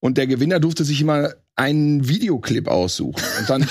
[0.00, 3.22] Und der Gewinner durfte sich immer einen Videoclip aussuchen.
[3.40, 3.66] Und dann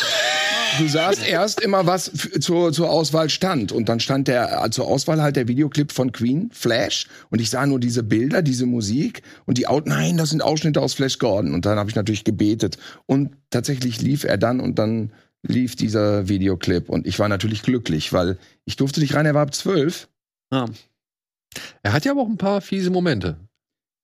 [0.78, 3.72] du sahst erst immer was zur, zur Auswahl stand.
[3.72, 7.08] Und dann stand der äh, zur Auswahl halt der Videoclip von Queen Flash.
[7.30, 9.22] Und ich sah nur diese Bilder, diese Musik.
[9.46, 11.54] Und die Out nein, das sind Ausschnitte aus Flash Gordon.
[11.54, 12.78] Und dann habe ich natürlich gebetet.
[13.06, 14.60] Und tatsächlich lief er dann.
[14.60, 15.12] Und dann
[15.48, 19.44] lief dieser Videoclip und ich war natürlich glücklich, weil ich durfte nicht rein, er war
[19.44, 20.08] ab zwölf.
[20.52, 20.66] Ja.
[21.84, 23.38] Er hat ja aber auch ein paar fiese Momente.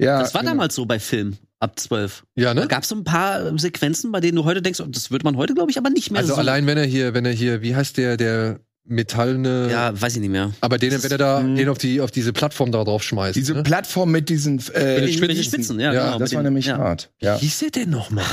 [0.02, 0.54] Ja, Das war genau.
[0.54, 2.24] damals so bei Film ab 12.
[2.36, 2.68] Ja, Da ne?
[2.68, 5.38] gab es so ein paar Sequenzen, bei denen du heute denkst, oh, das würde man
[5.38, 6.40] heute, glaube ich, aber nicht mehr Also so.
[6.40, 10.20] allein wenn er hier, wenn er hier, wie heißt der, der metallene, Ja, weiß ich
[10.22, 10.52] nicht mehr.
[10.60, 11.56] aber den, wenn er da, Mhm.
[11.56, 13.36] den auf die, auf diese Plattform da drauf schmeißt.
[13.36, 13.64] Diese ne?
[13.64, 16.20] Plattform mit diesen äh, Mit den Mit den Spitzen, ja, Ja, genau.
[16.20, 16.78] das war den, nämlich ja.
[16.80, 17.12] hart.
[17.22, 17.38] Ja.
[17.38, 18.26] Wie hieß der denn nochmal?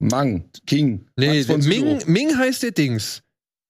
[0.00, 1.06] Mang, King.
[1.16, 2.02] Nee, Max von Ming.
[2.06, 3.22] Ming heißt der Dings.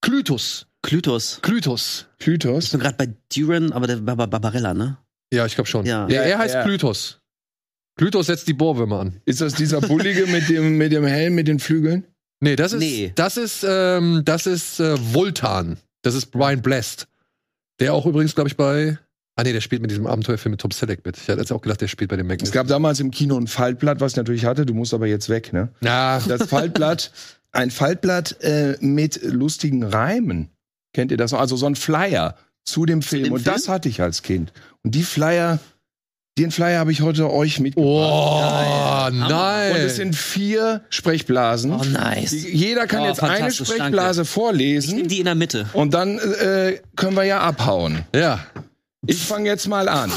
[0.03, 0.67] Klytus.
[0.83, 1.41] Klytos.
[1.43, 2.07] Klytus.
[2.19, 2.71] Ich Klytos.
[2.71, 4.97] bin gerade bei Duran, aber der war bei Barbarella, ne?
[5.33, 5.85] Ja, ich glaube schon.
[5.87, 6.09] Ja.
[6.09, 6.63] Ja, er heißt Ja.
[6.65, 7.21] Klytus.
[7.99, 9.21] Klytus setzt die Bohrwürmer an.
[9.27, 12.07] Ist das dieser Bullige mit dem, mit dem Helm, mit den Flügeln?
[12.41, 13.13] Nee, das ist, Nee.
[13.15, 15.77] das ist, ähm, das ist äh, Vultan.
[16.03, 17.07] Das ist Brian Blessed.
[17.81, 18.99] Der auch übrigens, glaube ich, bei.
[19.37, 21.17] Ah nee, der spielt mit diesem Abenteuerfilm mit Tom Selleck mit.
[21.17, 22.49] Ich hatte jetzt auch gedacht, der spielt bei dem Magnus.
[22.49, 24.67] Es gab damals im Kino ein Faltblatt, was ich natürlich hatte.
[24.67, 25.69] Du musst aber jetzt weg, ne?
[25.81, 27.11] Na, Das Faltblatt,
[27.53, 30.51] ein Faltblatt äh, mit lustigen Reimen.
[30.93, 31.41] Kennt ihr das noch?
[31.41, 33.25] Also so ein Flyer zu dem Film.
[33.25, 33.55] dem Und Film?
[33.55, 34.53] das hatte ich als Kind.
[34.83, 35.59] Und die Flyer,
[36.37, 38.11] den Flyer habe ich heute euch mitgebracht.
[38.13, 39.13] oh, Geil.
[39.29, 39.73] nein.
[39.73, 41.71] Und es sind vier Sprechblasen.
[41.73, 42.33] Oh, nice.
[42.33, 45.09] Jeder kann Oh, jetzt eine Sprechblase Ich nehme vorlesen.
[45.09, 45.67] die in der Mitte.
[45.73, 48.05] Und dann äh, können wir ja abhauen.
[48.15, 48.41] ja.
[49.07, 50.13] Ich fange jetzt mal an.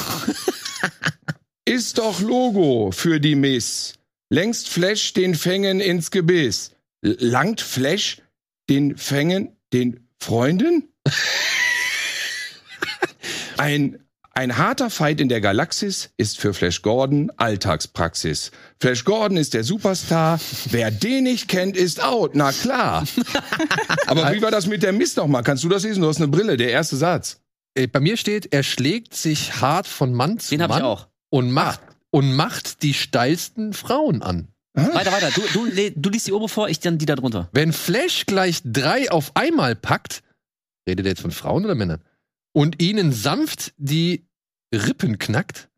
[1.65, 3.93] Ist doch Logo für die Miss.
[4.29, 6.71] Längst Flash den Fängen ins Gebiss.
[7.01, 8.21] Langt Flash
[8.69, 10.89] den Fängen den Freunden?
[13.57, 13.99] Ein,
[14.33, 18.51] ein harter Fight in der Galaxis ist für Flash Gordon Alltagspraxis.
[18.81, 20.39] Flash Gordon ist der Superstar.
[20.71, 22.31] Wer den nicht kennt, ist out.
[22.33, 23.05] Na klar.
[24.07, 25.43] Aber wie war das mit der Miss nochmal?
[25.43, 26.01] Kannst du das lesen?
[26.01, 26.57] Du hast eine Brille.
[26.57, 27.42] Der erste Satz.
[27.75, 30.87] Äh, Bei mir steht, er schlägt sich hart von Mann zu Den habe ich Mann
[30.87, 31.07] auch.
[31.29, 31.81] und macht
[32.11, 34.47] und macht die steilsten Frauen an.
[34.75, 35.29] Weiter, weiter.
[35.31, 37.47] Du, du, du liest die oben vor, ich dann die da drunter.
[37.51, 40.23] Wenn Flash gleich drei auf einmal packt,
[40.87, 42.01] redet er jetzt von Frauen oder Männern,
[42.53, 44.25] und ihnen sanft die
[44.73, 45.69] Rippen knackt,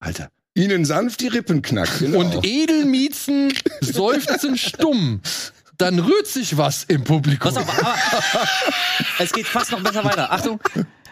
[0.00, 2.00] Alter, Ihnen sanft die Rippen knackt.
[2.00, 2.18] Genau.
[2.20, 5.20] und Edelmiezen seufzen stumm,
[5.78, 7.54] dann rührt sich was im Publikum.
[7.54, 7.94] Pass auf, aber
[9.20, 10.30] es geht fast noch besser weiter.
[10.32, 10.60] Achtung.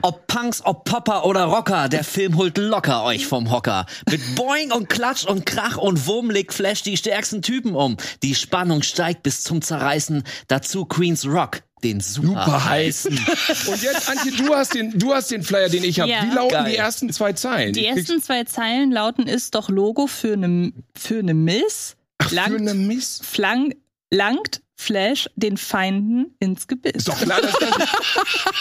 [0.03, 3.87] Ob Punks, ob Popper oder Rocker, der Film holt locker euch vom Hocker.
[4.11, 7.97] Mit Boing und Klatsch und Krach und Wurm legt Flash die stärksten Typen um.
[8.23, 10.23] Die Spannung steigt bis zum Zerreißen.
[10.49, 13.19] Dazu Queens Rock, den super, Super heißen.
[13.69, 16.11] Und jetzt, Antje, du hast den, du hast den Flyer, den ich habe.
[16.11, 16.25] Ja.
[16.25, 16.71] Wie lauten Geil.
[16.73, 17.73] die ersten zwei Zeilen?
[17.73, 21.97] Die ersten zwei Zeilen lauten, ist doch Logo für eine für ne Miss.
[22.19, 23.21] Ach, für langt, eine Miss.
[23.23, 23.75] flang,
[24.11, 26.93] langt Flash den Feinden ins Gebiss.
[26.97, 27.89] Ist doch klar, dass das.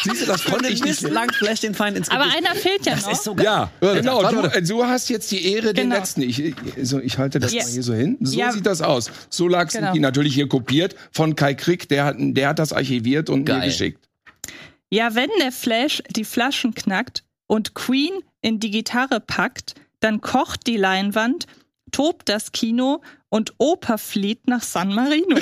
[0.05, 1.01] Siehst du, das konnte den ich nicht.
[1.01, 2.37] Langt Flash den Feind ins Aber Gebiss.
[2.37, 3.11] einer fehlt ja Das noch.
[3.11, 3.45] ist so geil.
[3.45, 4.23] Ja, genau.
[4.31, 5.95] Du, du hast jetzt die Ehre, den Genau.
[5.97, 6.21] letzten.
[6.21, 7.63] Ich, ich- so, ich halte das Ja.
[7.63, 8.17] mal hier so hin.
[8.21, 8.53] So Ja.
[8.53, 9.11] sieht das aus.
[9.29, 9.91] So lag Genau.
[9.91, 11.89] die natürlich hier kopiert von Kai Krieg.
[11.89, 13.65] Der hat, der hat das archiviert und mir Geil.
[13.67, 13.99] geschickt.
[14.89, 20.65] Ja, wenn der Flash die Flaschen knackt und Queen in die Gitarre packt, dann kocht
[20.67, 21.45] die Leinwand,
[21.91, 23.01] tobt das Kino
[23.35, 25.37] und Oper flieht nach San Marino.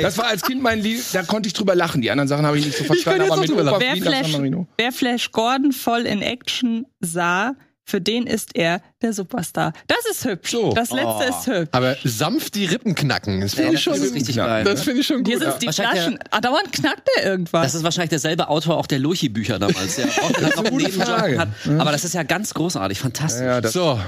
[0.00, 2.00] Das war als Kind mein Lied, da konnte ich drüber lachen.
[2.00, 3.30] Die anderen Sachen habe ich nicht so verstanden.
[3.30, 4.66] Aber mit Opa wer, Fliegen nach San Flash, Marino.
[4.78, 7.54] wer Flash Gordon voll in Action sah,
[7.84, 9.72] für den ist er der Superstar.
[9.88, 10.52] Das ist hübsch.
[10.52, 10.70] So.
[10.72, 11.28] Das letzte Oh.
[11.28, 11.68] ist hübsch.
[11.72, 14.46] Aber sanft die Rippen knacken, das finde Ey, ich schon, das ist richtig Ja.
[14.46, 14.64] geil.
[14.64, 15.44] das finde ich schon Hier gut.
[15.48, 16.18] sind die Wahrscheinlich Flaschen.
[16.30, 17.62] Ah, dauernd knackt er irgendwas.
[17.64, 20.84] Das ist wahrscheinlich derselbe Autor auch der Lurchi-Bücher damals, der auch dann noch einen gute
[20.84, 21.38] Nebenjob Frage.
[21.38, 21.48] hat.
[21.78, 23.42] Aber das ist ja ganz großartig, fantastisch.
[23.42, 23.98] Ja, das, So,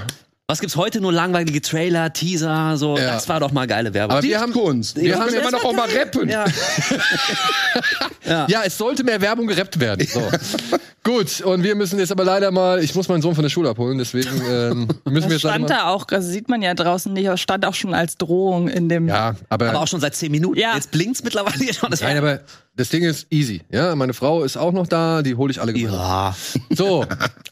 [0.49, 2.97] Was gibt's heute nur langweilige Trailer, Teaser, so.
[2.97, 3.13] Ja.
[3.13, 4.17] Das war doch mal geile Werbung.
[4.17, 4.97] Aber wir haben, Kunst.
[4.99, 6.27] Wir haben haben immer jetzt- noch auch mal rappen.
[8.25, 8.47] ja.
[8.49, 10.05] ja, es sollte mehr Werbung gerappt werden.
[10.05, 10.21] So.
[11.03, 13.69] Gut, und wir müssen jetzt aber leider mal, ich muss meinen Sohn von der Schule
[13.69, 16.73] abholen, deswegen ähm, müssen wir Das jetzt leider stand da auch, das sieht man ja
[16.73, 19.07] draußen nicht, aber stand auch schon als Drohung in dem.
[19.07, 20.59] Ja, aber, Aber auch schon seit zehn Minuten.
[20.59, 20.75] Ja.
[20.75, 21.89] Jetzt blinkt's mittlerweile hier schon.
[21.89, 22.39] Das nein, aber
[22.75, 23.61] das Ding ist easy.
[23.69, 25.99] Ja, meine Frau ist auch noch da, die hole ich alle gemeinsam.
[25.99, 26.35] ja.
[26.71, 27.05] So,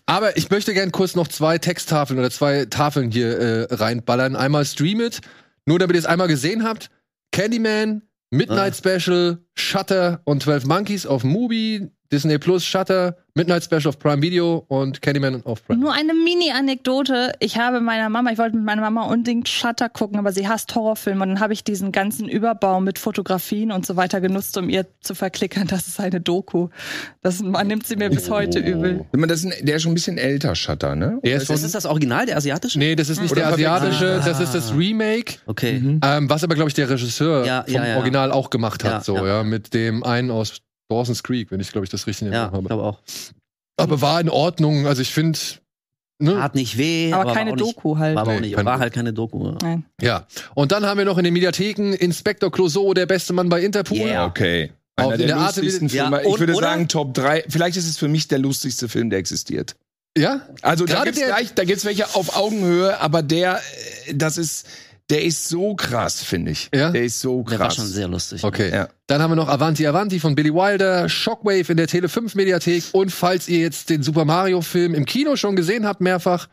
[0.05, 4.35] aber ich möchte gern kurz noch zwei Texttafeln oder zwei Tafeln hier äh, reinballern.
[4.35, 5.21] Einmal Stream It,
[5.65, 6.89] nur damit ihr es einmal gesehen habt.
[7.31, 13.97] Candyman, Midnight Special, Shutter und 12 Monkeys auf Mubi, Disney Plus, Shutter, Midnight Special auf
[13.99, 15.79] Prime Video und Candyman auf Prime.
[15.79, 17.31] Nur eine Mini-Anekdote.
[17.39, 20.75] Ich habe meiner Mama, ich wollte mit meiner Mama unbedingt Shutter gucken, aber sie hasst
[20.75, 21.23] Horrorfilme.
[21.23, 24.85] Und dann habe ich diesen ganzen Überbau mit Fotografien und so weiter genutzt, um ihr
[24.99, 26.67] zu verklickern, das ist eine Doku.
[27.21, 29.05] Das man nimmt sie mir bis heute übel.
[29.11, 31.19] Wenn man das ist ein, der ist schon ein bisschen älter, Shutter, ne?
[31.23, 32.77] Der ist ist das Original, der asiatische?
[32.79, 34.25] nee, das ist nicht Oder der asiatische, Ah.
[34.25, 35.35] das ist das Remake.
[35.45, 35.99] Okay.
[36.03, 37.95] Ähm, was aber, glaube ich, der Regisseur Ja, vom ja, ja.
[37.97, 39.25] Original auch gemacht hat, Ja, so, ja.
[39.27, 39.43] ja.
[39.43, 40.61] mit dem einen aus
[40.91, 42.81] Dawson's Creek, wenn ich, glaube ich, das richtig in Ja, Erinnerung ich habe.
[42.81, 42.99] glaube auch.
[43.77, 45.39] Aber war in Ordnung, also ich finde,
[46.19, 46.33] ne?
[46.33, 47.11] Tat nicht weh.
[47.13, 48.15] Aber war keine auch nicht, Doku halt.
[48.15, 48.79] War, aber auch Nee, war Doku.
[48.79, 49.45] halt keine Doku.
[49.47, 49.57] ja.
[49.61, 49.85] Nein.
[50.01, 50.27] Ja.
[50.53, 53.97] Und dann haben wir noch in den Mediatheken Inspektor Clouseau, der beste Mann bei Interpol.
[53.97, 54.25] Yeah.
[54.25, 54.71] Okay.
[54.97, 56.23] Auch Einer in der, der Art, lustigsten wie- Ja, Filme.
[56.27, 56.67] und- ich würde oder?
[56.67, 57.45] sagen Top 3.
[57.47, 59.75] Vielleicht ist es für mich der lustigste Film, der existiert.
[60.17, 60.41] Ja?
[60.61, 63.61] Also da Gerade gibt's, der- gleich, da gibt's welche auf Augenhöhe, aber der,
[64.07, 64.67] äh, das ist,
[65.11, 66.69] der ist so krass, finde ich.
[66.73, 66.89] Ja?
[66.89, 67.57] Der ist so krass.
[67.57, 68.43] Der war schon sehr lustig.
[68.43, 68.71] Okay.
[68.71, 68.87] Ja.
[69.07, 72.85] Dann haben wir noch Avanti Avanti von Billy Wilder, Shockwave in der Tele 5 Mediathek
[72.93, 76.47] und falls ihr jetzt den Super Mario Film im Kino schon gesehen habt, mehrfach,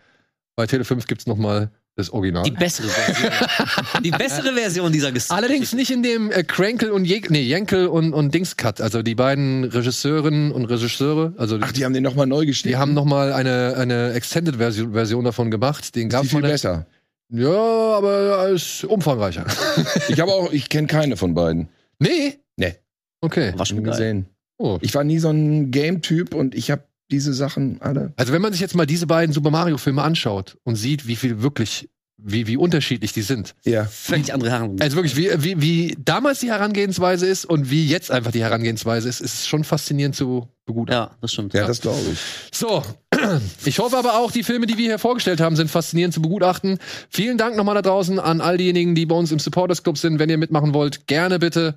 [0.56, 2.44] bei Tele 5 gibt's noch mal das Original.
[2.44, 3.32] Die bessere Version.
[4.04, 5.34] die bessere Version dieser Geschichte.
[5.34, 8.80] Allerdings nicht in dem äh, Crankle und Je nee, Jenkel und, und Dings Cut.
[8.80, 12.74] Also die beiden Regisseurinnen und Regisseure, also Ach, die haben den nochmal neu geschnitten.
[12.74, 15.94] die haben noch mal eine, eine Extended Version, Version davon gemacht.
[15.96, 16.50] Den die gab's viel mal.
[16.50, 16.86] besser.
[17.30, 19.44] Ja, aber ist umfangreicher.
[20.08, 21.68] Ich habe auch, ich kenne keine von beiden.
[21.98, 22.38] nee?
[22.56, 22.74] Nee.
[23.20, 23.52] Okay.
[23.56, 24.26] war schon gesehen.
[24.58, 24.78] Oh.
[24.80, 28.12] Ich war nie so ein Game-Typ und ich habe diese Sachen alle.
[28.16, 31.16] Also wenn man sich jetzt mal diese beiden Super Mario Filme anschaut und sieht, wie
[31.16, 31.88] viel wirklich,
[32.18, 33.54] wie, wie unterschiedlich die sind.
[33.64, 33.84] Ja.
[33.84, 34.76] Völlig andere Herren.
[34.80, 39.08] Also wirklich, wie, wie, wie damals die Herangehensweise ist und wie jetzt einfach die Herangehensweise
[39.08, 41.00] ist, ist schon faszinierend zu begutachten.
[41.00, 41.54] Ja, das stimmt.
[41.54, 42.18] Ja, das glaube ich.
[42.52, 42.82] So,
[43.64, 46.78] ich hoffe aber auch, die Filme, die wir hier vorgestellt haben, sind faszinierend zu begutachten.
[47.08, 50.18] Vielen Dank nochmal da draußen an all diejenigen, die bei uns im Supporters Club sind.
[50.18, 51.76] Wenn ihr mitmachen wollt, gerne bitte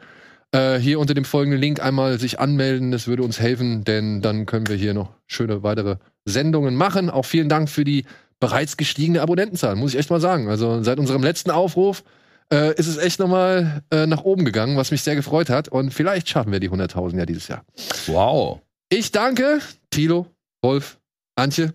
[0.52, 2.92] äh, hier unter dem folgenden Link einmal sich anmelden.
[2.92, 7.10] Das würde uns helfen, denn dann können wir hier noch schöne weitere Sendungen machen.
[7.12, 8.06] Auch vielen Dank für die
[8.42, 10.50] bereits gestiegene Abonnentenzahl, muss ich echt mal sagen.
[10.50, 12.04] Also seit unserem letzten Aufruf
[12.52, 15.70] äh, ist es echt nochmal äh, nach oben gegangen, was mich sehr gefreut hat.
[15.70, 17.64] Und vielleicht schaffen wir die 100.000 ja dieses Jahr.
[18.08, 18.60] Wow.
[18.90, 19.60] Ich danke
[19.92, 20.28] Tilo,
[20.62, 21.00] Wolf,
[21.36, 21.74] Antje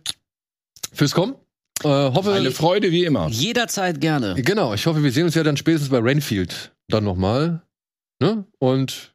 [0.93, 1.37] fürs Kommen.
[1.83, 3.29] Äh, hoffe, Eine Freude wie immer.
[3.29, 4.35] Jederzeit gerne.
[4.43, 7.63] genau, ich hoffe, wir sehen uns ja dann spätestens bei Renfield dann nochmal.
[8.21, 8.45] Ne?
[8.59, 9.15] Und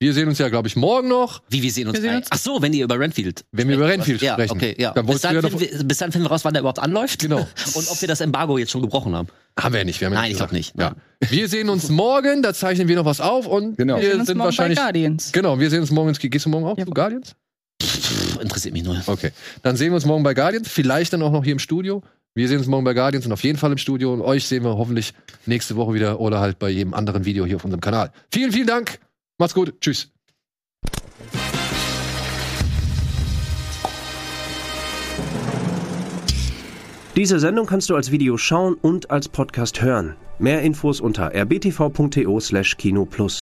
[0.00, 1.94] wir sehen uns ja, glaube ich, morgen noch, Wie wir sehen uns.
[1.94, 3.44] Wir sehen uns- Ach so, wenn ihr über Renfield.
[3.52, 3.86] wenn wir über.
[3.86, 4.52] Renfield ja, sprechen.
[4.56, 4.92] Okay, ja.
[4.92, 6.78] Dann bis, dann ja noch, finden wir, bis dann finden wir raus, wann der überhaupt
[6.78, 7.20] anläuft.
[7.20, 7.38] Genau.
[7.74, 9.28] Und ob wir das Embargo jetzt schon gebrochen haben.
[9.58, 10.00] haben wir ja nicht.
[10.00, 10.50] Wir haben ja Nein, ich gesagt.
[10.50, 10.74] glaub nicht.
[10.78, 10.94] Ja.
[11.30, 13.96] Wir sehen uns morgen, da zeichnen wir noch was auf und Genau.
[13.96, 14.78] wir Wir sehen uns sind morgen wahrscheinlich.
[14.78, 15.32] bei Guardians.
[15.32, 16.08] Genau, wir sehen uns morgen.
[16.08, 16.84] ins- Gehst du morgen auch Ja.
[16.86, 17.34] zu Guardians?
[17.82, 19.00] Pff, interessiert mich null.
[19.06, 19.32] Okay.
[19.62, 22.02] Dann sehen wir uns morgen bei Guardians, vielleicht dann auch noch hier im Studio.
[22.34, 24.12] Wir sehen uns morgen bei Guardians und auf jeden Fall im Studio.
[24.14, 25.12] Und euch sehen wir hoffentlich
[25.46, 28.12] nächste Woche wieder oder halt bei jedem anderen Video hier auf unserem Kanal.
[28.32, 28.98] Vielen, vielen Dank.
[29.40, 29.80] Macht's gut.
[29.80, 30.12] Tschüss.
[37.16, 40.14] Diese Sendung kannst du als Video schauen und als Podcast hören.
[40.38, 43.38] Mehr Infos unter rbtv.to/kinoplus.